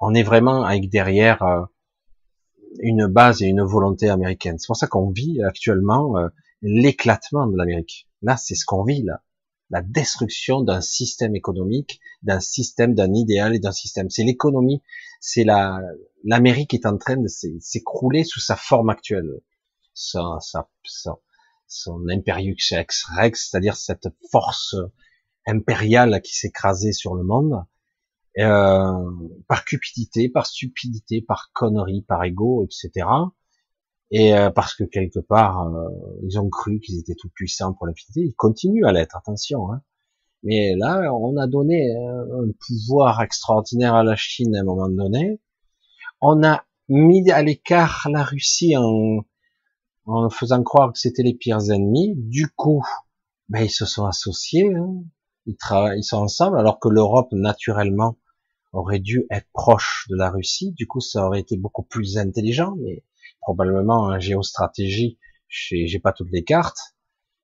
[0.00, 1.62] on est vraiment avec derrière euh,
[2.80, 4.58] une base et une volonté américaine.
[4.58, 6.28] C'est pour ça qu'on vit actuellement euh,
[6.62, 8.08] l'éclatement de l'Amérique.
[8.22, 9.22] Là, c'est ce qu'on vit là
[9.70, 14.10] la destruction d'un système économique, d'un système, d'un idéal et d'un système.
[14.10, 14.82] C'est l'économie,
[15.20, 15.80] c'est la
[16.24, 19.40] l'Amérique est en train de s'écrouler sous sa forme actuelle,
[19.94, 20.38] son,
[21.66, 24.74] son imperiux rex, c'est-à-dire cette force
[25.46, 27.64] impériale qui s'écrasait sur le monde,
[28.38, 28.92] euh,
[29.46, 33.06] par cupidité, par stupidité, par connerie, par ego, etc
[34.10, 35.88] et euh, parce que quelque part euh,
[36.22, 39.72] ils ont cru qu'ils étaient tout puissants pour l'infinité, ils continuent à l'être, attention.
[39.72, 39.82] Hein.
[40.44, 44.88] Mais là, on a donné euh, un pouvoir extraordinaire à la Chine à un moment
[44.88, 45.40] donné.
[46.20, 49.24] On a mis à l'écart la Russie en,
[50.06, 52.14] en faisant croire que c'était les pires ennemis.
[52.16, 52.82] Du coup,
[53.48, 55.02] ben, ils se sont associés, hein.
[55.46, 58.16] ils travaillent, ils sont ensemble, alors que l'Europe naturellement
[58.72, 60.72] aurait dû être proche de la Russie.
[60.72, 63.04] Du coup, ça aurait été beaucoup plus intelligent, mais
[63.40, 65.18] probablement en géostratégie,
[65.48, 66.96] j'ai pas toutes les cartes,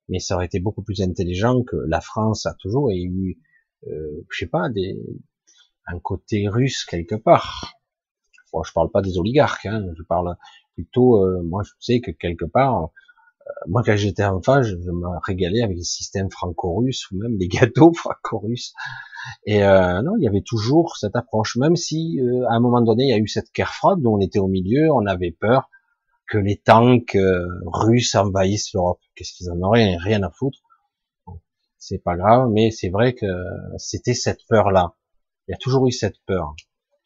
[0.09, 3.39] mais ça aurait été beaucoup plus intelligent que la France a toujours eu,
[3.87, 4.97] euh, je sais pas, des,
[5.87, 7.73] un côté russe quelque part.
[8.51, 10.35] Bon, je parle pas des oligarques, hein, je parle
[10.75, 15.19] plutôt, euh, moi je sais que quelque part, euh, moi quand j'étais enfant, je, me
[15.25, 18.73] régalais avec les systèmes franco-russes ou même les gâteaux franco-russes.
[19.45, 23.05] Et euh, non, il y avait toujours cette approche, même si à un moment donné
[23.05, 25.69] il y a eu cette guerre froide dont on était au milieu, on avait peur,
[26.27, 28.99] que les tanks euh, russes envahissent l'Europe.
[29.15, 30.59] Qu'est-ce qu'ils en auraient rien à foutre
[31.77, 33.25] C'est pas grave, mais c'est vrai que
[33.77, 34.95] c'était cette peur-là.
[35.47, 36.55] Il y a toujours eu cette peur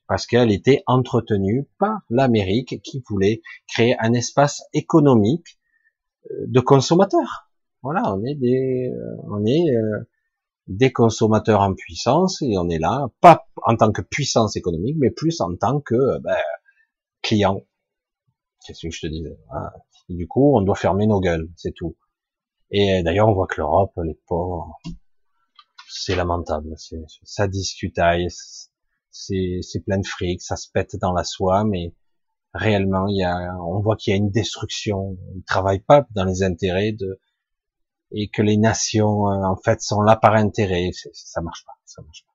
[0.08, 5.60] parce qu'elle était entretenue par l'Amérique qui voulait créer un espace économique
[6.32, 7.52] euh, de consommateurs.
[7.84, 9.66] Voilà, on est des, euh, on est
[10.68, 15.10] des consommateurs en puissance et on est là, pas en tant que puissance économique, mais
[15.10, 16.38] plus en tant que ben,
[17.22, 17.64] client.
[18.66, 19.26] Qu'est-ce que je te dis
[20.10, 21.96] Du coup, on doit fermer nos gueules, c'est tout.
[22.72, 24.80] Et d'ailleurs, on voit que l'Europe, les pauvres,
[25.90, 26.76] c'est lamentable.
[27.24, 28.28] Ça discutaille,
[29.12, 31.94] c'est plein de fric, ça se pète dans la soie, mais
[32.54, 35.18] réellement, il y a, on voit qu'il y a une destruction.
[35.36, 37.20] Ils travaillent pas dans les intérêts de,
[38.12, 40.90] et que les nations euh, en fait sont là par intérêt.
[41.14, 42.29] Ça marche pas, ça marche pas.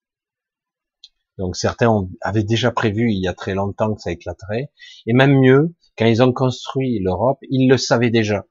[1.39, 4.70] Donc certains avaient déjà prévu il y a très longtemps que ça éclaterait,
[5.06, 8.47] et même mieux, quand ils ont construit l'Europe, ils le savaient déjà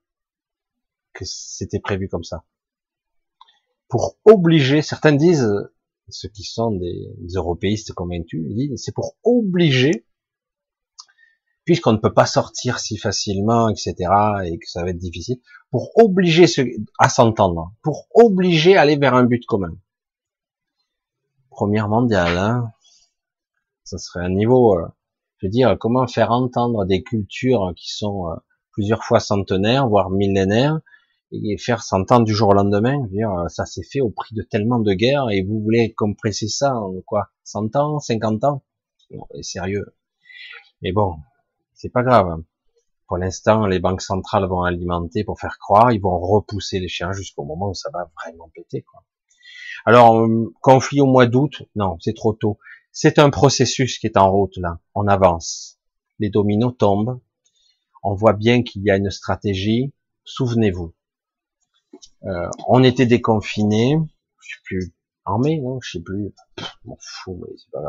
[1.13, 2.43] que c'était prévu comme ça.
[3.87, 5.47] Pour obliger, certains disent,
[6.09, 10.05] ceux qui sont des, européistes convaincus, ils disent c'est pour obliger
[11.65, 13.95] puisqu'on ne peut pas sortir si facilement, etc.,
[14.45, 15.37] et que ça va être difficile,
[15.71, 16.45] pour obliger
[16.99, 19.77] à s'entendre, pour obliger à aller vers un but commun.
[21.53, 22.71] Première mondiale, hein,
[23.83, 24.87] ça serait un niveau, euh,
[25.37, 28.35] je veux dire, comment faire entendre des cultures qui sont euh,
[28.71, 30.79] plusieurs fois centenaires, voire millénaires,
[31.31, 34.41] et faire s'entendre du jour au lendemain, dire, euh, ça s'est fait au prix de
[34.41, 37.29] tellement de guerres, et vous voulez compresser ça en quoi?
[37.43, 38.63] 100 ans, 50 ans?
[39.11, 39.95] Bon, Sérieux.
[40.81, 41.17] Mais bon,
[41.75, 42.41] c'est pas grave.
[43.07, 47.11] Pour l'instant, les banques centrales vont alimenter pour faire croire, ils vont repousser les chiens
[47.11, 48.81] jusqu'au moment où ça va vraiment péter.
[48.81, 49.03] Quoi.
[49.85, 52.57] Alors, euh, conflit au mois d'août, non, c'est trop tôt.
[52.91, 54.79] C'est un processus qui est en route là.
[54.95, 55.79] On avance.
[56.19, 57.19] Les dominos tombent.
[58.03, 59.93] On voit bien qu'il y a une stratégie.
[60.25, 60.93] Souvenez-vous,
[62.25, 63.97] euh, on était déconfinés.
[64.39, 64.93] Je sais plus
[65.25, 66.33] en mai, non, je sais plus.
[66.85, 67.81] M'en fous, mais.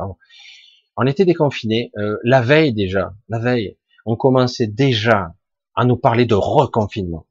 [0.97, 1.91] On était déconfinés.
[1.97, 3.77] Euh, la veille déjà, la veille,
[4.07, 5.35] on commençait déjà
[5.75, 7.27] à nous parler de reconfinement,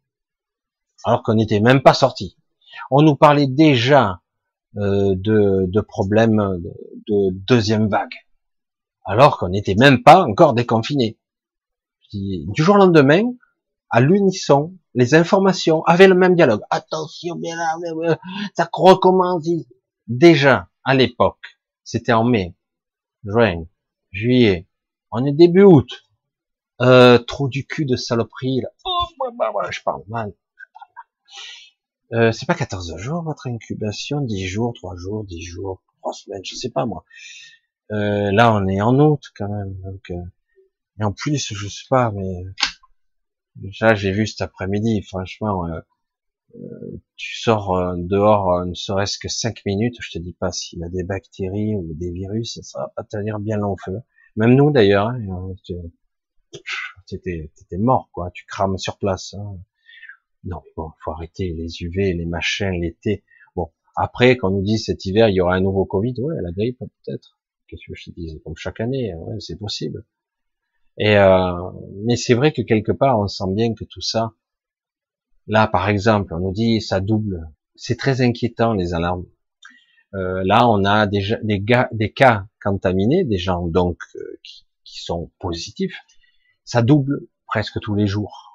[1.05, 2.37] alors qu'on n'était même pas sorti.
[2.91, 4.21] On nous parlait déjà
[4.75, 6.61] de, de, problèmes
[7.07, 8.13] de, deuxième vague,
[9.05, 11.17] alors qu'on n'était même pas encore déconfiné.
[12.13, 13.23] Du jour au lendemain,
[13.89, 16.61] à l'unisson, les informations avaient le même dialogue.
[16.69, 18.17] Attention, bien là,
[18.55, 19.47] ça recommence.
[20.07, 22.55] Déjà, à l'époque, c'était en mai,
[23.23, 23.65] juin,
[24.11, 24.67] juillet,
[25.11, 26.03] on est début août.
[26.81, 28.61] Euh, trop du cul de saloperie.
[28.61, 28.69] Là.
[28.85, 29.05] Oh,
[29.69, 30.33] je parle mal.
[32.11, 36.45] Euh, c'est pas 14 jours votre incubation, 10 jours, 3 jours, 10 jours, 3 semaines,
[36.45, 37.05] je sais pas moi.
[37.91, 40.21] Euh, là on est en août quand même, donc euh,
[40.99, 42.43] et en plus je sais pas, mais
[43.55, 45.79] déjà j'ai vu cet après-midi, franchement, euh,
[46.55, 50.83] euh, tu sors dehors ne serait-ce que 5 minutes, je te dis pas s'il y
[50.83, 53.99] a des bactéries ou des virus, ça va pas tenir bien long feu.
[54.35, 55.55] Même nous d'ailleurs, hein,
[57.07, 58.31] t'étais, mort, quoi.
[58.33, 59.33] Tu crames sur place.
[59.33, 59.57] Hein.
[60.43, 63.23] Non, bon, faut arrêter les UV, les machins, l'été.
[63.55, 66.35] Bon, après, quand on nous dit cet hiver, il y aura un nouveau Covid, ouais,
[66.41, 67.39] la grippe, peut-être.
[67.67, 70.05] Qu'est-ce que je te dis Comme chaque année, ouais, c'est possible.
[70.97, 71.71] Et euh,
[72.05, 74.33] mais c'est vrai que quelque part, on sent bien que tout ça,
[75.47, 77.49] là, par exemple, on nous dit ça double.
[77.75, 79.25] C'est très inquiétant les alarmes.
[80.13, 84.63] Euh, là, on a déjà des, gars, des cas contaminés, des gens donc euh, qui,
[85.01, 85.97] sont positifs,
[86.63, 88.52] ça double presque tous les jours.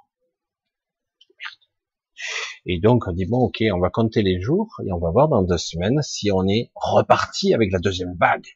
[2.66, 5.28] Et donc on dit bon ok, on va compter les jours et on va voir
[5.28, 8.46] dans deux semaines si on est reparti avec la deuxième vague.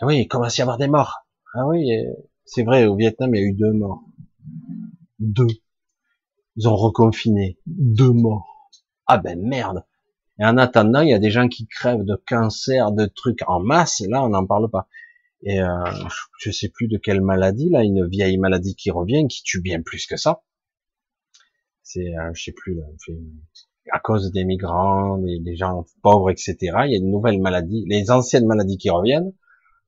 [0.00, 1.26] Ah oui, il commence à y avoir des morts.
[1.54, 1.90] Ah oui,
[2.44, 4.02] c'est vrai, au Vietnam il y a eu deux morts.
[5.18, 5.48] Deux.
[6.56, 7.58] Ils ont reconfiné.
[7.66, 8.70] Deux morts.
[9.06, 9.84] Ah ben merde.
[10.40, 13.60] Et en attendant, il y a des gens qui crèvent de cancer, de trucs en
[13.60, 14.86] masse, là on n'en parle pas.
[15.42, 15.84] Et euh,
[16.40, 19.82] je sais plus de quelle maladie, là, une vieille maladie qui revient, qui tue bien
[19.82, 20.42] plus que ça.
[21.82, 22.78] C'est, euh, je sais plus,
[23.92, 26.56] à cause des migrants, des, gens pauvres, etc.
[26.60, 29.32] Il y a une nouvelle maladie, les anciennes maladies qui reviennent.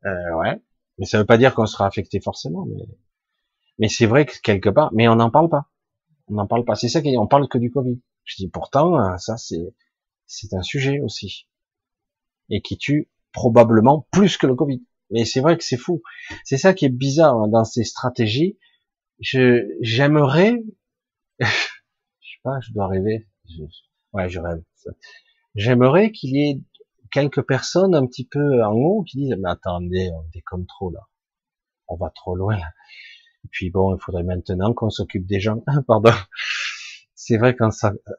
[0.07, 0.61] Euh, ouais,
[0.99, 2.65] mais ça veut pas dire qu'on sera affecté forcément.
[2.67, 2.83] Mais,
[3.79, 5.67] mais c'est vrai que quelque part, mais on n'en parle pas.
[6.29, 6.75] On n'en parle pas.
[6.75, 8.01] C'est ça qu'on parle que du Covid.
[8.25, 9.75] Je dis pourtant, euh, ça c'est
[10.27, 11.49] c'est un sujet aussi
[12.51, 14.83] et qui tue probablement plus que le Covid.
[15.11, 16.03] Mais c'est vrai que c'est fou.
[16.45, 18.59] C'est ça qui est bizarre hein, dans ces stratégies.
[19.21, 20.63] Je, j'aimerais,
[21.41, 23.27] je sais pas, je dois rêver.
[24.13, 24.63] ouais, je rêve.
[25.55, 26.61] J'aimerais qu'il y ait
[27.11, 31.01] quelques personnes un petit peu en haut qui disent, mais attendez, on déconne trop là.
[31.89, 32.57] on va trop loin.
[32.57, 32.69] Là.
[33.45, 35.63] Et puis bon, il faudrait maintenant qu'on s'occupe des gens.
[35.87, 36.13] Pardon.
[37.15, 37.69] C'est vrai qu'on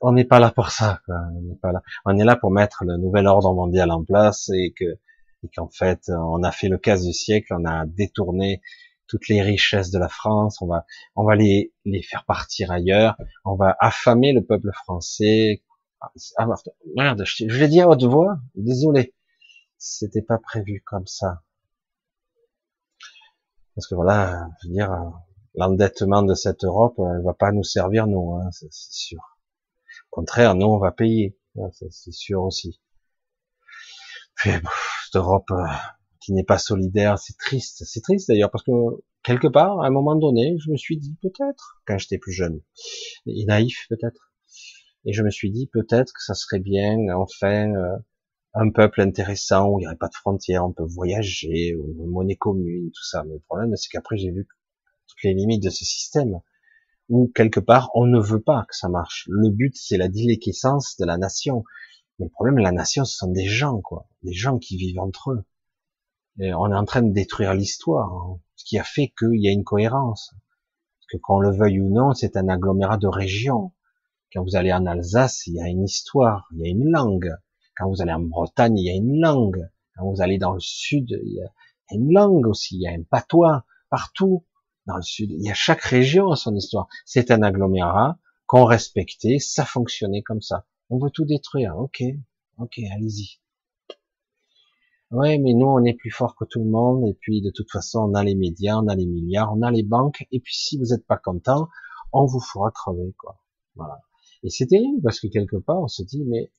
[0.01, 0.99] on n'est pas là pour ça.
[1.05, 1.15] Quoi.
[1.35, 1.81] On n'est pas là.
[2.05, 4.99] On est là pour mettre le nouvel ordre mondial en place et que
[5.43, 8.61] et qu'en fait on a fait le casse du siècle, on a détourné
[9.07, 10.85] toutes les richesses de la France, on va
[11.15, 15.63] on va les les faire partir ailleurs, on va affamer le peuple français.
[16.37, 16.47] Ah,
[16.95, 19.13] merde, je, l'ai dit à haute voix, désolé.
[19.77, 21.43] C'était pas prévu comme ça.
[23.75, 24.91] Parce que voilà, je veux dire,
[25.55, 29.19] l'endettement de cette Europe, elle va pas nous servir nous, hein, c'est sûr.
[30.11, 31.37] Au contraire, nous on va payer,
[31.71, 32.81] c'est sûr aussi.
[35.11, 35.65] Cette Europe euh,
[36.19, 38.71] qui n'est pas solidaire, c'est triste, c'est triste d'ailleurs parce que
[39.23, 42.61] quelque part, à un moment donné, je me suis dit peut-être, quand j'étais plus jeune,
[43.25, 44.31] et naïf peut-être,
[45.05, 47.97] et je me suis dit peut-être que ça serait bien, enfin, euh,
[48.53, 52.35] un peuple intéressant où il n'y aurait pas de frontières, on peut voyager, une monnaie
[52.35, 53.23] commune, tout ça.
[53.23, 54.47] Mais le problème, c'est qu'après, j'ai vu
[55.07, 56.41] toutes les limites de ce système,
[57.09, 59.25] où quelque part, on ne veut pas que ça marche.
[59.29, 61.63] Le but, c'est la déliquescence de la nation.
[62.21, 64.07] Mais le problème, la nation, ce sont des gens, quoi.
[64.21, 65.43] Des gens qui vivent entre eux.
[66.39, 68.39] Et on est en train de détruire l'histoire, hein.
[68.55, 70.31] ce qui a fait qu'il y a une cohérence.
[71.09, 73.73] Que qu'on le veuille ou non, c'est un agglomérat de régions.
[74.31, 77.35] Quand vous allez en Alsace, il y a une histoire, il y a une langue.
[77.75, 79.67] Quand vous allez en Bretagne, il y a une langue.
[79.95, 81.49] Quand vous allez dans le sud, il y a
[81.89, 82.75] une langue aussi.
[82.75, 84.45] Il y a un patois partout
[84.85, 85.31] dans le sud.
[85.31, 86.87] Il y a chaque région a son histoire.
[87.03, 90.67] C'est un agglomérat qu'on respectait, ça fonctionnait comme ça.
[90.91, 91.77] On veut tout détruire.
[91.77, 92.03] Ok,
[92.57, 93.39] ok, allez-y.
[95.09, 97.07] Ouais, mais nous, on est plus fort que tout le monde.
[97.07, 99.71] Et puis, de toute façon, on a les médias, on a les milliards, on a
[99.71, 100.25] les banques.
[100.31, 101.69] Et puis, si vous n'êtes pas content,
[102.13, 103.39] on vous fera crever, quoi.
[103.75, 104.01] Voilà.
[104.43, 106.51] Et c'est terrible parce que quelque part, on se dit, mais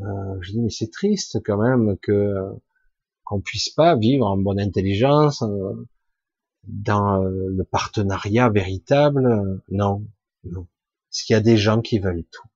[0.00, 2.34] euh, je dis mais c'est triste quand même que
[3.24, 5.86] qu'on puisse pas vivre en bonne intelligence euh,
[6.64, 9.62] dans euh, le partenariat véritable.
[9.70, 10.06] Non,
[10.44, 10.66] non.
[11.14, 12.48] Parce qu'il y a des gens qui veulent tout.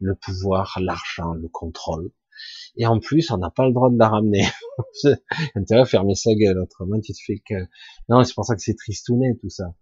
[0.00, 2.10] Le pouvoir, l'argent, le contrôle.
[2.76, 4.44] Et en plus, on n'a pas le droit de la ramener.
[5.54, 7.54] intérêt à fermer sa gueule, autrement tu te fais que...
[8.08, 9.76] Non, c'est pour ça que c'est tristounet tout ça.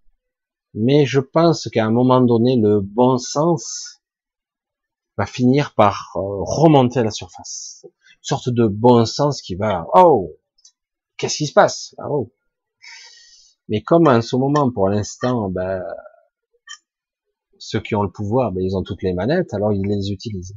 [0.74, 4.02] Mais je pense qu'à un moment donné, le bon sens
[5.16, 7.80] va finir par euh, remonter à la surface.
[7.86, 10.36] Une sorte de bon sens qui va, oh,
[11.16, 11.94] qu'est-ce qui se passe?
[12.06, 12.30] Oh.
[13.70, 15.82] Mais comme en ce moment, pour l'instant, ben,
[17.66, 20.56] ceux qui ont le pouvoir, ben, ils ont toutes les manettes, alors ils les utilisent.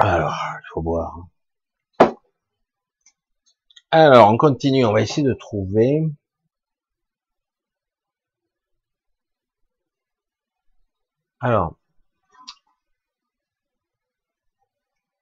[0.00, 1.28] Alors, il faut boire.
[3.92, 6.02] Alors, on continue, on va essayer de trouver
[11.40, 11.78] Alors,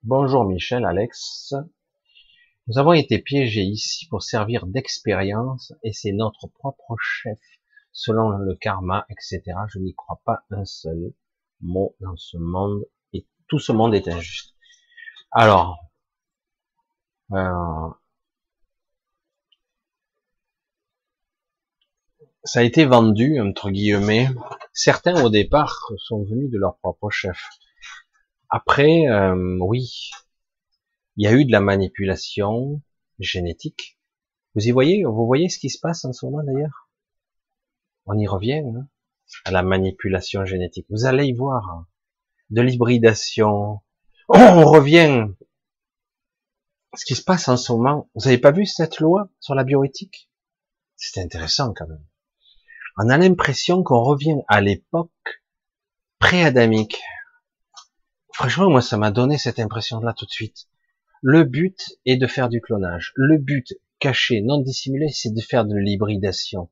[0.02, 1.54] bonjour Michel, Alex.
[2.68, 7.38] Nous avons été piégés ici pour servir d'expérience et c'est notre propre chef,
[7.98, 9.42] selon le karma, etc.
[9.66, 11.12] Je n'y crois pas un seul
[11.60, 14.54] mot dans ce monde et tout ce monde est injuste.
[15.32, 15.80] Alors,
[17.32, 17.88] euh,
[22.44, 24.28] ça a été vendu, entre guillemets.
[24.72, 27.42] Certains, au départ, sont venus de leur propre chef.
[28.48, 30.12] Après, euh, oui,
[31.16, 32.80] il y a eu de la manipulation
[33.18, 33.98] génétique.
[34.54, 36.87] Vous y voyez, vous voyez ce qui se passe en ce moment d'ailleurs?
[38.08, 38.88] On y revient hein,
[39.44, 40.86] à la manipulation génétique.
[40.90, 41.86] Vous allez y voir hein,
[42.50, 43.80] de l'hybridation.
[44.28, 45.28] Oh, on revient.
[46.94, 48.10] Ce qui se passe en ce moment.
[48.14, 50.30] Vous n'avez pas vu cette loi sur la bioéthique?
[50.96, 52.04] C'est intéressant quand même
[52.98, 55.42] on a l'impression qu'on revient à l'époque
[56.18, 56.98] pré-adamique.
[58.34, 60.66] Franchement, moi, ça m'a donné cette impression-là tout de suite.
[61.22, 63.12] Le but est de faire du clonage.
[63.14, 66.68] Le but caché, non dissimulé, c'est de faire de l'hybridation.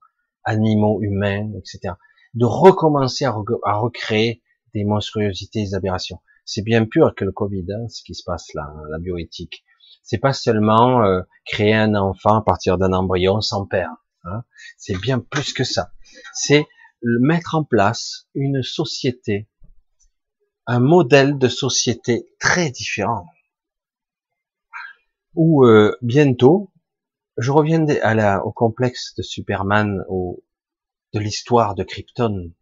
[0.47, 1.95] Animaux, humains, etc.
[2.33, 4.43] De recommencer à, recréer
[4.75, 6.21] des monstruosités, des aberrations.
[6.47, 9.65] C'est bien pur que le Covid, hein, ce qui se passe là, hein, la bioéthique.
[10.03, 13.91] C'est pas seulement euh, créer un enfant à partir d'un embryon sans père.
[14.25, 14.45] Hein.
[14.79, 15.91] C'est bien plus que ça
[16.33, 16.67] c'est
[17.03, 19.49] mettre en place une société,
[20.67, 23.27] un modèle de société très différent.
[25.35, 26.73] Où euh, bientôt,
[27.39, 27.85] je reviens
[28.43, 30.05] au complexe de Superman,
[31.13, 32.53] de l'histoire de Krypton,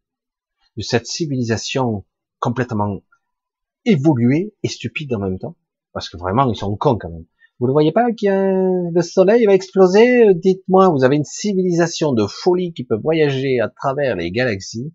[0.76, 2.04] de cette civilisation
[2.40, 3.00] complètement
[3.84, 5.56] évoluée et stupide en même temps,
[5.92, 7.26] parce que vraiment ils sont cons quand même.
[7.60, 12.26] Vous ne voyez pas que le soleil va exploser Dites-moi, vous avez une civilisation de
[12.26, 14.92] folie qui peut voyager à travers les galaxies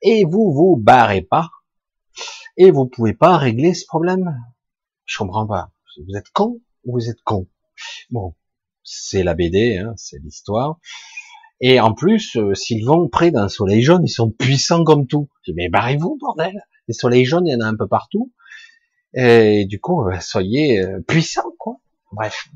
[0.00, 1.50] et vous vous barrez pas
[2.56, 4.34] et vous pouvez pas régler ce problème.
[5.04, 5.70] Je comprends pas.
[5.98, 7.46] Vous êtes con vous êtes con?
[8.10, 8.34] Bon,
[8.88, 10.78] c'est la BD, hein, c'est l'histoire.
[11.60, 15.28] Et en plus, euh, s'ils vont près d'un soleil jaune, ils sont puissants comme tout.
[15.42, 16.54] Je dis, mais barrez-vous, bordel.
[16.86, 18.32] Les soleils jaunes, il y en a un peu partout.
[19.14, 21.76] Et du coup, euh, soyez euh, puissants, quoi.
[22.12, 22.48] Bref.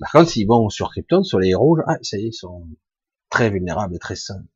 [0.00, 2.66] Par contre, s'ils vont sur Krypton, soleil rouge, ah, ça y est, ils sont
[3.30, 4.46] très vulnérables et très simples.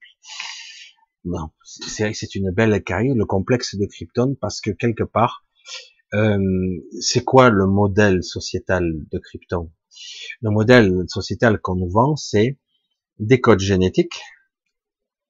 [1.24, 5.02] Non, c'est vrai que c'est une belle carrière, le complexe de Krypton, parce que quelque
[5.02, 5.44] part,
[7.00, 9.70] c'est quoi le modèle sociétal de Krypton?
[10.40, 12.58] Le modèle sociétal qu'on nous vend, c'est
[13.18, 14.20] des codes génétiques,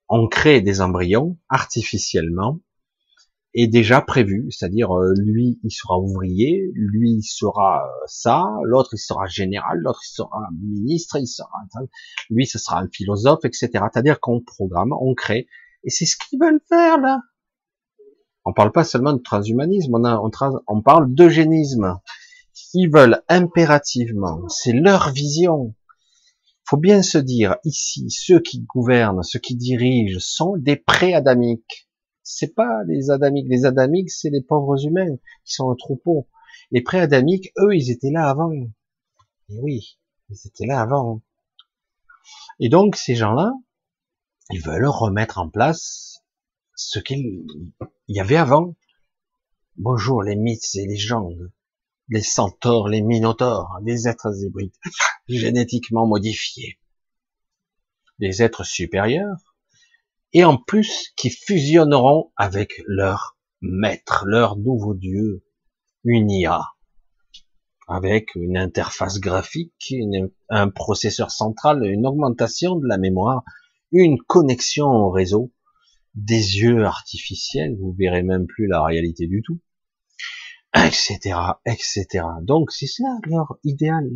[0.08, 2.60] on crée des embryons artificiellement
[3.58, 8.90] et déjà prévu, c'est-à-dire euh, lui il sera ouvrier, lui il sera euh, ça, l'autre
[8.92, 11.48] il sera général, l'autre il sera ministre, il sera
[12.28, 13.70] lui ce sera un philosophe, etc.
[13.72, 15.48] C'est-à-dire qu'on programme, on crée,
[15.84, 17.20] et c'est ce qu'ils veulent faire là.
[18.44, 20.20] On parle pas seulement de transhumanisme, on, a,
[20.68, 21.98] on parle d'eugénisme.
[22.78, 25.74] Ils veulent impérativement, c'est leur vision,
[26.68, 31.88] faut bien se dire, ici, ceux qui gouvernent, ceux qui dirigent sont des pré-adamiques.
[32.22, 33.46] C'est pas les adamiques.
[33.48, 35.16] Les adamiques, c'est les pauvres humains
[35.46, 36.28] qui sont un troupeau.
[36.70, 38.52] Les pré-adamiques, eux, ils étaient là avant.
[38.52, 39.98] Et oui,
[40.28, 41.22] ils étaient là avant.
[42.60, 43.52] Et donc, ces gens-là,
[44.50, 46.22] ils veulent remettre en place
[46.74, 47.46] ce qu'il
[48.08, 48.76] y avait avant.
[49.76, 51.50] Bonjour les mythes et légendes
[52.08, 54.72] les centaures, les minotaures, des êtres hybrides,
[55.28, 56.78] génétiquement modifiés,
[58.18, 59.54] des êtres supérieurs,
[60.32, 65.44] et en plus qui fusionneront avec leur maître, leur nouveau dieu,
[66.04, 66.62] une IA,
[67.88, 69.94] avec une interface graphique,
[70.48, 73.44] un processeur central, une augmentation de la mémoire,
[73.92, 75.52] une connexion au réseau,
[76.14, 79.60] des yeux artificiels, vous verrez même plus la réalité du tout,
[80.84, 82.24] etc., etc.
[82.42, 84.10] Donc c'est ça leur idéal.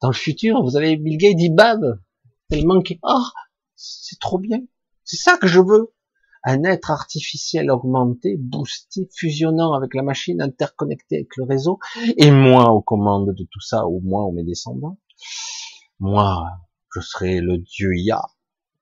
[0.00, 2.00] Dans le futur, vous avez Bill Gates dit bam,
[2.48, 3.24] tellement que oh,
[3.74, 4.60] c'est trop bien.
[5.04, 5.94] C'est ça que je veux.
[6.44, 11.78] Un être artificiel augmenté, boosté, fusionnant avec la machine, interconnecté avec le réseau,
[12.16, 14.98] et moi aux commandes de tout ça, ou moi ou mes descendants.
[16.00, 16.48] Moi,
[16.92, 18.22] je serai le dieu IA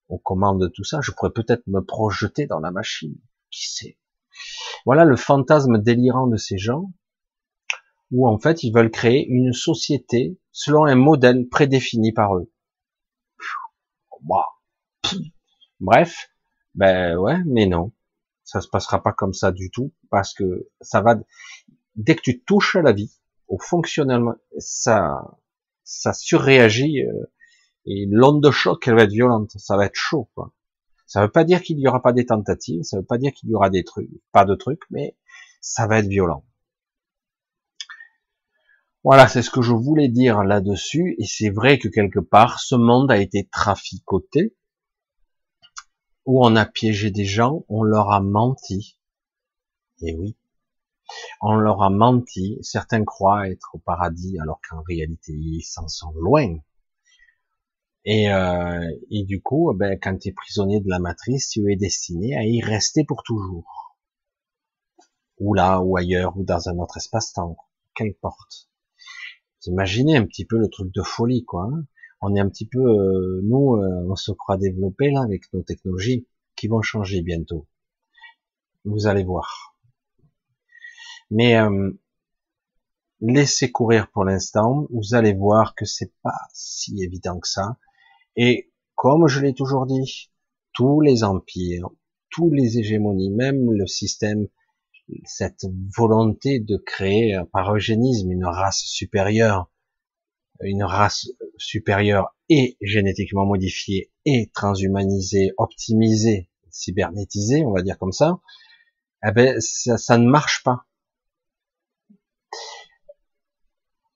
[0.09, 1.01] aux commandes de tout ça.
[1.03, 3.17] Je pourrais peut-être me projeter dans la machine.
[3.51, 3.99] Qui sait?
[4.87, 6.93] Voilà le fantasme délirant de ces gens,
[8.11, 12.53] où en fait ils veulent créer une société selon un modèle prédéfini par eux.
[15.81, 16.31] Bref,
[16.75, 17.93] ben ouais, mais non,
[18.45, 21.17] ça se passera pas comme ça du tout, parce que ça va,
[21.97, 23.19] dès que tu touches à la vie,
[23.49, 25.39] au fonctionnement, ça,
[25.85, 27.33] ça surréagit, euh,
[27.87, 30.53] et l'onde de choc, elle va être violente, ça va être chaud, quoi.
[31.11, 33.19] Ça ne veut pas dire qu'il n'y aura pas des tentatives, ça ne veut pas
[33.19, 35.17] dire qu'il y aura des trucs, pas de trucs, mais
[35.61, 36.47] ça va être violent.
[39.03, 42.77] Voilà, c'est ce que je voulais dire là-dessus, et c'est vrai que quelque part, ce
[42.77, 44.55] monde a été traficoté,
[46.27, 48.97] où on a piégé des gens, on leur a menti.
[50.03, 50.37] Et oui,
[51.41, 52.57] on leur a menti.
[52.63, 56.57] Certains croient être au paradis, alors qu'en réalité, ils s'en sont loin.
[58.05, 61.77] Et, euh, et du coup, ben, quand tu es prisonnier de la matrice, tu es
[61.77, 63.97] destiné à y rester pour toujours.
[65.39, 67.57] Ou là, ou ailleurs, ou dans un autre espace-temps.
[67.95, 68.71] Qu'importe.
[69.63, 71.69] Vous imaginez un petit peu le truc de folie, quoi.
[71.71, 71.85] Hein.
[72.23, 75.63] on est un petit peu, euh, nous, euh, on se croit développés là avec nos
[75.63, 77.67] technologies qui vont changer bientôt.
[78.85, 79.77] Vous allez voir.
[81.31, 81.93] Mais euh,
[83.21, 84.87] laissez courir pour l'instant.
[84.91, 87.77] Vous allez voir que c'est pas si évident que ça.
[88.37, 90.31] Et comme je l'ai toujours dit,
[90.73, 91.89] tous les empires,
[92.31, 94.47] tous les hégémonies, même le système,
[95.25, 95.67] cette
[95.97, 99.71] volonté de créer par eugénisme une race supérieure,
[100.61, 108.41] une race supérieure et génétiquement modifiée et transhumanisée, optimisée, cybernétisée, on va dire comme ça,
[109.27, 110.87] eh ben ça, ça ne marche pas.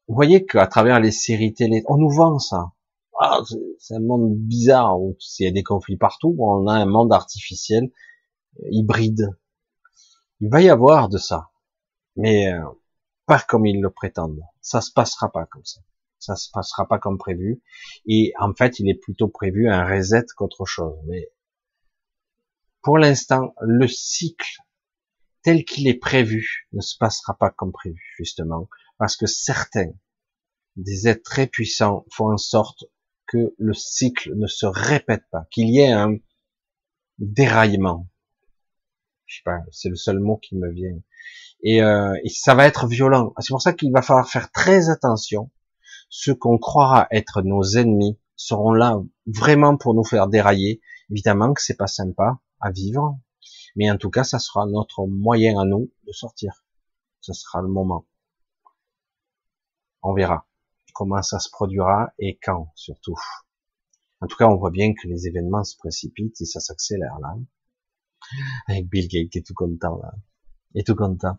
[0.06, 2.72] Vous voyez qu'à travers les séries télé, on nous vend ça.
[3.26, 3.40] Ah,
[3.78, 7.10] c'est un monde bizarre où il y a des conflits partout, on a un monde
[7.10, 7.90] artificiel,
[8.60, 9.30] euh, hybride.
[10.40, 11.48] Il va y avoir de ça,
[12.16, 12.62] mais euh,
[13.24, 14.42] pas comme ils le prétendent.
[14.60, 15.80] Ça se passera pas comme ça.
[16.18, 17.62] Ça se passera pas comme prévu.
[18.06, 20.98] Et en fait, il est plutôt prévu un reset qu'autre chose.
[21.06, 21.30] Mais
[22.82, 24.58] pour l'instant, le cycle
[25.40, 28.68] tel qu'il est prévu ne se passera pas comme prévu, justement,
[28.98, 29.92] parce que certains
[30.76, 32.84] des êtres très puissants font en sorte
[33.26, 36.16] que le cycle ne se répète pas, qu'il y ait un
[37.18, 38.08] déraillement.
[39.26, 40.98] Je sais pas, c'est le seul mot qui me vient.
[41.62, 43.32] Et, euh, et ça va être violent.
[43.38, 45.50] C'est pour ça qu'il va falloir faire très attention.
[46.10, 50.80] ceux qu'on croira être nos ennemis seront là vraiment pour nous faire dérailler.
[51.10, 53.18] Évidemment que c'est pas sympa à vivre,
[53.76, 56.64] mais en tout cas, ça sera notre moyen à nous de sortir.
[57.20, 58.06] Ce sera le moment.
[60.02, 60.46] On verra
[60.94, 63.16] comment ça se produira et quand surtout.
[64.20, 67.34] En tout cas, on voit bien que les événements se précipitent et ça s'accélère là.
[68.68, 70.14] Avec Bill Gates qui est tout content là.
[70.74, 71.36] Est tout content.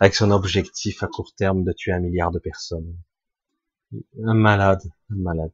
[0.00, 2.96] Avec son objectif à court terme de tuer un milliard de personnes.
[4.22, 5.52] Un malade, un malade.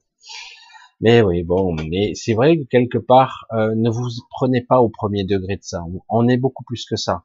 [1.01, 4.89] Mais oui, bon, mais c'est vrai que quelque part, euh, ne vous prenez pas au
[4.89, 5.85] premier degré de ça.
[6.09, 7.25] On est beaucoup plus que ça.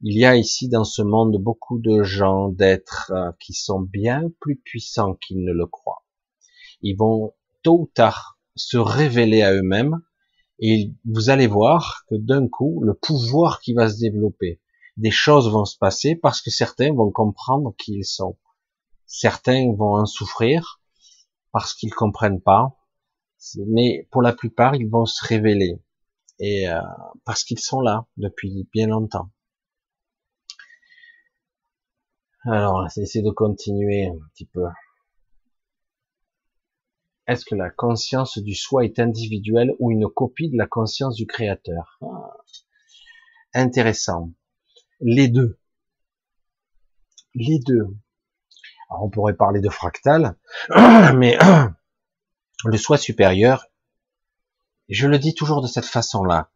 [0.00, 4.30] Il y a ici dans ce monde beaucoup de gens, d'êtres euh, qui sont bien
[4.38, 6.04] plus puissants qu'ils ne le croient.
[6.82, 7.34] Ils vont
[7.64, 10.00] tôt ou tard se révéler à eux-mêmes
[10.60, 14.60] et vous allez voir que d'un coup, le pouvoir qui va se développer,
[14.96, 18.38] des choses vont se passer parce que certains vont comprendre qui ils sont.
[19.06, 20.80] Certains vont en souffrir
[21.50, 22.78] parce qu'ils comprennent pas,
[23.66, 25.82] mais pour la plupart, ils vont se révéler
[26.38, 26.80] et euh,
[27.24, 29.32] parce qu'ils sont là depuis bien longtemps.
[32.44, 34.64] Alors, essayer de continuer un petit peu.
[37.26, 41.26] Est-ce que la conscience du soi est individuelle ou une copie de la conscience du
[41.26, 41.98] créateur?
[42.02, 42.36] Ah.
[43.54, 44.30] Intéressant.
[45.00, 45.58] Les deux.
[47.34, 47.86] Les deux.
[48.88, 50.36] Alors, on pourrait parler de fractal,
[51.14, 51.36] mais
[52.64, 53.66] le soi supérieur,
[54.88, 56.50] je le dis toujours de cette façon-là,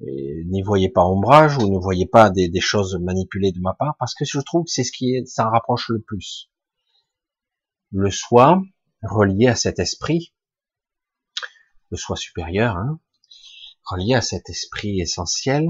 [0.00, 4.14] n'y voyez pas ombrage ou ne voyez pas des, choses manipulées de ma part, parce
[4.14, 6.50] que je trouve que c'est ce qui ça rapproche le plus.
[7.90, 8.62] Le soi,
[9.02, 10.34] relié à cet esprit,
[11.90, 13.00] le soi supérieur, hein,
[13.84, 15.68] relié à cet esprit essentiel,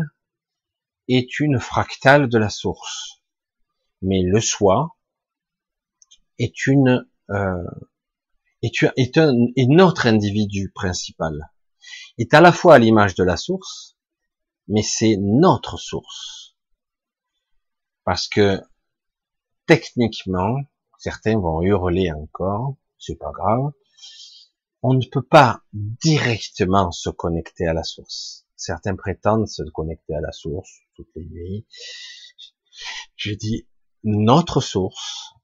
[1.09, 3.23] est une fractale de la source.
[4.03, 4.97] Mais le soi
[6.39, 7.65] est une euh,
[8.63, 11.51] est, un, est notre individu principal,
[12.19, 13.98] est à la fois à l'image de la source,
[14.69, 16.57] mais c'est notre source.
[18.05, 18.61] Parce que
[19.67, 20.57] techniquement,
[20.99, 23.73] certains vont hurler encore, c'est pas grave,
[24.83, 28.47] on ne peut pas directement se connecter à la source.
[28.57, 31.67] Certains prétendent se connecter à la source toutes les nuits.
[33.17, 33.67] Je dis,
[34.05, 35.35] notre source,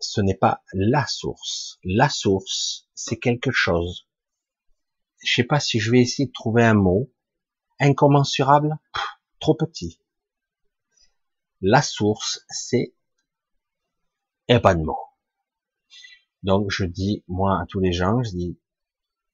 [0.00, 1.78] ce n'est pas la source.
[1.84, 4.08] La source, c'est quelque chose.
[5.22, 7.12] Je sais pas si je vais essayer de trouver un mot.
[7.80, 8.78] Incommensurable,
[9.40, 10.00] trop petit.
[11.60, 12.94] La source, c'est
[14.76, 14.98] mot.
[16.42, 18.58] Donc je dis, moi, à tous les gens, je dis,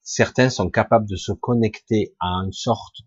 [0.01, 3.01] certains sont capables de se connecter à une sorte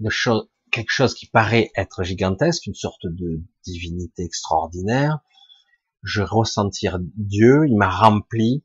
[0.00, 5.20] de chose, quelque chose qui paraît être gigantesque, une sorte de divinité extraordinaire,
[6.02, 8.64] je ressentir Dieu, il m'a rempli.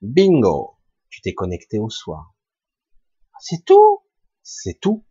[0.00, 2.34] Bingo, tu t'es connecté au soi.
[3.40, 3.93] C'est tout,
[4.44, 5.04] c'est tout,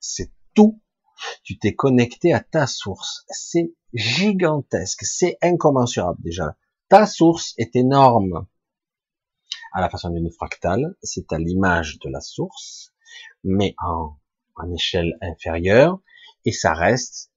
[0.00, 0.80] c'est tout.
[1.44, 3.24] Tu t'es connecté à ta source.
[3.28, 6.56] C'est gigantesque, c'est incommensurable déjà.
[6.88, 8.46] Ta source est énorme.
[9.72, 12.92] À la façon d'une fractale, c'est à l'image de la source,
[13.44, 14.16] mais en,
[14.56, 16.00] en échelle inférieure,
[16.44, 17.30] et ça reste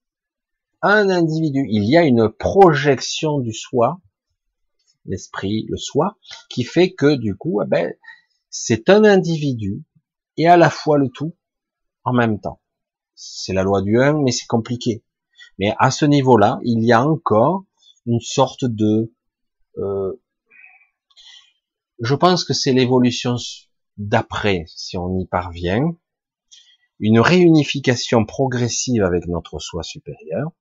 [0.81, 1.67] un individu.
[1.69, 4.01] Il y a une projection du soi,
[5.05, 6.17] l'esprit, le soi,
[6.49, 7.93] qui fait que du coup, eh ben,
[8.49, 9.83] c'est un individu
[10.37, 11.35] et à la fois le tout
[12.03, 12.61] en même temps.
[13.15, 15.03] C'est la loi du 1, mais c'est compliqué.
[15.59, 17.63] Mais à ce niveau-là, il y a encore
[18.05, 19.13] une sorte de...
[19.77, 20.21] Euh,
[21.99, 23.35] je pense que c'est l'évolution
[23.97, 25.95] d'après, si on y parvient,
[26.99, 30.51] une réunification progressive avec notre soi supérieur,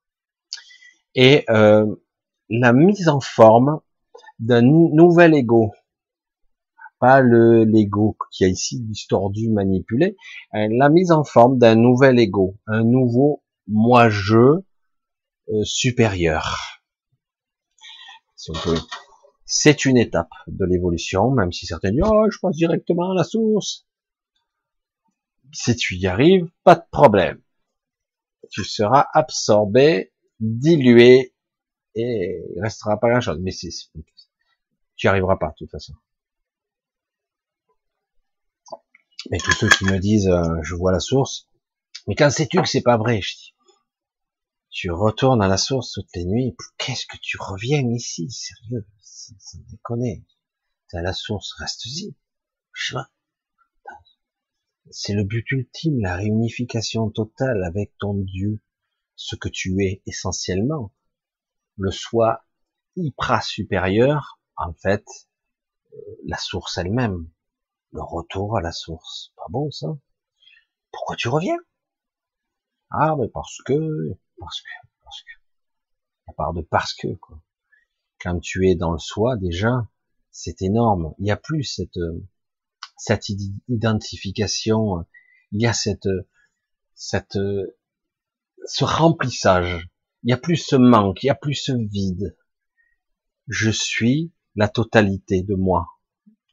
[1.15, 1.87] et euh,
[2.49, 3.81] la mise en forme
[4.39, 5.73] d'un nouvel ego.
[7.03, 10.17] Pas le l'ego qui a ici distordu, manipulé,
[10.55, 16.81] euh, la mise en forme d'un nouvel ego, un nouveau moi-je euh, supérieur.
[19.45, 23.25] C'est une étape de l'évolution, même si certains disent oh je passe directement à la
[23.25, 23.89] source.
[25.53, 27.43] Si tu y arrives, pas de problème.
[28.49, 31.35] Tu seras absorbé dilué
[31.97, 33.41] et il restera pas grand chose.
[33.43, 35.95] Mais tu n'y arriveras pas de toute façon.
[39.31, 41.49] Mais tous ceux qui me disent, euh, je vois la source,
[42.07, 43.55] mais quand sais-tu que c'est pas vrai Je dis,
[44.71, 46.57] tu retournes à la source toutes les nuits.
[46.79, 50.25] Qu'est-ce que tu reviens ici Sérieux, ça, ça déconne.
[50.89, 52.17] T'es à la source, reste-y.
[54.91, 58.61] C'est le but ultime, la réunification totale avec ton Dieu,
[59.15, 60.93] ce que tu es essentiellement,
[61.77, 62.45] le soi
[62.97, 65.05] hyper supérieur, en fait,
[65.93, 65.97] euh,
[66.27, 67.31] la source elle-même,
[67.93, 69.33] le retour à la source.
[69.37, 69.89] Pas bon ça
[70.91, 71.59] Pourquoi tu reviens?
[72.91, 75.31] Ah, mais parce que, parce que, parce que.
[76.29, 77.43] À part de parce que, quoi.
[78.21, 79.89] Quand tu es dans le soi, déjà,
[80.31, 81.15] c'est énorme.
[81.19, 81.99] Il n'y a plus cette,
[82.97, 83.29] cette
[83.69, 85.05] identification,
[85.51, 86.09] il y a cette,
[86.95, 87.39] cette,
[88.67, 89.89] ce remplissage.
[90.23, 92.37] Il n'y a plus ce manque, il n'y a plus ce vide.
[93.49, 95.89] Je suis la totalité de moi.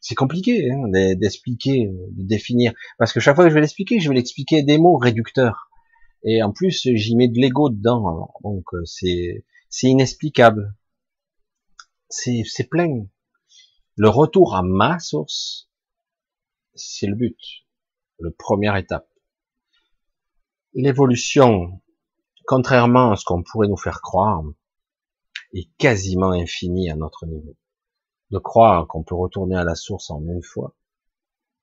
[0.01, 4.09] C'est compliqué hein, d'expliquer, de définir, parce que chaque fois que je vais l'expliquer, je
[4.09, 5.69] vais l'expliquer des mots réducteurs.
[6.23, 10.75] Et en plus, j'y mets de l'ego dedans, donc euh, c'est c'est inexplicable.
[12.09, 13.05] C'est c'est plein.
[13.95, 15.69] Le retour à ma source,
[16.75, 17.37] c'est le but,
[18.19, 19.09] le première étape.
[20.73, 21.81] L'évolution,
[22.45, 24.43] contrairement à ce qu'on pourrait nous faire croire,
[25.53, 27.55] est quasiment infinie à notre niveau
[28.31, 30.75] de croire qu'on peut retourner à la source en une fois,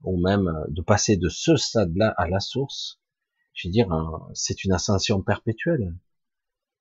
[0.02, 3.00] ou même euh, de passer de ce stade-là à la source,
[3.54, 3.88] je veux dire,
[4.34, 5.96] c'est une ascension perpétuelle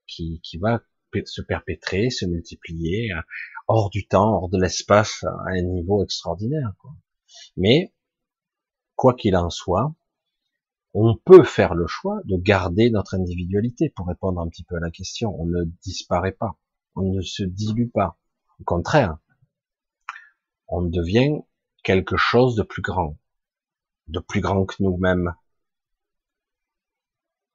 [0.07, 0.81] qui, qui va
[1.25, 3.21] se perpétrer, se multiplier euh,
[3.67, 6.73] hors du temps, hors de l'espace, à un niveau extraordinaire.
[7.55, 7.93] Mais
[8.95, 9.93] quoi qu'il en soit,
[10.93, 14.79] on peut faire le choix de garder notre individualité pour répondre un petit peu à
[14.79, 15.35] la question.
[15.39, 16.57] On ne disparaît pas,
[16.95, 18.17] on ne se dilue pas.
[18.59, 19.17] Au contraire,
[20.67, 21.39] on devient
[21.83, 23.17] quelque chose de plus grand,
[24.07, 25.33] de plus grand que nous-mêmes.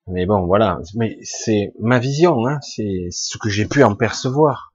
[0.07, 0.81] Mais bon, voilà.
[0.95, 2.61] Mais c'est ma vision, hein.
[2.63, 4.75] c'est ce que j'ai pu en percevoir.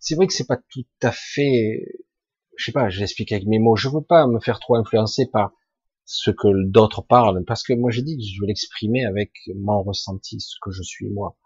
[0.00, 1.84] C'est vrai que c'est pas tout à fait,
[2.56, 3.76] je sais pas, je l'explique avec mes mots.
[3.76, 5.52] Je veux pas me faire trop influencer par
[6.04, 9.82] ce que d'autres parlent, parce que moi j'ai dit que je veux l'exprimer avec mon
[9.82, 11.36] ressenti, ce que je suis moi.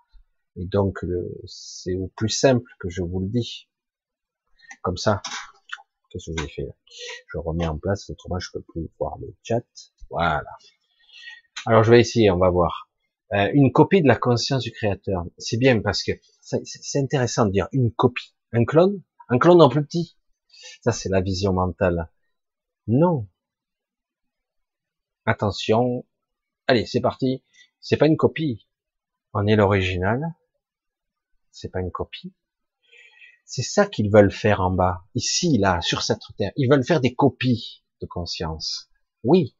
[0.56, 0.98] Et donc
[1.46, 3.68] c'est au plus simple que je vous le dis,
[4.82, 5.22] comme ça.
[6.10, 6.68] Qu'est-ce que j'ai fait
[7.28, 9.64] Je remets en place, autrement je peux plus voir le chat.
[10.10, 10.50] Voilà.
[11.66, 12.90] Alors je vais essayer, on va voir.
[13.32, 15.24] Euh, une copie de la conscience du créateur.
[15.38, 18.34] C'est bien parce que c'est intéressant de dire une copie.
[18.52, 19.02] Un clone?
[19.28, 20.16] Un clone en plus petit?
[20.82, 22.10] Ça c'est la vision mentale.
[22.88, 23.28] Non.
[25.26, 26.04] Attention.
[26.66, 27.44] Allez, c'est parti.
[27.80, 28.66] C'est pas une copie.
[29.32, 30.34] On est l'original.
[31.52, 32.34] C'est pas une copie.
[33.52, 36.52] C'est ça qu'ils veulent faire en bas, ici, là, sur cette terre.
[36.54, 38.88] Ils veulent faire des copies de conscience.
[39.24, 39.56] Oui.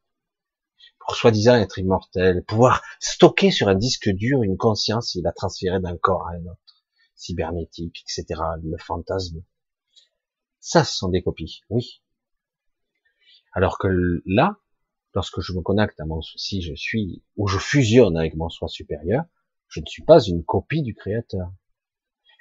[1.00, 5.80] Pour soi-disant être immortel, pouvoir stocker sur un disque dur une conscience et la transférer
[5.80, 6.84] d'un corps à un autre.
[7.16, 8.40] Cybernétique, etc.
[8.62, 9.42] Le fantasme.
[10.60, 11.62] Ça, ce sont des copies.
[11.68, 12.00] Oui.
[13.54, 13.88] Alors que
[14.24, 14.60] là,
[15.14, 18.68] lorsque je me connecte à mon, si je suis, ou je fusionne avec mon soi
[18.68, 19.24] supérieur,
[19.66, 21.50] je ne suis pas une copie du créateur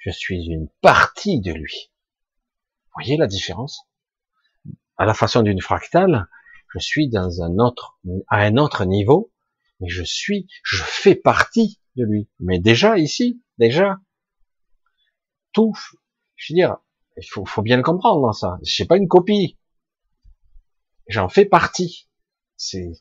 [0.00, 1.92] je suis une partie de lui.
[2.86, 3.86] Vous voyez la différence?
[4.96, 6.28] À la façon d'une fractale,
[6.74, 7.98] je suis dans un autre,
[8.28, 9.32] à un autre niveau,
[9.78, 12.28] mais je suis, je fais partie de lui.
[12.40, 13.98] Mais déjà ici, déjà,
[15.52, 15.74] tout,
[16.36, 16.76] je veux dire,
[17.16, 18.58] il faut, bien le comprendre dans ça.
[18.64, 19.58] Je suis pas une copie.
[21.06, 22.08] J'en fais partie.
[22.56, 22.92] C'est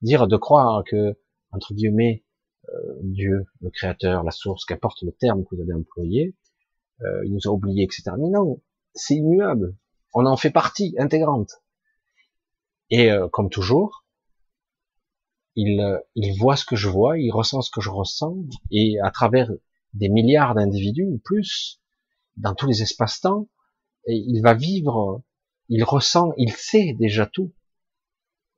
[0.00, 1.18] dire de croire que,
[1.52, 2.24] entre guillemets,
[2.68, 6.36] euh, Dieu, le créateur, la source, qu'importe le terme que vous avez employé,
[7.02, 8.12] euh, il nous a oubliés, etc.
[8.18, 8.60] Mais non,
[8.94, 9.76] c'est immuable.
[10.14, 11.62] On en fait partie intégrante.
[12.90, 14.04] Et euh, comme toujours,
[15.56, 18.36] il, il voit ce que je vois, il ressent ce que je ressens,
[18.70, 19.50] et à travers
[19.94, 21.80] des milliards d'individus ou plus,
[22.36, 23.48] dans tous les espaces-temps,
[24.06, 25.22] il va vivre,
[25.68, 27.52] il ressent, il sait déjà tout,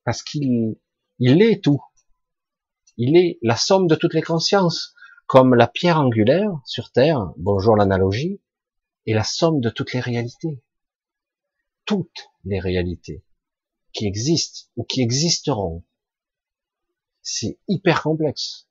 [0.05, 0.77] parce qu'il
[1.19, 1.81] il est tout.
[2.97, 4.95] Il est la somme de toutes les consciences,
[5.27, 8.41] comme la pierre angulaire sur Terre, bonjour l'analogie,
[9.07, 10.63] est la somme de toutes les réalités.
[11.85, 13.25] Toutes les réalités
[13.93, 15.85] qui existent ou qui existeront.
[17.23, 18.69] C'est hyper complexe.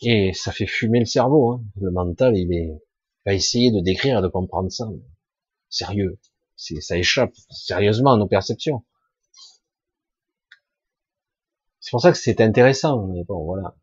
[0.00, 1.52] Et ça fait fumer le cerveau.
[1.52, 1.64] Hein.
[1.80, 2.72] Le mental, il est
[3.24, 4.88] va essayer de décrire et de comprendre ça.
[5.68, 6.18] Sérieux.
[6.56, 8.84] Ça échappe sérieusement à nos perceptions.
[11.82, 13.74] C'est pour ça que c'est intéressant, mais bon, voilà.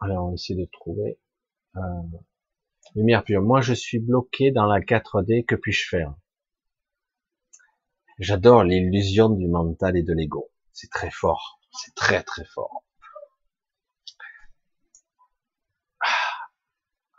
[0.00, 1.18] Alors, on va essayer de trouver
[1.76, 1.80] euh,
[2.96, 3.42] lumière pure.
[3.42, 5.44] Moi, je suis bloqué dans la 4D.
[5.46, 6.14] Que puis-je faire?
[8.18, 10.50] J'adore l'illusion du mental et de l'ego.
[10.72, 11.60] C'est très fort.
[11.70, 12.84] C'est très très fort.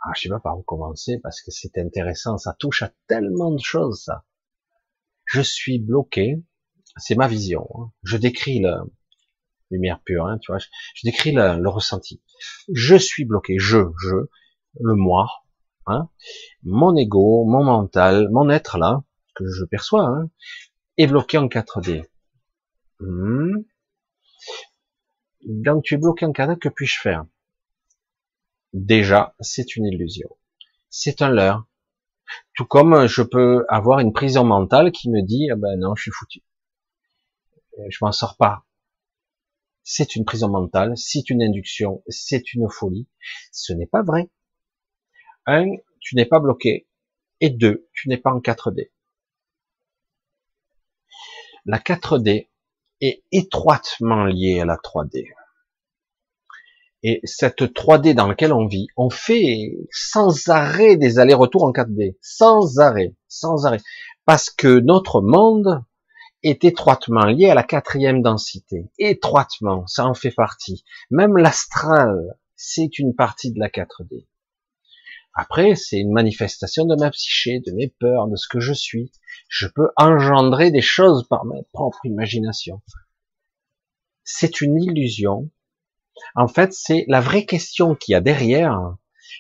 [0.04, 2.38] Ah je sais pas par où commencer parce que c'est intéressant.
[2.38, 4.04] Ça touche à tellement de choses.
[4.04, 4.26] Ça
[5.28, 6.42] je suis bloqué.
[6.98, 7.68] C'est ma vision.
[7.76, 7.92] Hein.
[8.04, 8.84] Je décris la
[9.70, 10.58] lumière pure, hein, tu vois.
[10.60, 10.68] Je,
[11.04, 12.24] décris le, ressenti.
[12.74, 13.60] Je suis bloqué.
[13.60, 14.16] Je, je.
[14.80, 15.30] le moi,
[15.86, 16.10] hein,
[16.64, 19.04] mon ego, mon mental, mon être là,
[19.36, 20.10] que je perçois,
[20.98, 22.06] est bloqué en 4D.
[23.00, 23.58] Hmm.
[25.46, 27.26] Donc tu es bloqué en 4D, que puis-je faire?
[28.74, 30.30] Déjà, c'est une illusion.
[30.90, 31.68] C'est un leurre.
[32.56, 36.04] Tout comme je peux avoir une prison mentale qui me dit, ah ben non, je
[36.04, 36.42] suis foutu.
[37.90, 38.66] Je m'en sors pas.
[39.84, 43.08] C'est une prison mentale, c'est une induction, c'est une folie.
[43.52, 44.30] Ce n'est pas vrai.
[45.46, 45.70] Un,
[46.02, 46.88] tu n'es pas bloqué.
[47.40, 48.92] Et deux, tu n'es pas en 4D.
[51.66, 52.50] La 4D
[53.02, 55.28] est étroitement liée à la 3D.
[57.04, 62.18] Et cette 3D dans laquelle on vit, on fait sans arrêt des allers-retours en 4D.
[62.22, 63.16] Sans arrêt.
[63.28, 63.82] Sans arrêt.
[64.26, 65.84] Parce que notre monde
[66.44, 68.90] est étroitement lié à la quatrième densité.
[68.98, 69.86] Étroitement.
[69.88, 70.84] Ça en fait partie.
[71.12, 74.26] Même l'astral, c'est une partie de la 4D.
[75.40, 79.12] Après, c'est une manifestation de ma psyché, de mes peurs, de ce que je suis.
[79.48, 82.82] Je peux engendrer des choses par ma propre imagination.
[84.24, 85.52] C'est une illusion
[86.36, 88.96] en fait, c'est la vraie question qu'il y a derrière,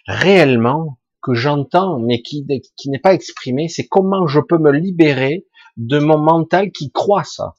[0.08, 2.45] réellement, que j'entends, mais qui,
[2.76, 5.45] qui n'est pas exprimée, c'est comment je peux me libérer
[5.76, 7.56] de mon mental qui croit ça.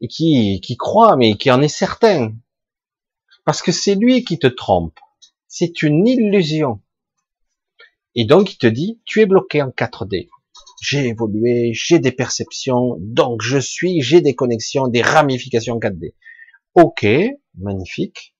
[0.00, 2.34] Et qui, qui croit, mais qui en est certain.
[3.44, 4.98] Parce que c'est lui qui te trompe.
[5.48, 6.80] C'est une illusion.
[8.14, 10.28] Et donc, il te dit, tu es bloqué en 4D.
[10.82, 16.14] J'ai évolué, j'ai des perceptions, donc je suis, j'ai des connexions, des ramifications 4D.
[16.74, 17.06] Ok,
[17.54, 18.36] magnifique.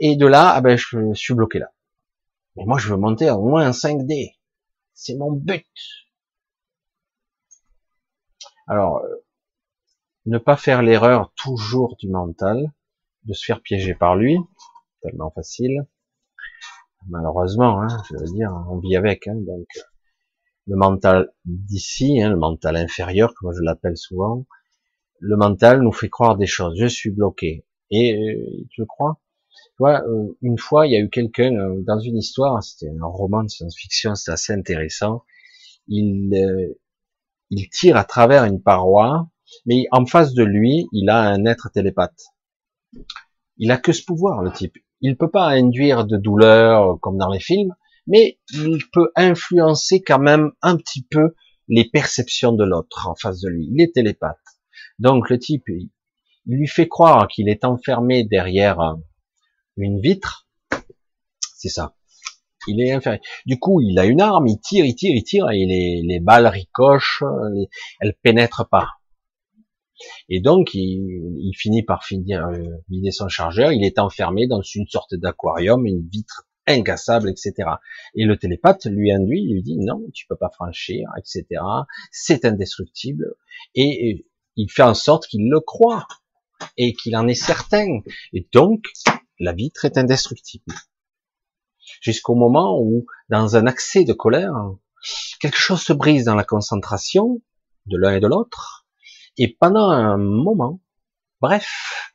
[0.00, 1.72] Et de là, ah ben, je suis bloqué là.
[2.56, 4.36] Mais moi, je veux monter au moins en 5D.
[4.94, 5.64] C'est mon but.
[8.66, 9.24] Alors, euh,
[10.26, 12.72] ne pas faire l'erreur toujours du mental,
[13.24, 14.36] de se faire piéger par lui,
[15.02, 15.86] tellement facile.
[17.08, 19.28] Malheureusement, hein, je veux dire, on vit avec.
[19.28, 19.68] Hein, donc,
[20.66, 24.44] le mental d'ici, hein, le mental inférieur, comme je l'appelle souvent,
[25.20, 26.74] le mental nous fait croire des choses.
[26.78, 27.64] Je suis bloqué.
[27.90, 29.20] Et euh, tu le crois
[29.78, 33.06] Tu euh, une fois, il y a eu quelqu'un euh, dans une histoire, c'était un
[33.06, 35.24] roman de science-fiction, c'est assez intéressant.
[35.86, 36.34] Il,
[37.50, 39.30] il tire à travers une paroi,
[39.64, 42.26] mais en face de lui, il a un être télépathe.
[43.56, 44.76] Il a que ce pouvoir, le type.
[45.00, 47.74] Il peut pas induire de douleur comme dans les films,
[48.06, 51.34] mais il peut influencer quand même un petit peu
[51.68, 53.68] les perceptions de l'autre en face de lui.
[53.72, 54.36] Il est télépathe.
[54.98, 55.90] Donc le type, il,
[56.46, 58.96] lui fait croire qu'il est enfermé derrière
[59.76, 60.48] une vitre.
[61.40, 61.94] C'est ça.
[62.66, 63.20] Il est enfermé.
[63.46, 66.20] Du coup, il a une arme, il tire, il tire, il tire, et les, les
[66.20, 67.22] balles ricochent,
[67.54, 67.68] les,
[68.00, 68.98] elles pénètrent pas.
[70.28, 73.72] Et donc, il, finit par finir, euh, vider son chargeur.
[73.72, 77.54] Il est enfermé dans une sorte d'aquarium, une vitre incassable, etc.
[78.14, 81.62] Et le télépathe lui induit, il lui dit non, tu peux pas franchir, etc.
[82.12, 83.34] C'est indestructible.
[83.74, 84.26] Et
[84.58, 86.06] il fait en sorte qu'il le croit
[86.76, 88.00] et qu'il en est certain.
[88.32, 88.84] Et donc,
[89.38, 90.74] la vitre est indestructible.
[92.02, 94.52] Jusqu'au moment où, dans un accès de colère,
[95.40, 97.40] quelque chose se brise dans la concentration
[97.86, 98.86] de l'un et de l'autre,
[99.36, 100.82] et pendant un moment,
[101.40, 102.12] bref,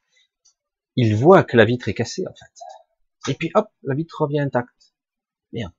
[0.98, 3.32] il voit que la vitre est cassée, en fait.
[3.32, 4.94] Et puis hop, la vitre revient intacte.
[5.54, 5.72] Merde.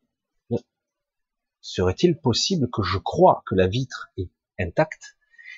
[1.61, 5.17] Serait-il possible que je croie que la vitre est intacte?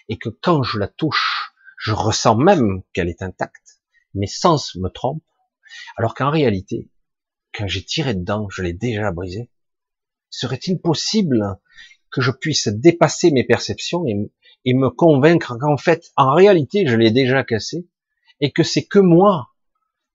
[0.09, 3.81] Et que quand je la touche, je ressens même qu'elle est intacte,
[4.15, 5.23] mes sens me trompent,
[5.97, 6.89] alors qu'en réalité,
[7.55, 9.51] quand j'ai tiré dedans, je l'ai déjà brisée.
[10.31, 11.59] Serait-il possible
[12.11, 17.13] que je puisse dépasser mes perceptions et, me convaincre qu'en fait, en réalité, je l'ai
[17.13, 17.87] déjà cassé
[18.41, 19.51] et que c'est que moi,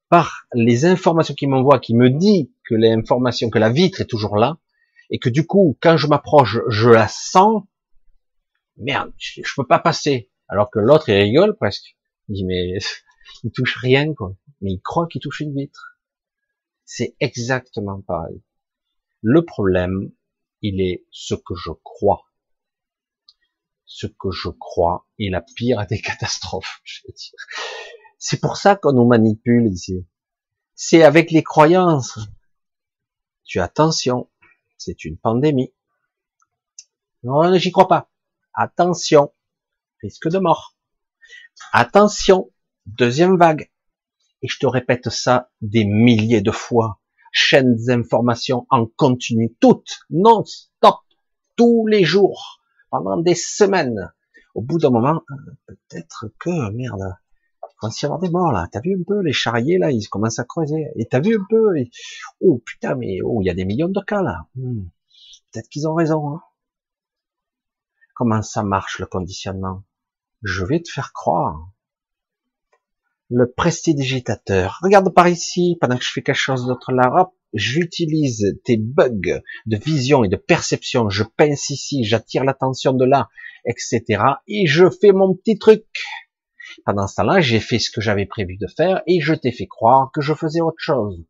[0.09, 4.35] par les informations qui m'envoient, qui me dit que l'information, que la vitre est toujours
[4.35, 4.57] là,
[5.09, 7.63] et que du coup, quand je m'approche, je la sens,
[8.77, 10.31] merde, je, peux pas passer.
[10.48, 11.98] Alors que l'autre, il rigole presque.
[12.27, 12.77] Il dit, mais
[13.43, 14.35] il touche rien, quoi.
[14.61, 15.98] Mais il croit qu'il touche une vitre.
[16.85, 18.41] C'est exactement pareil.
[19.22, 20.11] Le problème,
[20.61, 22.26] il est ce que je crois.
[23.85, 27.39] Ce que je crois est la pire des catastrophes, je dire.
[28.18, 30.06] C'est pour ça qu'on nous manipule ici.
[30.76, 32.19] C'est avec les croyances.
[33.43, 34.30] Tu as attention,
[34.77, 35.73] c'est une pandémie.
[37.23, 38.10] Non, j'y crois pas.
[38.53, 39.34] Attention,
[40.02, 40.76] risque de mort.
[41.73, 42.52] Attention,
[42.86, 43.72] deuxième vague.
[44.41, 46.99] Et je te répète ça des milliers de fois.
[47.32, 50.98] Chaînes d'informations en continu, toutes, non-stop,
[51.56, 52.60] tous les jours,
[52.90, 54.11] pendant des semaines.
[54.53, 55.36] Au bout d'un moment, euh,
[55.68, 57.15] peut-être que, merde,
[57.82, 58.68] commence à y avoir des morts là.
[58.72, 60.88] T'as vu un peu les charriers là, ils commencent à creuser.
[60.95, 61.73] Et t'as vu un peu,
[62.41, 64.48] oh putain, mais oh, il y a des millions de cas là.
[64.56, 64.84] Hmm.
[65.52, 66.36] Peut-être qu'ils ont raison.
[66.36, 66.41] Hein.
[68.22, 69.81] Comment ça marche le conditionnement?
[70.43, 71.72] Je vais te faire croire.
[73.31, 74.77] Le prestidigitateur.
[74.84, 79.41] Regarde par ici, pendant que je fais quelque chose d'autre là, hop, j'utilise tes bugs
[79.65, 81.10] de vision et de perception.
[81.10, 83.27] Je pince ici, j'attire l'attention de là,
[83.65, 84.22] etc.
[84.48, 85.88] Et je fais mon petit truc.
[86.85, 89.65] Pendant ce temps-là, j'ai fait ce que j'avais prévu de faire et je t'ai fait
[89.65, 91.26] croire que je faisais autre chose.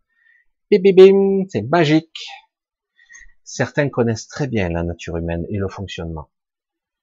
[0.69, 2.27] Bim, c'est magique.
[3.45, 6.30] Certains connaissent très bien la nature humaine et le fonctionnement.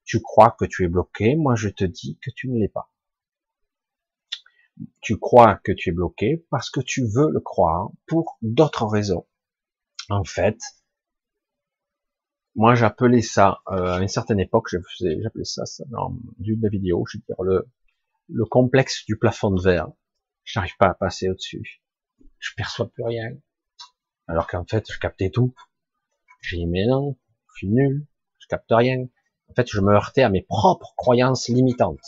[0.08, 2.90] Tu crois que tu es bloqué, moi je te dis que tu ne l'es pas.
[5.02, 9.26] Tu crois que tu es bloqué parce que tu veux le croire pour d'autres raisons.
[10.08, 10.58] En fait,
[12.54, 17.18] moi j'appelais ça, euh, à une certaine époque, j'appelais ça, ça dans une vidéo, je
[17.18, 17.68] veux dire le,
[18.30, 19.88] le complexe du plafond de verre.
[20.44, 21.82] Je n'arrive pas à passer au-dessus.
[22.38, 23.36] Je perçois plus rien.
[24.26, 25.54] Alors qu'en fait, je captais tout.
[26.40, 27.18] J'ai dit, mais non,
[27.48, 28.06] je suis nul,
[28.38, 29.06] je capte rien.
[29.48, 31.98] En fait, je me heurtais à mes propres croyances limitantes.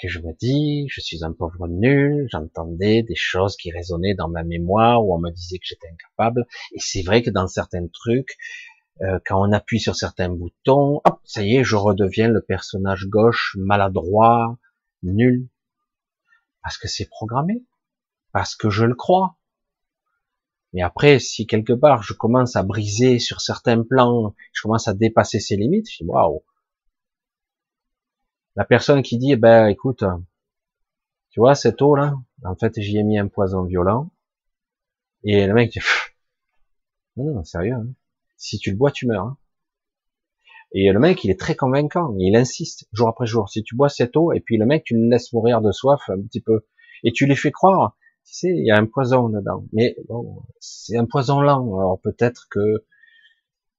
[0.00, 4.28] Que je me dis, je suis un pauvre nul, j'entendais des choses qui résonnaient dans
[4.28, 6.46] ma mémoire où on me disait que j'étais incapable.
[6.72, 8.36] Et c'est vrai que dans certains trucs,
[9.02, 13.06] euh, quand on appuie sur certains boutons, hop, ça y est, je redeviens le personnage
[13.06, 14.56] gauche, maladroit,
[15.02, 15.48] nul.
[16.62, 17.64] Parce que c'est programmé.
[18.32, 19.37] Parce que je le crois.
[20.72, 24.94] Mais après, si quelque part je commence à briser sur certains plans, je commence à
[24.94, 26.44] dépasser ses limites, je dis waouh.
[28.56, 30.04] La personne qui dit, eh ben écoute,
[31.30, 32.14] tu vois cette eau là,
[32.44, 34.10] en fait j'y ai mis un poison violent,
[35.24, 35.80] et le mec dit,
[37.16, 37.88] non, non, sérieux, hein
[38.38, 39.24] si tu le bois, tu meurs.
[39.24, 39.36] Hein.
[40.72, 43.48] Et le mec, il est très convaincant, il insiste jour après jour.
[43.48, 46.00] Si tu bois cette eau, et puis le mec, tu le laisses mourir de soif
[46.08, 46.66] un petit peu,
[47.04, 47.96] et tu lui fais croire,
[48.28, 49.64] tu sais, il y a un poison dedans.
[49.72, 51.78] Mais bon, c'est un poison lent.
[51.78, 52.84] Alors peut-être que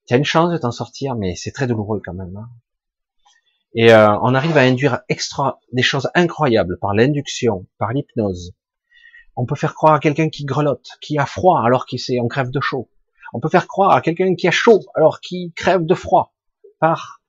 [0.08, 2.36] tu as une chance de t'en sortir, mais c'est très douloureux quand même.
[2.36, 2.50] Hein.
[3.76, 8.56] Et euh, on arrive à induire extra des choses incroyables par l'induction, par l'hypnose.
[9.36, 12.28] On peut faire croire à quelqu'un qui grelotte, qui a froid alors qu'il s'est en
[12.28, 12.90] crève de chaud.
[13.34, 16.34] On peut faire croire à quelqu'un qui a chaud alors qu'il crève de froid
[16.80, 17.22] par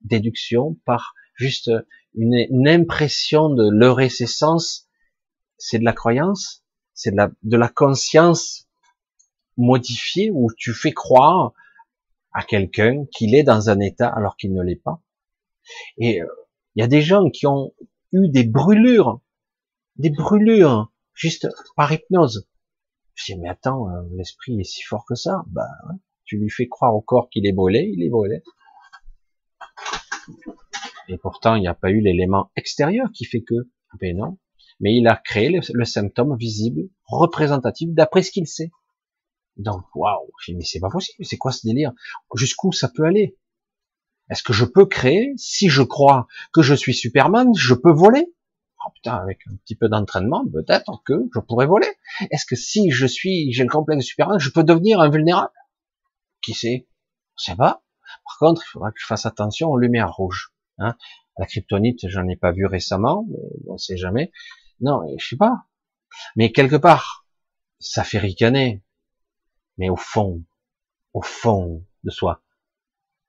[0.00, 1.70] déduction, par juste
[2.14, 4.26] une, impression de leurrer ses.
[5.58, 6.64] C'est de la croyance,
[6.94, 8.68] c'est de la, de la conscience
[9.56, 11.52] modifiée où tu fais croire
[12.32, 15.02] à quelqu'un qu'il est dans un état alors qu'il ne l'est pas.
[15.98, 16.26] Et euh,
[16.74, 17.72] il y a des gens qui ont
[18.12, 19.20] eu des brûlures,
[19.96, 22.46] des brûlures juste par hypnose.
[23.14, 25.44] Je dis, mais attends, euh, l'esprit est si fort que ça.
[25.46, 25.68] Bah,
[26.24, 28.42] tu lui fais croire au corps qu'il est brûlé, il est brûlé.
[31.08, 33.54] Et pourtant, il n'y a pas eu l'élément extérieur qui fait que,
[33.98, 34.38] ben non.
[34.80, 38.70] Mais il a créé le, symptôme visible, représentatif, d'après ce qu'il sait.
[39.56, 41.92] Donc, waouh, mais c'est pas possible, c'est quoi ce délire?
[42.34, 43.38] Jusqu'où ça peut aller?
[44.30, 48.34] Est-ce que je peux créer, si je crois que je suis Superman, je peux voler?
[48.84, 51.88] Oh, putain, avec un petit peu d'entraînement, peut-être que je pourrais voler.
[52.30, 55.52] Est-ce que si je suis, j'ai le complexe de Superman, je peux devenir invulnérable?
[56.42, 56.86] Qui sait?
[57.36, 57.82] On sait pas.
[58.24, 60.52] Par contre, il faudra que je fasse attention aux lumières rouges.
[60.78, 60.96] Hein.
[61.38, 63.38] La kryptonite, j'en ai pas vu récemment, mais
[63.68, 64.32] on sait jamais.
[64.80, 65.66] Non, je sais pas.
[66.36, 67.26] Mais quelque part,
[67.78, 68.82] ça fait ricaner.
[69.78, 70.42] Mais au fond,
[71.12, 72.42] au fond de soi,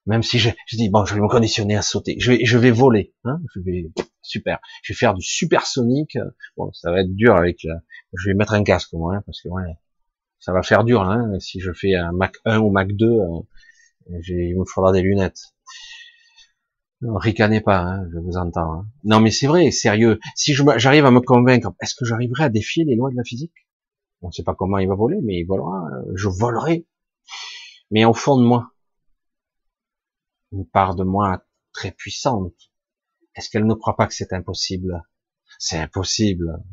[0.06, 2.72] même si je, dis bon, je vais me conditionner à sauter, je vais, je vais
[2.72, 3.92] voler, hein, je vais
[4.22, 6.18] super, je vais faire du supersonique.
[6.56, 7.82] Bon, ça va être dur avec la,
[8.14, 9.78] je vais mettre un casque moi, hein, parce que ouais,
[10.40, 13.42] ça va faire dur hein, si je fais un Mac 1 ou Mac 2, euh,
[14.30, 15.54] il me faudra des lunettes.
[17.02, 18.74] Ricanez pas, hein, je vous entends.
[18.74, 18.88] Hein.
[19.04, 20.20] Non, mais c'est vrai, sérieux.
[20.36, 23.54] Si j'arrive à me convaincre, est-ce que j'arriverai à défier les lois de la physique?
[24.22, 25.84] On ne sait pas comment il va voler, mais il volera.
[26.16, 26.88] Je volerai.
[27.92, 28.72] Mais au fond de moi,
[30.52, 32.54] une part de moi très puissante.
[33.36, 35.04] Est-ce qu'elle ne croit pas que c'est impossible?
[35.60, 36.64] C'est impossible.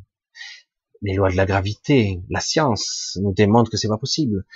[1.03, 4.47] Les lois de la gravité, la science nous démontrent que c'est pas possible.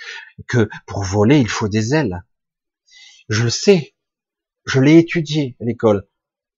[0.47, 2.23] Que pour voler, il faut des ailes.
[3.27, 3.93] Je le sais.
[4.69, 6.07] Je l'ai étudié à l'école.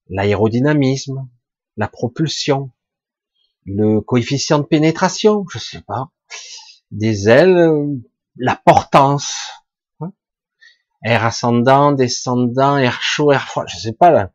[0.09, 1.29] L'aérodynamisme,
[1.77, 2.71] la propulsion,
[3.63, 6.11] le coefficient de pénétration, je sais pas.
[6.91, 7.71] Des ailes,
[8.35, 9.37] la portance,
[11.03, 14.33] air ascendant, descendant, air chaud, air froid, je sais pas là.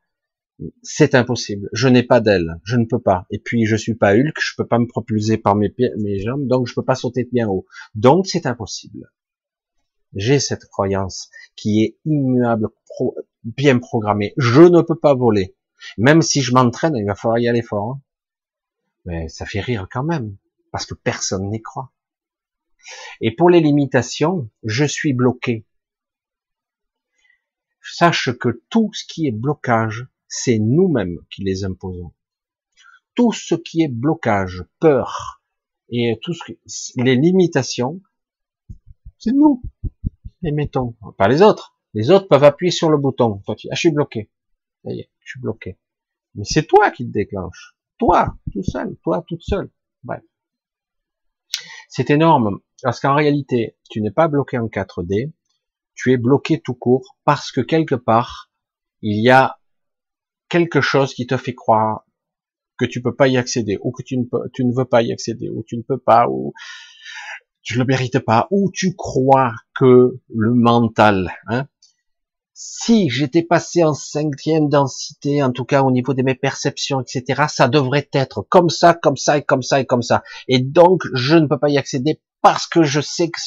[0.82, 1.69] C'est impossible.
[1.74, 2.59] Je n'ai pas d'aile.
[2.65, 3.27] Je ne peux pas.
[3.31, 4.39] Et puis, je suis pas Hulk.
[4.40, 5.69] Je peux pas me propulser par mes
[6.19, 6.47] jambes.
[6.47, 7.66] Donc, je peux pas sauter de bien haut.
[7.94, 9.12] Donc, c'est impossible.
[10.17, 12.69] J'ai cette croyance qui est immuable,
[13.45, 14.33] bien programmée.
[14.39, 15.55] Je ne peux pas voler.
[15.99, 17.93] Même si je m'entraîne, il va falloir y aller fort.
[17.93, 18.01] Hein.
[19.05, 20.37] Mais ça fait rire quand même,
[20.73, 21.93] parce que personne n'y croit.
[23.21, 25.67] Et pour les limitations, je suis bloqué.
[27.83, 32.13] Sache que tout ce qui est blocage, c'est nous-mêmes qui les imposons.
[33.15, 35.43] Tout ce qui est blocage, peur,
[35.89, 36.53] et tout ce que,
[36.97, 38.01] les limitations,
[39.19, 39.63] c'est nous.
[40.47, 41.77] Les mettons, pas les autres.
[41.93, 43.43] Les autres peuvent appuyer sur le bouton.
[43.48, 44.31] Ah, je suis bloqué.
[44.85, 45.77] Ça y est, je suis bloqué.
[46.36, 47.74] Mais c'est toi qui te déclenche.
[47.98, 49.73] Toi, tout seul, toi, toute seule.
[50.05, 50.23] Bref.
[51.89, 52.60] C'est énorme.
[52.81, 55.33] Parce qu'en réalité, tu n'es pas bloqué en 4D.
[55.97, 58.52] Tu es bloqué tout court parce que quelque part,
[59.02, 59.58] il y a
[60.49, 62.05] quelque chose qui te fait croire
[62.78, 65.10] que tu peux pas y accéder, ou que tu ne, tu ne veux pas y
[65.10, 66.52] accéder, ou tu ne peux pas, ou
[67.67, 71.67] tu le mérites pas, ou tu crois que le mental, hein,
[72.55, 77.43] si j'étais passé en cinquième densité, en tout cas au niveau de mes perceptions, etc.,
[77.49, 80.23] ça devrait être comme ça, comme ça, et comme ça, et comme ça.
[80.47, 83.41] Et donc, je ne peux pas y accéder parce que je sais que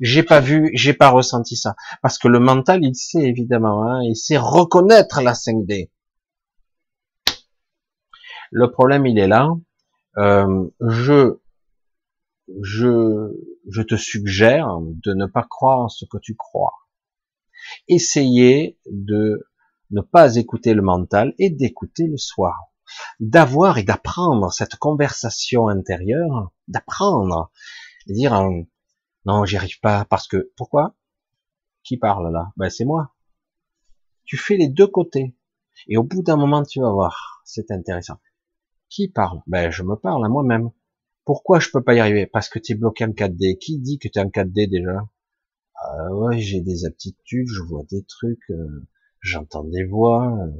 [0.00, 1.76] j'ai pas vu, j'ai pas ressenti ça.
[2.00, 5.90] Parce que le mental, il sait évidemment, hein, il sait reconnaître la 5D.
[8.50, 9.50] Le problème, il est là.
[10.16, 11.38] Euh, je,
[12.62, 16.74] je, te suggère de ne pas croire ce que tu crois.
[17.88, 19.48] Essayez de
[19.90, 22.54] ne pas écouter le mental et d'écouter le soi.
[23.20, 27.50] D'avoir et d'apprendre cette conversation intérieure, d'apprendre,
[28.06, 28.62] dire euh,
[29.26, 30.94] non, j'y arrive pas parce que pourquoi?
[31.82, 32.52] Qui parle là?
[32.56, 33.14] Ben c'est moi.
[34.24, 35.36] Tu fais les deux côtés
[35.86, 38.18] et au bout d'un moment tu vas voir, c'est intéressant.
[38.88, 39.42] Qui parle?
[39.46, 40.70] Ben je me parle à moi-même.
[41.28, 42.26] Pourquoi je peux pas y arriver?
[42.26, 43.56] Parce que tu es bloqué en 4D.
[43.56, 44.98] Qui dit que tu es en 4D déjà?
[45.86, 48.86] Euh, Ouais, j'ai des aptitudes, je vois des trucs, euh,
[49.20, 50.52] j'entends des voix, euh,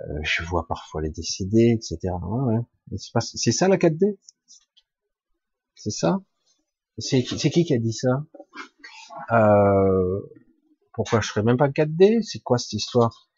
[0.00, 2.14] euh, je vois parfois les décédés, etc.
[2.30, 2.60] Ouais,
[3.20, 4.18] C'est ça la 4D
[5.76, 6.20] C'est ça?
[6.98, 8.24] C'est qui qui a dit ça?
[10.92, 13.30] Pourquoi je serais même pas en 4D C'est quoi cette histoire?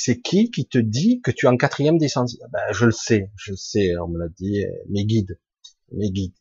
[0.00, 3.32] C'est qui qui te dit que tu es en quatrième descente ben, Je le sais,
[3.34, 5.40] je le sais, on me l'a dit, mes guides,
[5.90, 6.36] mes guides.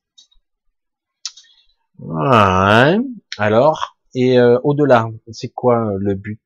[1.97, 2.97] Ouais.
[3.39, 6.39] Alors, et euh, au-delà, c'est quoi euh, le but?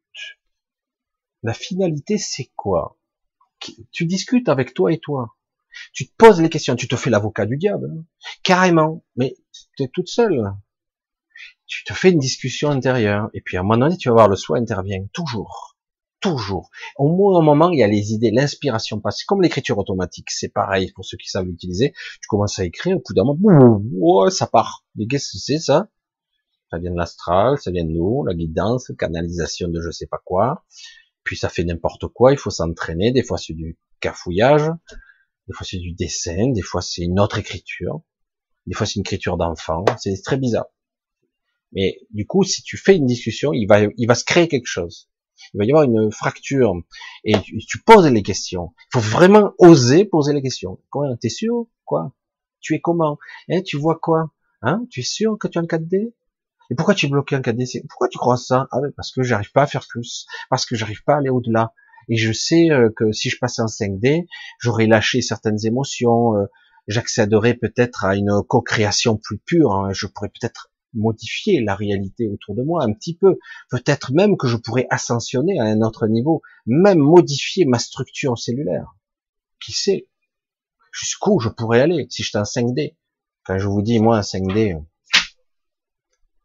[1.44, 2.98] La finalité, c'est quoi?
[3.92, 5.36] Tu discutes avec toi et toi.
[5.92, 8.06] Tu te poses les questions, tu te fais l'avocat du diable, hein.
[8.42, 9.36] carrément, mais
[9.76, 10.54] tu es toute seule.
[11.66, 14.30] Tu te fais une discussion intérieure, et puis à un moment donné, tu vas voir,
[14.30, 15.71] le soi intervient, toujours
[16.22, 16.70] toujours.
[16.96, 19.24] Au moins moment, il y a les idées, l'inspiration passe.
[19.24, 21.94] Comme l'écriture automatique, c'est pareil pour ceux qui savent l'utiliser.
[22.22, 24.86] Tu commences à écrire, au bout d'un moment, ça part.
[24.96, 25.90] Mais qu'est-ce que c'est ça?
[26.70, 30.22] Ça vient de l'astral, ça vient de nous, la guidance, canalisation de je sais pas
[30.24, 30.64] quoi.
[31.24, 33.12] Puis ça fait n'importe quoi, il faut s'entraîner.
[33.12, 34.70] Des fois c'est du cafouillage,
[35.48, 38.02] des fois c'est du dessin, des fois c'est une autre écriture,
[38.68, 39.84] des fois c'est une écriture d'enfant.
[39.98, 40.68] C'est très bizarre.
[41.74, 44.68] Mais du coup, si tu fais une discussion, il va, il va se créer quelque
[44.68, 45.11] chose
[45.54, 46.76] il va y avoir une fracture
[47.24, 48.74] et tu, poses les questions.
[48.94, 50.80] Il faut vraiment oser poser les questions.
[50.90, 51.68] Quoi T'es sûr?
[51.86, 52.14] Quoi?
[52.60, 53.18] Tu es comment?
[53.50, 54.32] Eh, Tu vois quoi?
[54.62, 56.14] Hein Tu es sûr que tu es en 4D
[56.70, 58.68] Et pourquoi tu es bloqué en 4D Pourquoi tu crois ça?
[58.72, 61.30] Ah ben parce que j'arrive pas à faire plus, parce que j'arrive pas à aller
[61.30, 61.74] au-delà.
[62.10, 64.26] Et je sais euh, que si je passais en 5D,
[64.60, 66.46] j'aurais lâché certaines émotions, euh,
[66.88, 69.74] j'accéderais peut-être à une co-création plus pure.
[69.74, 69.94] Hein.
[69.94, 73.40] je pourrais peut-être modifier la réalité autour de moi un petit peu.
[73.70, 78.96] Peut-être même que je pourrais ascensionner à un autre niveau, même modifier ma structure cellulaire.
[79.64, 80.08] Qui sait?
[80.92, 82.96] Jusqu'où je pourrais aller si j'étais en 5D
[83.46, 84.84] Quand je vous dis, moi, un 5D,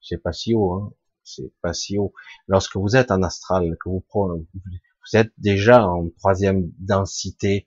[0.00, 0.92] c'est pas si haut, hein.
[1.24, 2.12] c'est pas si haut.
[2.46, 7.66] Lorsque vous êtes en astral, que vous, vous êtes déjà en troisième densité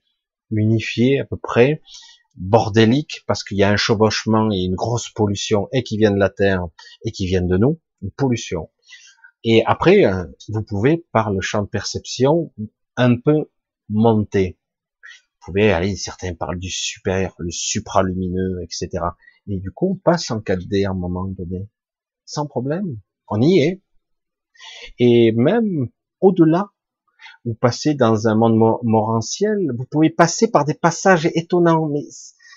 [0.51, 1.81] unifiée à peu près,
[2.39, 6.19] bordélique parce qu'il y a un chevauchement et une grosse pollution et qui vient de
[6.19, 6.65] la Terre
[7.05, 8.69] et qui viennent de nous, une pollution.
[9.43, 12.53] Et après, euh, vous pouvez, par le champ de perception,
[12.97, 13.49] un peu
[13.89, 14.57] monter.
[15.03, 18.89] Vous pouvez aller, certains parlent du super, le supralumineux, etc.
[19.47, 21.69] Et du coup, on passe en 4D à un moment donné.
[22.25, 22.99] Sans problème.
[23.27, 23.81] On y est.
[24.97, 25.87] Et même
[26.19, 26.71] au-delà
[27.45, 32.03] vous passez dans un monde morantiel, vous pouvez passer par des passages étonnants, mais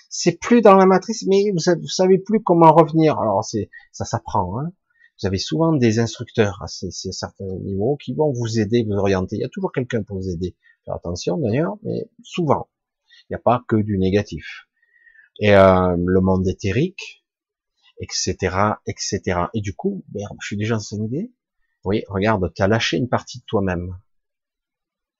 [0.09, 3.19] c'est plus dans la matrice, mais vous, savez, savez plus comment revenir.
[3.19, 4.59] Alors c'est ça s'apprend.
[4.59, 4.71] Hein.
[5.19, 9.37] Vous avez souvent des instructeurs à, ces, certains niveaux qui vont vous aider, vous orienter.
[9.37, 10.55] Il y a toujours quelqu'un pour vous aider.
[10.85, 12.67] Faire attention d'ailleurs, mais souvent,
[13.23, 14.67] il n'y a pas que du négatif.
[15.39, 17.23] Et euh, le monde éthérique,
[17.99, 18.35] etc.,
[18.85, 19.21] etc.
[19.53, 21.31] Et du coup, merde, je suis déjà enseigné.
[21.85, 23.97] Oui, regarde, tu as lâché une partie de toi-même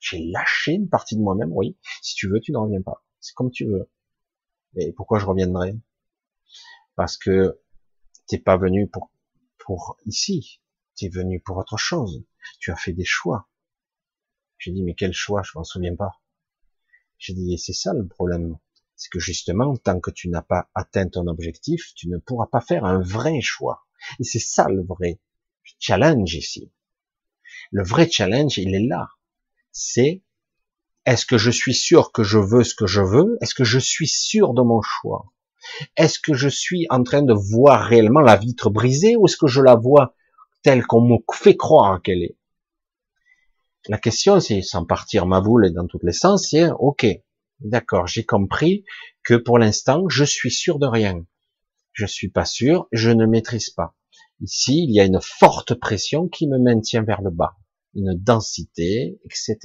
[0.04, 1.78] J'ai lâché une partie de moi-même, oui.
[2.02, 3.06] Si tu veux, tu n'en reviens pas.
[3.22, 3.90] C'est comme tu veux.
[4.74, 5.80] Mais pourquoi je reviendrai?
[6.96, 7.62] Parce que
[8.28, 9.12] t'es pas venu pour,
[9.58, 10.60] pour ici.
[10.98, 12.26] T'es venu pour autre chose.
[12.60, 13.50] Tu as fait des choix.
[14.58, 15.42] J'ai dit, mais quel choix?
[15.42, 16.22] Je m'en souviens pas.
[17.18, 18.58] J'ai dit, c'est ça le problème.
[18.98, 22.60] C'est que justement, tant que tu n'as pas atteint ton objectif, tu ne pourras pas
[22.62, 23.88] faire un vrai choix.
[24.20, 25.22] Et c'est ça le vrai
[25.80, 26.74] challenge ici.
[27.72, 29.08] Le vrai challenge, il est là.
[29.74, 30.24] C'est
[31.06, 33.38] est-ce que je suis sûr que je veux ce que je veux?
[33.42, 35.34] Est-ce que je suis sûr de mon choix?
[35.98, 39.48] Est-ce que je suis en train de voir réellement la vitre brisée ou est-ce que
[39.48, 40.16] je la vois
[40.62, 42.38] telle qu'on me fait croire qu'elle est?
[43.90, 47.06] La question, c'est sans partir ma boule dans tous les sens, c'est ok,
[47.60, 48.86] d'accord, j'ai compris
[49.24, 51.26] que pour l'instant, je suis sûr de rien.
[51.92, 53.96] Je suis pas sûr, je ne maîtrise pas.
[54.40, 57.58] Ici, il y a une forte pression qui me maintient vers le bas,
[57.96, 59.58] une densité, etc.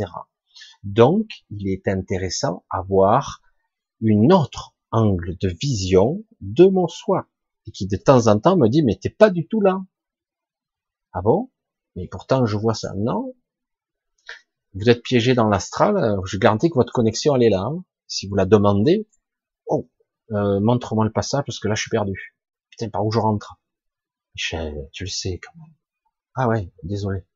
[0.82, 3.40] Donc, il est intéressant d'avoir
[4.00, 7.28] une autre angle de vision de mon soi,
[7.66, 9.80] et qui de temps en temps me dit, mais t'es pas du tout là.
[11.12, 11.50] Ah bon?
[11.96, 12.92] Mais pourtant, je vois ça.
[12.96, 13.34] Non.
[14.74, 17.62] Vous êtes piégé dans l'astral, je garantis que votre connexion, elle est là.
[17.62, 17.84] Hein.
[18.06, 19.08] Si vous la demandez,
[19.66, 19.90] oh,
[20.30, 22.36] euh, montre-moi le passage parce que là, je suis perdu.
[22.70, 23.60] Putain, par où je rentre?
[24.34, 25.74] Michel, tu le sais quand même.
[26.34, 27.26] Ah ouais, désolé,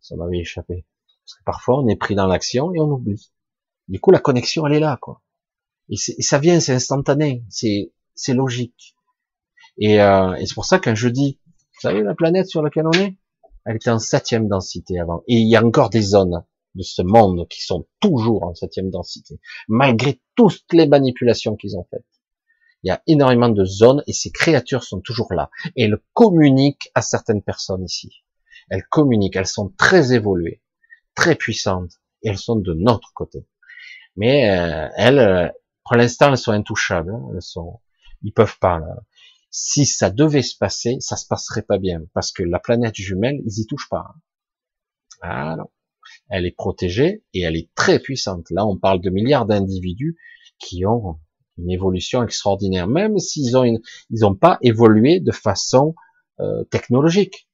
[0.00, 0.86] ça m'avait échappé.
[1.24, 3.32] Parce que parfois on est pris dans l'action et on oublie.
[3.88, 5.22] Du coup, la connexion, elle est là, quoi.
[5.88, 8.94] Et, ça vient, c'est instantané, c'est logique.
[9.78, 12.86] Et, euh, et c'est pour ça qu'un je dis, vous savez la planète sur laquelle
[12.86, 13.16] on est,
[13.64, 15.22] elle était en septième densité avant.
[15.26, 16.44] Et il y a encore des zones
[16.76, 21.86] de ce monde qui sont toujours en septième densité, malgré toutes les manipulations qu'ils ont
[21.90, 22.06] faites.
[22.82, 25.50] Il y a énormément de zones et ces créatures sont toujours là.
[25.76, 28.22] Et elles communiquent à certaines personnes ici.
[28.70, 30.62] Elles communiquent, elles sont très évoluées,
[31.14, 31.92] très puissantes,
[32.24, 33.46] elles sont de notre côté.
[34.16, 35.48] Mais euh, elles, euh,
[35.84, 37.12] pour l'instant, elles sont intouchables.
[37.12, 37.28] Hein.
[37.34, 37.80] Elles sont,
[38.22, 38.80] ils peuvent pas.
[39.50, 43.40] Si ça devait se passer, ça se passerait pas bien, parce que la planète jumelle,
[43.44, 44.14] ils y touchent pas.
[45.22, 45.68] Ah non.
[46.28, 48.50] Elle est protégée et elle est très puissante.
[48.50, 50.16] Là, on parle de milliards d'individus
[50.58, 51.18] qui ont
[51.58, 55.94] une évolution extraordinaire, même s'ils ont une, ils n'ont pas évolué de façon
[56.40, 57.48] euh, technologique.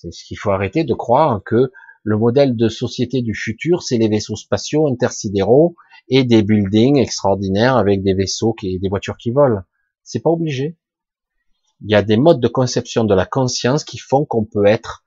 [0.00, 1.72] C'est ce qu'il faut arrêter de croire que
[2.04, 5.74] le modèle de société du futur, c'est les vaisseaux spatiaux intersidéraux
[6.08, 9.62] et des buildings extraordinaires avec des vaisseaux qui, des voitures qui volent.
[10.04, 10.78] C'est pas obligé.
[11.80, 15.04] Il y a des modes de conception de la conscience qui font qu'on peut être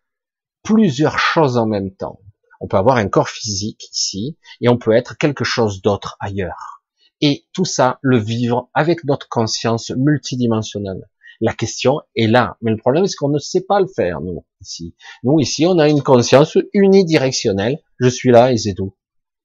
[0.61, 2.19] plusieurs choses en même temps.
[2.59, 6.81] On peut avoir un corps physique ici et on peut être quelque chose d'autre ailleurs
[7.21, 11.07] et tout ça, le vivre avec notre conscience multidimensionnelle.
[11.43, 14.45] La question est là, mais le problème c'est qu'on ne sait pas le faire, nous,
[14.61, 14.95] ici.
[15.23, 18.95] Nous, ici, on a une conscience unidirectionnelle, je suis là et c'est tout.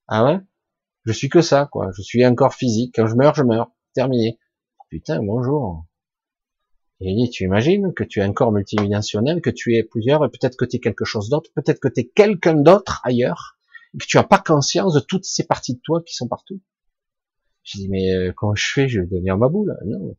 [0.07, 0.39] Ah ouais?
[1.07, 1.91] Je suis que ça, quoi.
[1.97, 3.71] Je suis un corps physique, quand je meurs, je meurs.
[3.95, 4.39] Terminé.
[4.91, 5.87] Putain, bonjour.
[7.01, 10.57] Et tu imagines que tu es un corps multidimensionnel, que tu es plusieurs, et peut-être
[10.57, 13.59] que tu es quelque chose d'autre, peut-être que tu es quelqu'un d'autre ailleurs,
[13.95, 16.61] et que tu n'as pas conscience de toutes ces parties de toi qui sont partout.
[17.63, 19.77] Je dis, mais euh, quand je fais, je vais devenir ma boule.
[19.85, 20.15] Non.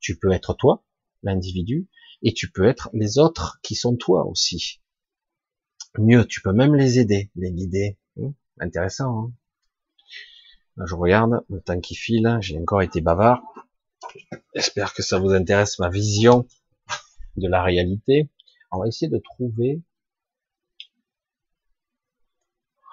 [0.00, 0.84] Tu peux être toi,
[1.22, 1.88] l'individu,
[2.22, 4.80] et tu peux être les autres qui sont toi aussi.
[5.96, 7.98] Mieux, tu peux même les aider, les guider.
[8.16, 9.18] Hum, intéressant.
[9.18, 9.32] Hein
[10.86, 12.38] je regarde le temps qui file.
[12.40, 13.42] J'ai encore été bavard.
[14.54, 16.46] J'espère que ça vous intéresse ma vision
[17.36, 18.30] de la réalité.
[18.70, 19.82] On va essayer de trouver.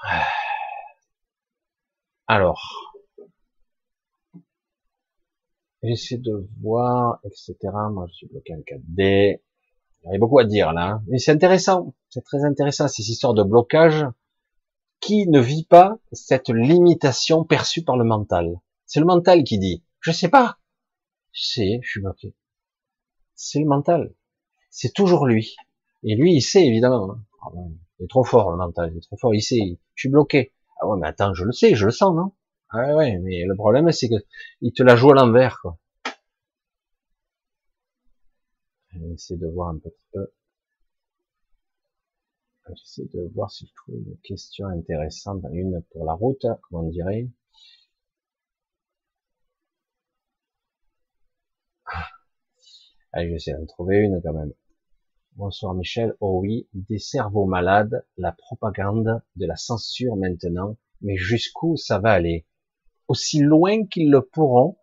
[2.27, 2.94] Alors,
[5.85, 7.55] J'essaie de voir, etc.
[7.91, 9.41] Moi, je suis bloqué en 4D.
[10.03, 11.01] Il y a beaucoup à dire là.
[11.07, 11.93] Mais c'est intéressant.
[12.09, 14.05] C'est très intéressant, ces histoires de blocage.
[14.99, 18.59] Qui ne vit pas cette limitation perçue par le mental?
[18.85, 20.57] C'est le mental qui dit, je sais pas.
[21.33, 22.33] Je sais, je suis bloqué.
[23.35, 24.13] C'est le mental.
[24.71, 25.55] C'est toujours lui.
[26.03, 27.11] Et lui, il sait, évidemment.
[27.11, 27.19] Hein.
[27.43, 27.49] Ah
[27.99, 28.91] il est trop fort, le mental.
[28.93, 29.35] Il est trop fort.
[29.35, 30.53] Il sait, je suis bloqué.
[30.79, 32.31] Ah ouais, mais attends, je le sais, je le sens, non?
[32.69, 34.15] Ah ouais, mais le problème, c'est que
[34.61, 35.77] il te la joue à l'envers, quoi.
[38.93, 40.31] J'essaie de voir un petit peu.
[42.75, 46.89] J'essaie de voir si je trouve une question intéressante, une pour la route, comment on
[46.89, 47.27] dirait.
[51.85, 52.07] Ah.
[53.13, 54.53] Allez, j'essaie d'en trouver une quand même.
[55.33, 56.15] Bonsoir Michel.
[56.19, 62.11] Oh oui, des cerveaux malades, la propagande de la censure maintenant, mais jusqu'où ça va
[62.11, 62.45] aller?
[63.07, 64.77] Aussi loin qu'ils le pourront,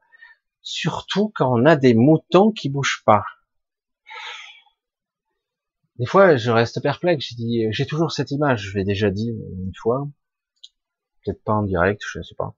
[0.63, 3.25] surtout quand on a des moutons qui bougent pas.
[5.99, 7.35] Des fois, je reste perplexe.
[7.71, 8.71] J'ai toujours cette image.
[8.71, 10.09] Je l'ai déjà dit une fois.
[11.25, 12.55] peut-être pas en direct, je ne sais pas.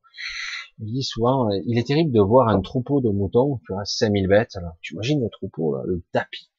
[0.79, 4.27] Il dit souvent, il est terrible de voir un troupeau de moutons, tu vois, 5000
[4.27, 6.51] bêtes, alors tu imagines le troupeau, le tapis.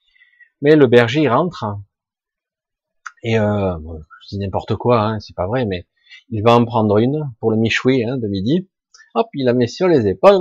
[0.61, 1.65] Mais le berger, il rentre,
[3.23, 3.77] et euh,
[4.21, 5.87] je dis n'importe quoi, hein, c'est pas vrai, mais
[6.29, 8.69] il va en prendre une pour le michoui hein, de midi,
[9.15, 10.35] hop, il la met sur les épaules,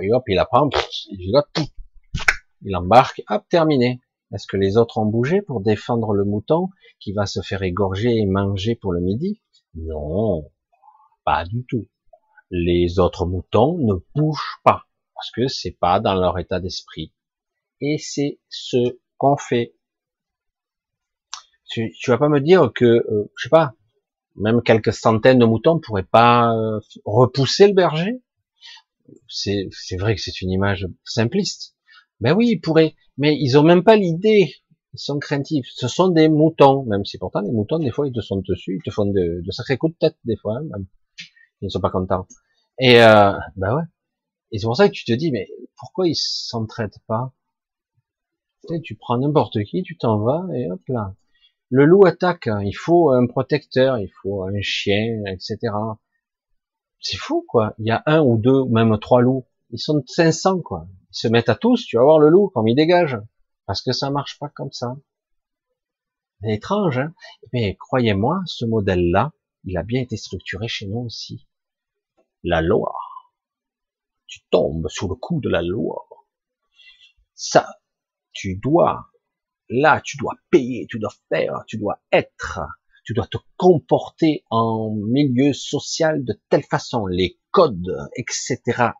[0.00, 0.68] et hop, il la prend,
[1.10, 4.00] il, embarque, hop, terminé.
[4.32, 8.16] Est-ce que les autres ont bougé pour défendre le mouton qui va se faire égorger
[8.16, 9.40] et manger pour le midi?
[9.74, 10.50] Non,
[11.24, 11.86] pas du tout.
[12.50, 17.12] Les autres moutons ne bougent pas parce que c'est pas dans leur état d'esprit.
[17.80, 19.76] Et c'est ce qu'on fait.
[21.70, 23.74] Tu, tu vas pas me dire que, euh, je sais pas,
[24.36, 28.22] même quelques centaines de moutons pourraient pas euh, repousser le berger
[29.28, 31.74] C'est vrai que c'est une image simpliste.
[32.20, 34.54] Ben oui, ils pourraient, mais ils ont même pas l'idée.
[34.94, 35.66] Ils sont craintifs.
[35.74, 38.76] Ce sont des moutons, même si pourtant les moutons des fois ils te sont dessus,
[38.76, 40.86] ils te font de, de sacrés coups de tête des fois, hein, même.
[41.62, 42.26] Ils sont pas contents.
[42.78, 43.82] Et euh, ben ouais.
[44.52, 47.32] Et c'est pour ça que tu te dis, mais pourquoi ils s'entraident pas?
[48.68, 51.14] Tu, sais, tu prends n'importe qui, tu t'en vas et hop là.
[51.76, 52.62] Le loup attaque, hein.
[52.62, 55.74] il faut un protecteur, il faut un chien, etc.
[57.00, 57.74] C'est fou, quoi.
[57.78, 59.44] Il y a un ou deux, même trois loups.
[59.70, 60.86] Ils sont 500, quoi.
[61.10, 63.18] Ils se mettent à tous, tu vas voir le loup, comme il dégage.
[63.66, 64.96] Parce que ça marche pas comme ça.
[66.42, 67.12] C'est étrange, hein.
[67.52, 69.32] Mais croyez-moi, ce modèle-là,
[69.64, 71.48] il a bien été structuré chez nous aussi.
[72.44, 72.94] La loi.
[74.28, 76.06] Tu tombes sous le coup de la loi.
[77.34, 77.66] Ça,
[78.32, 79.10] tu dois
[79.80, 82.60] Là, tu dois payer, tu dois faire, tu dois être,
[83.04, 88.58] tu dois te comporter en milieu social de telle façon, les codes, etc.,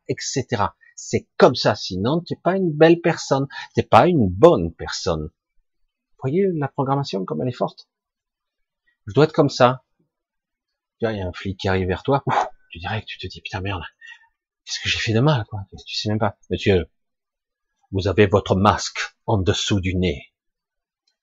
[0.09, 0.65] etc.
[0.97, 5.25] C'est comme ça, sinon t'es pas une belle personne, t'es pas une bonne personne.
[5.25, 7.89] Vous voyez la programmation comme elle est forte.
[9.07, 9.85] Je dois être comme ça.
[11.01, 12.25] Il y a un flic qui arrive vers toi,
[12.70, 13.83] tu dirais que tu te dis putain merde,
[14.65, 16.36] qu'est-ce que j'ai fait de mal quoi Tu sais même pas.
[16.51, 16.91] Monsieur,
[17.93, 20.33] vous avez votre masque en dessous du nez.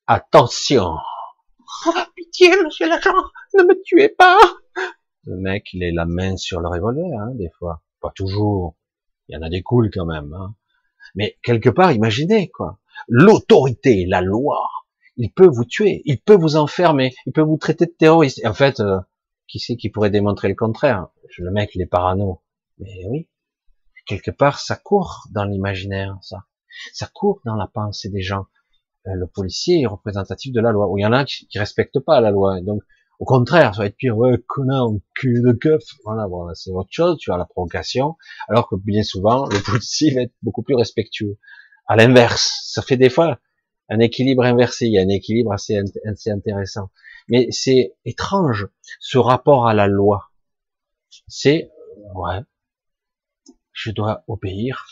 [0.08, 0.98] Attention
[1.88, 3.14] oh, Pitié, monsieur l'agent,
[3.54, 4.38] ne me tuez pas
[5.26, 7.82] Le mec, il est la main sur le revolver, hein, des fois.
[8.02, 8.76] Pas toujours.
[9.28, 10.34] Il y en a des cools quand même.
[10.34, 10.56] Hein.
[11.16, 12.80] Mais quelque part, imaginez, quoi.
[13.08, 14.68] L'autorité, la loi,
[15.18, 18.40] il peut vous tuer, il peut vous enfermer, il peut vous traiter de terroriste.
[18.44, 19.00] Et en fait, euh,
[19.48, 21.08] qui c'est qui pourrait démontrer le contraire?
[21.38, 22.42] Le mec, il est parano.
[22.80, 23.30] Mais oui,
[24.06, 26.46] quelque part, ça court dans l'imaginaire, ça.
[26.94, 28.46] Ça court dans la pensée des gens.
[29.08, 30.92] Euh, le policier est représentatif de la loi.
[30.98, 32.62] Il y en a qui, qui respectent pas la loi.
[32.62, 32.82] donc,
[33.20, 34.18] au contraire, ça va être pire.
[34.18, 35.84] Ouais, connard, cul de keuf.
[36.04, 37.18] Voilà, voilà, c'est autre chose.
[37.20, 38.18] Tu as la provocation.
[38.50, 41.38] Alors que bien souvent, le policier va être beaucoup plus respectueux.
[41.88, 43.40] À l'inverse, ça fait des fois
[43.90, 44.88] un équilibre inversé.
[44.88, 46.90] Il y a un équilibre assez, assez intéressant.
[47.28, 48.68] Mais c'est étrange,
[49.00, 50.32] ce rapport à la loi.
[51.28, 51.70] C'est,
[52.16, 52.40] ouais,
[53.72, 54.86] je dois obéir.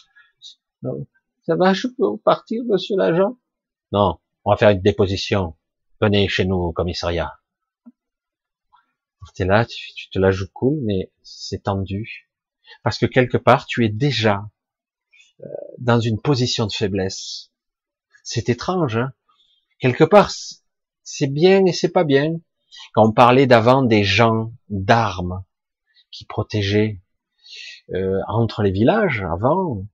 [0.84, 3.38] Ça va, je peux partir, monsieur l'agent?
[3.92, 5.56] Non, on va faire une déposition.
[6.01, 7.40] Venez chez nous au commissariat.
[9.38, 12.30] es là, tu, te la joues cool, mais c'est tendu.
[12.84, 14.50] Parce que quelque part, tu es déjà
[15.42, 15.48] euh,
[15.80, 17.51] dans une position de faiblesse.
[18.24, 18.98] C'est étrange.
[18.98, 19.14] Hein
[19.80, 20.32] quelque part,
[21.03, 22.40] c'est bien et c'est pas bien.
[22.93, 25.43] Quand on parlait d'avant des gens d'armes
[26.11, 27.01] qui protégeaient
[27.93, 29.85] euh, entre les villages, avant,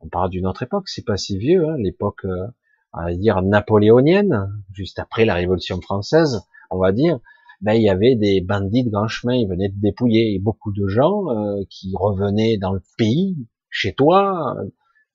[0.00, 2.48] on parle d'une autre époque, c'est pas si vieux, hein, l'époque euh,
[2.96, 7.18] on va dire napoléonienne, juste après la Révolution française, on va dire,
[7.60, 10.86] ben il y avait des bandits de grand chemin, ils venaient de dépouiller beaucoup de
[10.86, 13.36] gens euh, qui revenaient dans le pays,
[13.70, 14.56] chez toi,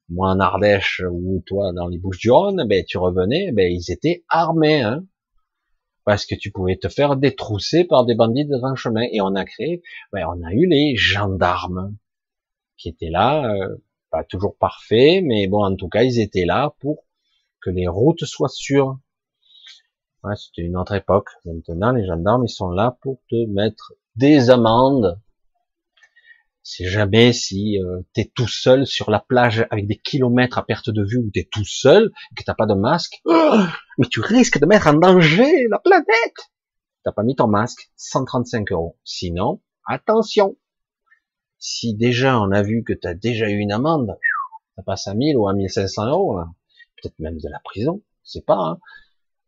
[0.10, 4.82] moi en Ardèche ou toi dans les Bouches-du-Rhône, ben tu revenais, ben ils étaient armés,
[4.82, 5.06] hein,
[6.06, 9.04] parce que tu pouvais te faire détrousser par des bandits de grand chemin.
[9.12, 11.96] Et on a créé, ben, on a eu les gendarmes
[12.78, 13.76] qui étaient là, euh,
[14.10, 17.06] pas toujours parfaits, mais bon en tout cas ils étaient là pour
[17.62, 19.00] que les routes soient sûres.
[20.24, 21.30] Ouais, C'était une autre époque.
[21.46, 25.20] Maintenant, les gendarmes, ils sont là pour te mettre des amendes.
[26.62, 30.66] C'est jamais si euh, tu es tout seul sur la plage avec des kilomètres à
[30.66, 33.22] perte de vue où tu es tout seul et que t'as pas de masque,
[33.98, 36.52] mais tu risques de mettre en danger la planète.
[37.04, 39.00] T'as pas mis ton masque, 135 euros.
[39.06, 40.58] Sinon, attention.
[41.58, 44.18] Si déjà on a vu que tu as déjà eu une amende,
[44.76, 46.50] ça passe à 1000 ou à 1500 euros là
[47.02, 48.58] peut-être même de la prison, c'est pas.
[48.58, 48.80] Hein.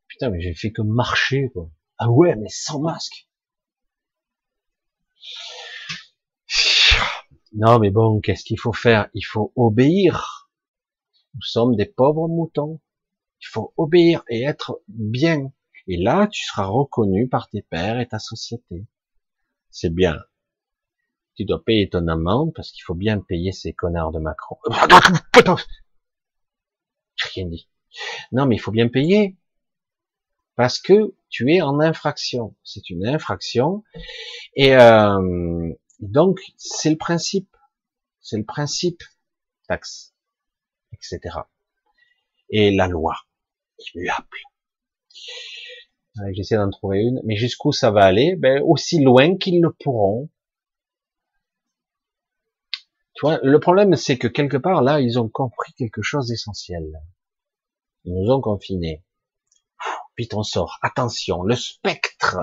[0.07, 1.69] Putain, mais j'ai fait que marcher, quoi.
[1.97, 3.27] Ah ouais, mais sans masque.
[7.53, 9.09] Non, mais bon, qu'est-ce qu'il faut faire?
[9.13, 10.49] Il faut obéir.
[11.35, 12.79] Nous sommes des pauvres moutons.
[13.41, 15.51] Il faut obéir et être bien.
[15.87, 18.85] Et là, tu seras reconnu par tes pères et ta société.
[19.69, 20.17] C'est bien.
[21.35, 24.57] Tu dois payer ton amende parce qu'il faut bien payer ces connards de Macron.
[27.33, 27.67] Rien dit.
[28.31, 29.35] Non, mais il faut bien payer
[30.55, 32.55] parce que tu es en infraction.
[32.63, 33.83] C'est une infraction
[34.55, 37.55] et euh, donc c'est le principe.
[38.19, 39.01] C'est le principe
[39.67, 40.13] taxe,
[40.93, 41.19] etc.
[42.49, 43.15] Et la loi
[43.95, 44.37] immuable.
[46.33, 48.35] J'essaie d'en trouver une, mais jusqu'où ça va aller?
[48.35, 50.29] Ben aussi loin qu'ils le pourront.
[53.23, 57.01] Le problème c'est que quelque part là, ils ont compris quelque chose d'essentiel.
[58.03, 59.03] Ils nous ont confinés.
[60.17, 60.79] Vite on sort.
[60.81, 62.37] Attention, le spectre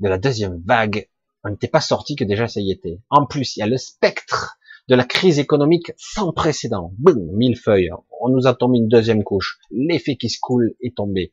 [0.00, 1.08] de la deuxième vague,
[1.44, 3.00] on n'était pas sorti que déjà ça y était.
[3.10, 4.56] En plus, il y a le spectre
[4.88, 6.92] de la crise économique sans précédent.
[6.98, 7.90] Boum, mille feuilles.
[8.20, 9.58] On nous a tombé une deuxième couche.
[9.70, 11.32] L'effet qui se coule est tombé.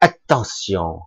[0.00, 1.00] Attention.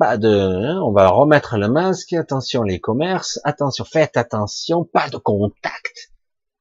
[0.00, 2.14] Pas de, hein, on va remettre le masque.
[2.14, 3.38] Attention les commerces.
[3.44, 4.82] Attention, faites attention.
[4.82, 6.10] Pas de contact.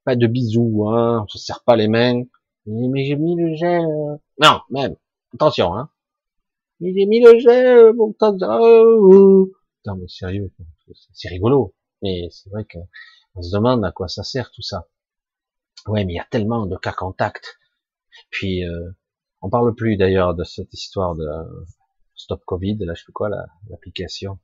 [0.03, 1.21] Pas de bisous, hein.
[1.23, 2.23] On se serre pas les mains.
[2.65, 3.87] Mais j'ai mis le gel.
[4.43, 4.97] Non, même.
[5.33, 5.89] Attention, hein.
[6.81, 10.51] Mais j'ai mis le gel, bon, Non, mais sérieux.
[11.13, 11.73] C'est rigolo.
[12.01, 12.79] Mais c'est vrai que
[13.35, 14.89] on se demande à quoi ça sert tout ça.
[15.87, 17.57] Ouais, mais il y a tellement de cas contacts.
[18.31, 18.89] Puis, euh,
[19.41, 21.25] on parle plus d'ailleurs de cette histoire de
[22.19, 23.29] Stop Covid, là je sais quoi,
[23.69, 24.39] l'application?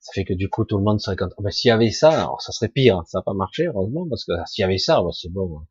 [0.00, 1.36] ça fait que du coup tout le monde serait content.
[1.38, 3.02] Ben, s'il y avait ça, alors ça serait pire.
[3.06, 5.62] Ça n'a pas marché heureusement parce que s'il y avait ça, ben, c'est bon.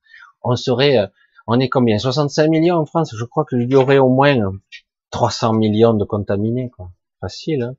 [0.41, 1.07] On serait, euh,
[1.47, 1.99] on est combien?
[1.99, 3.13] 65 millions en France?
[3.15, 4.37] Je crois qu'il y aurait au moins
[5.11, 6.91] 300 millions de contaminés, quoi.
[7.19, 7.63] Facile.
[7.63, 7.75] Hein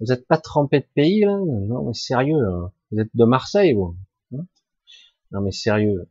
[0.00, 1.36] vous n'êtes pas trempé de pays là?
[1.38, 2.38] Non mais sérieux.
[2.90, 3.96] Vous êtes de Marseille vous
[4.34, 4.46] hein?
[5.32, 6.08] Non mais sérieux.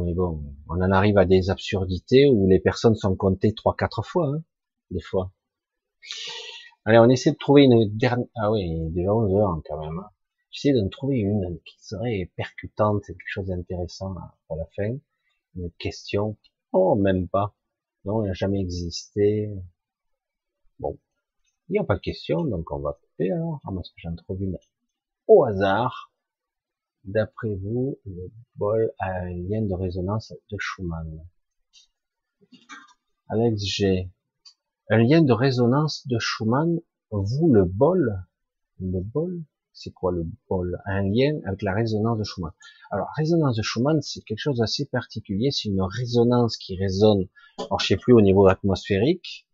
[0.00, 4.02] Mais bon, on en arrive à des absurdités où les personnes sont comptées trois, quatre
[4.02, 4.42] fois, hein,
[4.90, 5.32] des fois.
[6.84, 8.26] Allez, on essaie de trouver une dernière.
[8.36, 9.98] Ah oui, déjà 11 heures quand même.
[9.98, 10.10] Hein.
[10.50, 14.14] J'essaie de trouver une qui serait percutante, quelque chose d'intéressant
[14.46, 14.96] pour la fin.
[15.56, 16.36] Une question.
[16.72, 17.54] Oh, même pas.
[18.04, 19.50] Non, il n'a jamais existé.
[20.78, 20.98] Bon,
[21.68, 23.60] il n'y a pas de question, donc on va couper alors.
[23.64, 24.58] Ah, parce j'en trouve une
[25.26, 26.12] au hasard?
[27.04, 31.20] D'après vous, le bol a un lien de résonance de Schumann.
[33.28, 34.10] Alex G.
[34.88, 38.24] Un lien de résonance de Schumann, vous le bol,
[38.80, 39.42] le bol,
[39.74, 40.78] c'est quoi le bol?
[40.86, 42.52] Un lien avec la résonance de Schumann.
[42.90, 47.80] Alors, résonance de Schumann, c'est quelque chose d'assez particulier, c'est une résonance qui résonne, alors
[47.80, 49.46] je sais plus au niveau atmosphérique,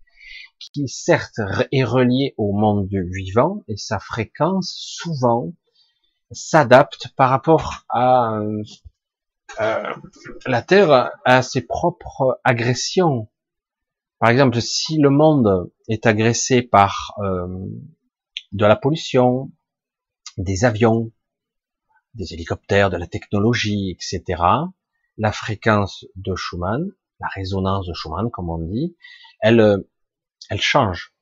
[0.61, 1.41] qui certes
[1.73, 5.53] est relié au monde du vivant, et sa fréquence, souvent,
[6.31, 8.63] s'adapte par rapport à euh,
[10.47, 13.29] la Terre à ses propres agressions.
[14.19, 17.49] Par exemple, si le monde est agressé par euh,
[18.53, 19.51] de la pollution,
[20.37, 21.11] des avions,
[22.15, 24.43] des hélicoptères, de la technologie, etc.,
[25.19, 28.97] la fréquence de Schumann, la résonance de Schumann, comme on dit,
[29.41, 29.85] elle,
[30.59, 31.13] change.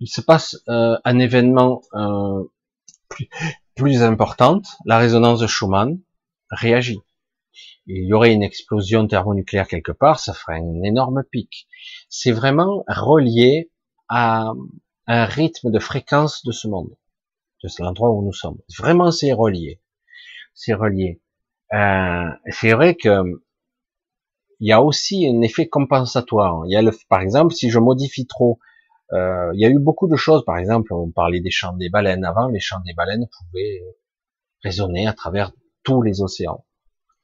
[0.00, 2.44] Il se passe euh, un événement euh,
[3.74, 6.00] plus, importante, la résonance de Schumann
[6.50, 7.00] réagit.
[7.86, 11.68] Il y aurait une explosion thermonucléaire quelque part, ça ferait un énorme pic.
[12.08, 13.70] C'est vraiment relié
[14.08, 14.52] à
[15.06, 16.96] un rythme de fréquence de ce monde,
[17.62, 18.58] de l'endroit où nous sommes.
[18.78, 19.80] Vraiment, c'est relié.
[20.54, 21.20] C'est relié.
[21.72, 23.22] Euh, c'est vrai que
[24.60, 26.64] il y a aussi un effet compensatoire.
[26.66, 28.58] Il y a le, par exemple, si je modifie trop
[29.12, 31.90] euh, il y a eu beaucoup de choses, par exemple, on parlait des chants des
[31.90, 33.82] baleines avant, les chants des baleines pouvaient
[34.62, 35.52] résonner à travers
[35.82, 36.64] tous les océans.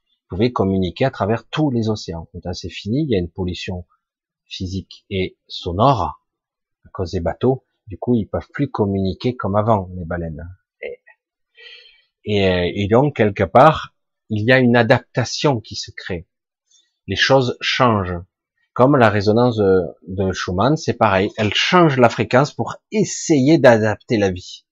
[0.06, 2.28] Ils pouvaient communiquer à travers tous les océans.
[2.34, 3.86] Maintenant c'est fini, il y a une pollution
[4.44, 6.22] physique et sonore
[6.84, 7.64] à cause des bateaux.
[7.86, 10.48] Du coup, ils peuvent plus communiquer comme avant, les baleines.
[10.82, 11.00] Et,
[12.24, 13.94] et, et donc, quelque part,
[14.28, 16.28] il y a une adaptation qui se crée.
[17.08, 18.18] Les choses changent.
[18.72, 21.30] Comme la résonance de, Schumann, c'est pareil.
[21.36, 24.64] Elle change la fréquence pour essayer d'adapter la vie.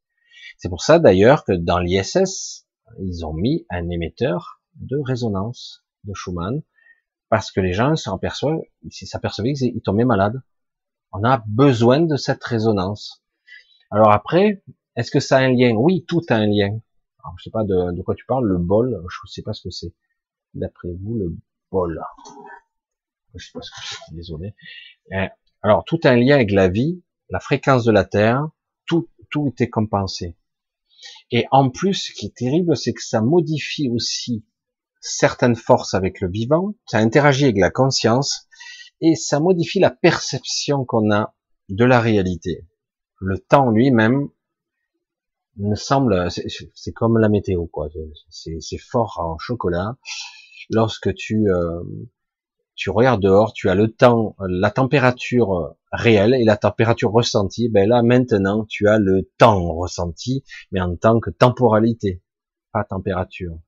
[0.57, 2.67] C'est pour ça d'ailleurs que dans l'ISS,
[3.01, 6.63] ils ont mis un émetteur de résonance de Schumann
[7.29, 8.61] parce que les gens s'aperçoivent,
[8.91, 10.41] s'apercevaient qu'ils tombaient malades.
[11.13, 13.23] On a besoin de cette résonance.
[13.91, 14.63] Alors après,
[14.97, 15.73] est-ce que ça a un lien?
[15.75, 16.79] Oui, tout a un lien.
[17.25, 19.63] Alors, je sais pas de quoi tu parles, le bol, je ne sais pas ce
[19.63, 19.93] que c'est.
[20.55, 21.37] D'après vous, le
[21.71, 22.01] bol
[23.35, 24.55] je sais pas ce que c'est, désolé.
[25.13, 25.27] Euh,
[25.63, 28.49] alors, tout un lien avec la vie, la fréquence de la Terre,
[28.87, 30.37] tout, tout était compensé.
[31.31, 34.45] Et en plus, ce qui est terrible, c'est que ça modifie aussi
[35.01, 38.49] certaines forces avec le vivant, ça interagit avec la conscience,
[39.01, 41.35] et ça modifie la perception qu'on a
[41.69, 42.67] de la réalité.
[43.21, 44.29] Le temps lui-même
[45.57, 47.89] me semble, c'est comme la météo, quoi.
[48.31, 49.97] C'est fort en chocolat.
[50.71, 51.83] Lorsque tu euh,
[52.79, 57.69] tu regardes dehors, tu as le temps, la température réelle et la température ressentie.
[57.69, 62.23] Ben là, maintenant, tu as le temps ressenti, mais en tant que temporalité,
[62.73, 63.59] pas température.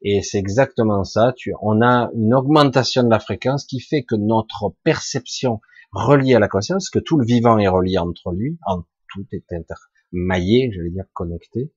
[0.00, 1.34] Et c'est exactement ça.
[1.36, 5.60] Tu, on a une augmentation de la fréquence qui fait que notre perception
[5.90, 9.52] reliée à la conscience, que tout le vivant est relié entre lui, en tout est
[9.52, 11.72] intermaillé, j'allais dire connecté.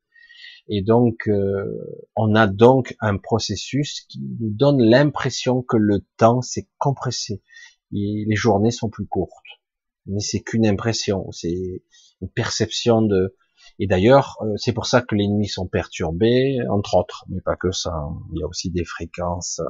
[0.67, 1.65] Et donc, euh,
[2.15, 7.41] on a donc un processus qui nous donne l'impression que le temps s'est compressé.
[7.91, 9.31] Et les journées sont plus courtes.
[10.05, 11.83] Mais c'est qu'une impression, c'est
[12.21, 13.35] une perception de,
[13.79, 17.55] et d'ailleurs, euh, c'est pour ça que les nuits sont perturbées, entre autres, mais pas
[17.55, 17.91] que ça.
[17.91, 18.19] Hein.
[18.33, 19.61] Il y a aussi des fréquences.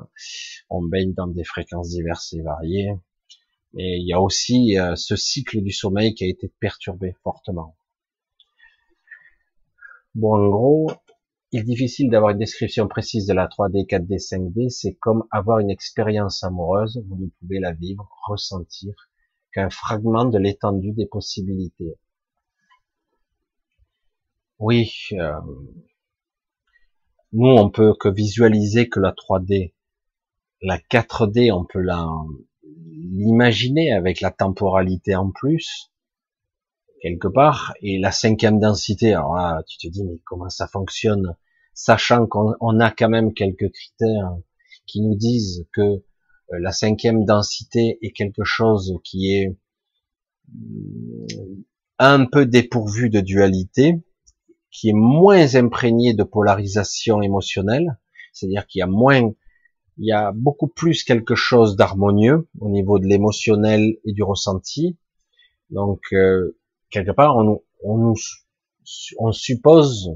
[0.70, 2.92] On baigne dans des fréquences diverses et variées.
[3.74, 7.76] Mais il y a aussi euh, ce cycle du sommeil qui a été perturbé fortement.
[10.16, 10.92] Bon, en gros,
[11.52, 14.70] il est difficile d'avoir une description précise de la 3D, 4D, 5D.
[14.70, 17.04] C'est comme avoir une expérience amoureuse.
[17.08, 18.94] Vous ne pouvez la vivre, ressentir
[19.54, 21.96] qu'un fragment de l'étendue des possibilités.
[24.60, 25.34] Oui, euh,
[27.32, 29.74] nous on peut que visualiser que la 3D,
[30.62, 31.84] la 4D, on peut
[32.64, 35.93] l'imaginer avec la temporalité en plus
[37.04, 39.14] quelque part et la cinquième densité.
[39.14, 41.36] Alors là, tu te dis mais comment ça fonctionne,
[41.74, 44.38] sachant qu'on a quand même quelques critères
[44.88, 46.02] qui nous disent que euh,
[46.50, 49.58] la cinquième densité est quelque chose qui est
[50.48, 51.64] mm,
[52.00, 54.02] un peu dépourvu de dualité,
[54.72, 58.00] qui est moins imprégné de polarisation émotionnelle,
[58.32, 59.34] c'est-à-dire qu'il y a moins,
[59.98, 64.98] il y a beaucoup plus quelque chose d'harmonieux au niveau de l'émotionnel et du ressenti.
[65.70, 66.58] Donc euh,
[66.94, 68.16] quelque part, on, nous,
[69.18, 70.12] on suppose,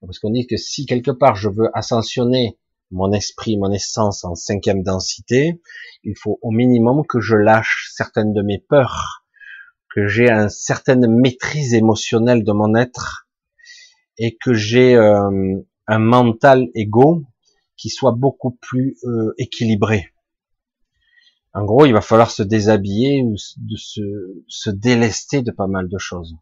[0.00, 2.56] parce qu'on dit que si quelque part je veux ascensionner
[2.90, 5.60] mon esprit, mon essence en cinquième densité,
[6.04, 9.24] il faut au minimum que je lâche certaines de mes peurs,
[9.94, 13.26] que j'ai une certaine maîtrise émotionnelle de mon être,
[14.16, 17.24] et que j'ai euh, un mental égo
[17.76, 20.13] qui soit beaucoup plus euh, équilibré.
[21.54, 24.00] En gros, il va falloir se déshabiller, de se,
[24.48, 26.36] se délester de pas mal de choses.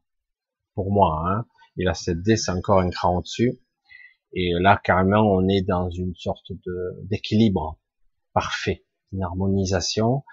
[0.75, 1.45] Pour moi, hein.
[1.79, 3.61] Et la 7D, c'est encore un cran au-dessus.
[4.33, 6.53] Et là, carrément, on est dans une sorte
[7.05, 7.79] d'équilibre
[8.33, 10.25] parfait, une harmonisation.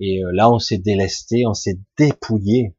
[0.00, 2.74] Et euh, là, on s'est délesté, on s'est dépouillé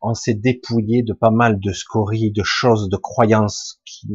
[0.00, 4.06] on s'est dépouillé de pas mal de scories, de choses, de croyances qui,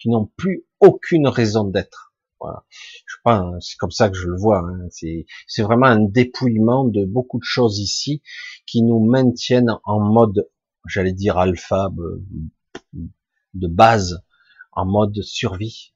[0.00, 2.12] qui n'ont plus aucune raison d'être.
[2.40, 2.64] Voilà.
[3.28, 4.60] Pense, c'est comme ça que je le vois.
[4.60, 4.88] Hein.
[4.90, 8.22] C'est vraiment un dépouillement de beaucoup de choses ici
[8.66, 10.48] qui nous maintiennent en mode,
[10.86, 11.90] j'allais dire alpha,
[13.54, 14.22] de base,
[14.72, 15.92] en mode survie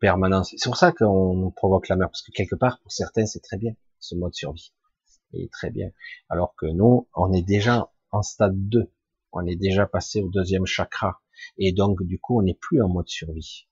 [0.00, 0.54] permanence.
[0.56, 3.58] C'est pour ça qu'on provoque la mort, parce que quelque part, pour certains, c'est très
[3.58, 4.72] bien, ce mode survie.
[5.34, 5.90] Et très bien.
[6.30, 8.90] Alors que nous, on est déjà en stade 2.
[9.32, 11.20] On est déjà passé au deuxième chakra.
[11.58, 13.66] Et donc, du coup, on n'est plus en mode survie.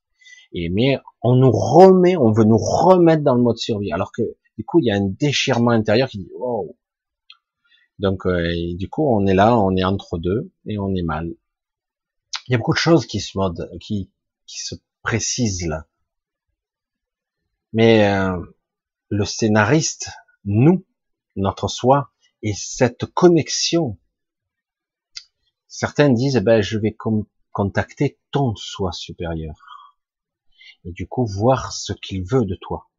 [0.54, 3.92] Mais on nous remet, on veut nous remettre dans le mode survie.
[3.92, 4.22] Alors que,
[4.56, 6.76] du coup, il y a un déchirement intérieur qui dit, wow.
[7.98, 11.34] Donc, euh, du coup, on est là, on est entre deux et on est mal.
[12.46, 14.10] Il y a beaucoup de choses qui se mode, qui,
[14.46, 15.86] qui se précisent là.
[17.72, 18.40] Mais euh,
[19.08, 20.10] le scénariste,
[20.44, 20.84] nous,
[21.36, 22.10] notre soi,
[22.42, 23.98] et cette connexion
[25.76, 26.96] Certains disent, eh ben, je vais
[27.50, 29.73] contacter ton soi supérieur.
[30.84, 32.90] Et du coup, voir ce qu'il veut de toi.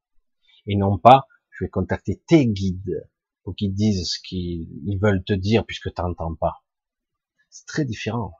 [0.67, 3.07] Et non pas, je vais contacter tes guides
[3.43, 6.64] pour qu'ils disent ce qu'ils veulent te dire puisque tu n'entends pas.
[7.49, 8.33] C'est très différent.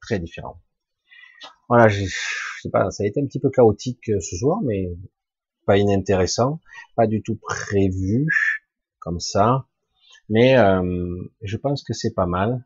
[0.00, 0.62] Très différent.
[1.68, 2.04] Voilà, je,
[2.62, 4.86] sais pas, ça a été un petit peu chaotique euh, ce soir, mais
[5.66, 6.60] pas inintéressant,
[6.94, 8.26] pas du tout prévu
[8.98, 9.66] comme ça.
[10.28, 12.64] Mais euh, je pense que c'est pas mal.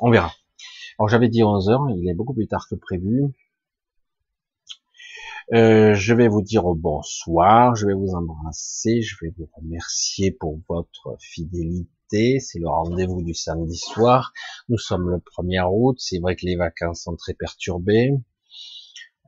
[0.00, 0.32] On verra.
[0.98, 3.32] Alors j'avais dit 11 heures, il est beaucoup plus tard que prévu.
[5.54, 10.58] Euh, je vais vous dire bonsoir, je vais vous embrasser, je vais vous remercier pour
[10.68, 12.40] votre fidélité.
[12.40, 14.32] C'est le rendez-vous du samedi soir.
[14.68, 15.96] Nous sommes le 1er août.
[16.00, 18.12] C'est vrai que les vacances sont très perturbées,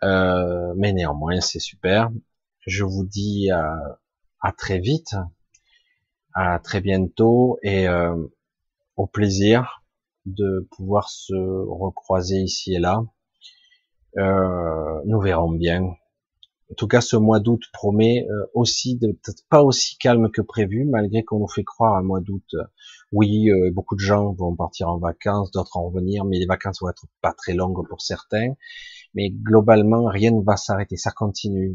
[0.02, 2.10] euh, mais néanmoins c'est super.
[2.66, 5.14] Je vous dis à, très vite,
[6.34, 8.16] à très bientôt et euh,
[8.96, 9.79] au plaisir
[10.26, 13.02] de pouvoir se recroiser ici et là.
[14.18, 15.94] Euh, nous verrons bien.
[16.70, 20.40] En tout cas, ce mois d'août promet euh, aussi de peut-être pas aussi calme que
[20.40, 22.44] prévu, malgré qu'on nous fait croire un mois d'août.
[22.54, 22.62] Euh,
[23.10, 26.80] oui, euh, beaucoup de gens vont partir en vacances, d'autres en revenir, mais les vacances
[26.80, 28.54] vont être pas très longues pour certains.
[29.14, 31.74] Mais globalement, rien ne va s'arrêter, ça continue.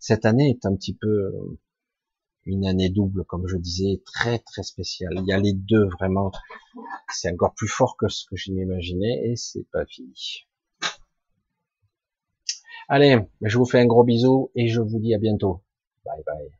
[0.00, 1.32] Cette année est un petit peu
[2.46, 5.12] une année double, comme je disais, très très spéciale.
[5.16, 6.32] Il y a les deux vraiment.
[7.12, 10.46] C'est encore plus fort que ce que je m'imaginais et c'est pas fini.
[12.88, 15.62] Allez, je vous fais un gros bisou et je vous dis à bientôt.
[16.04, 16.59] Bye bye.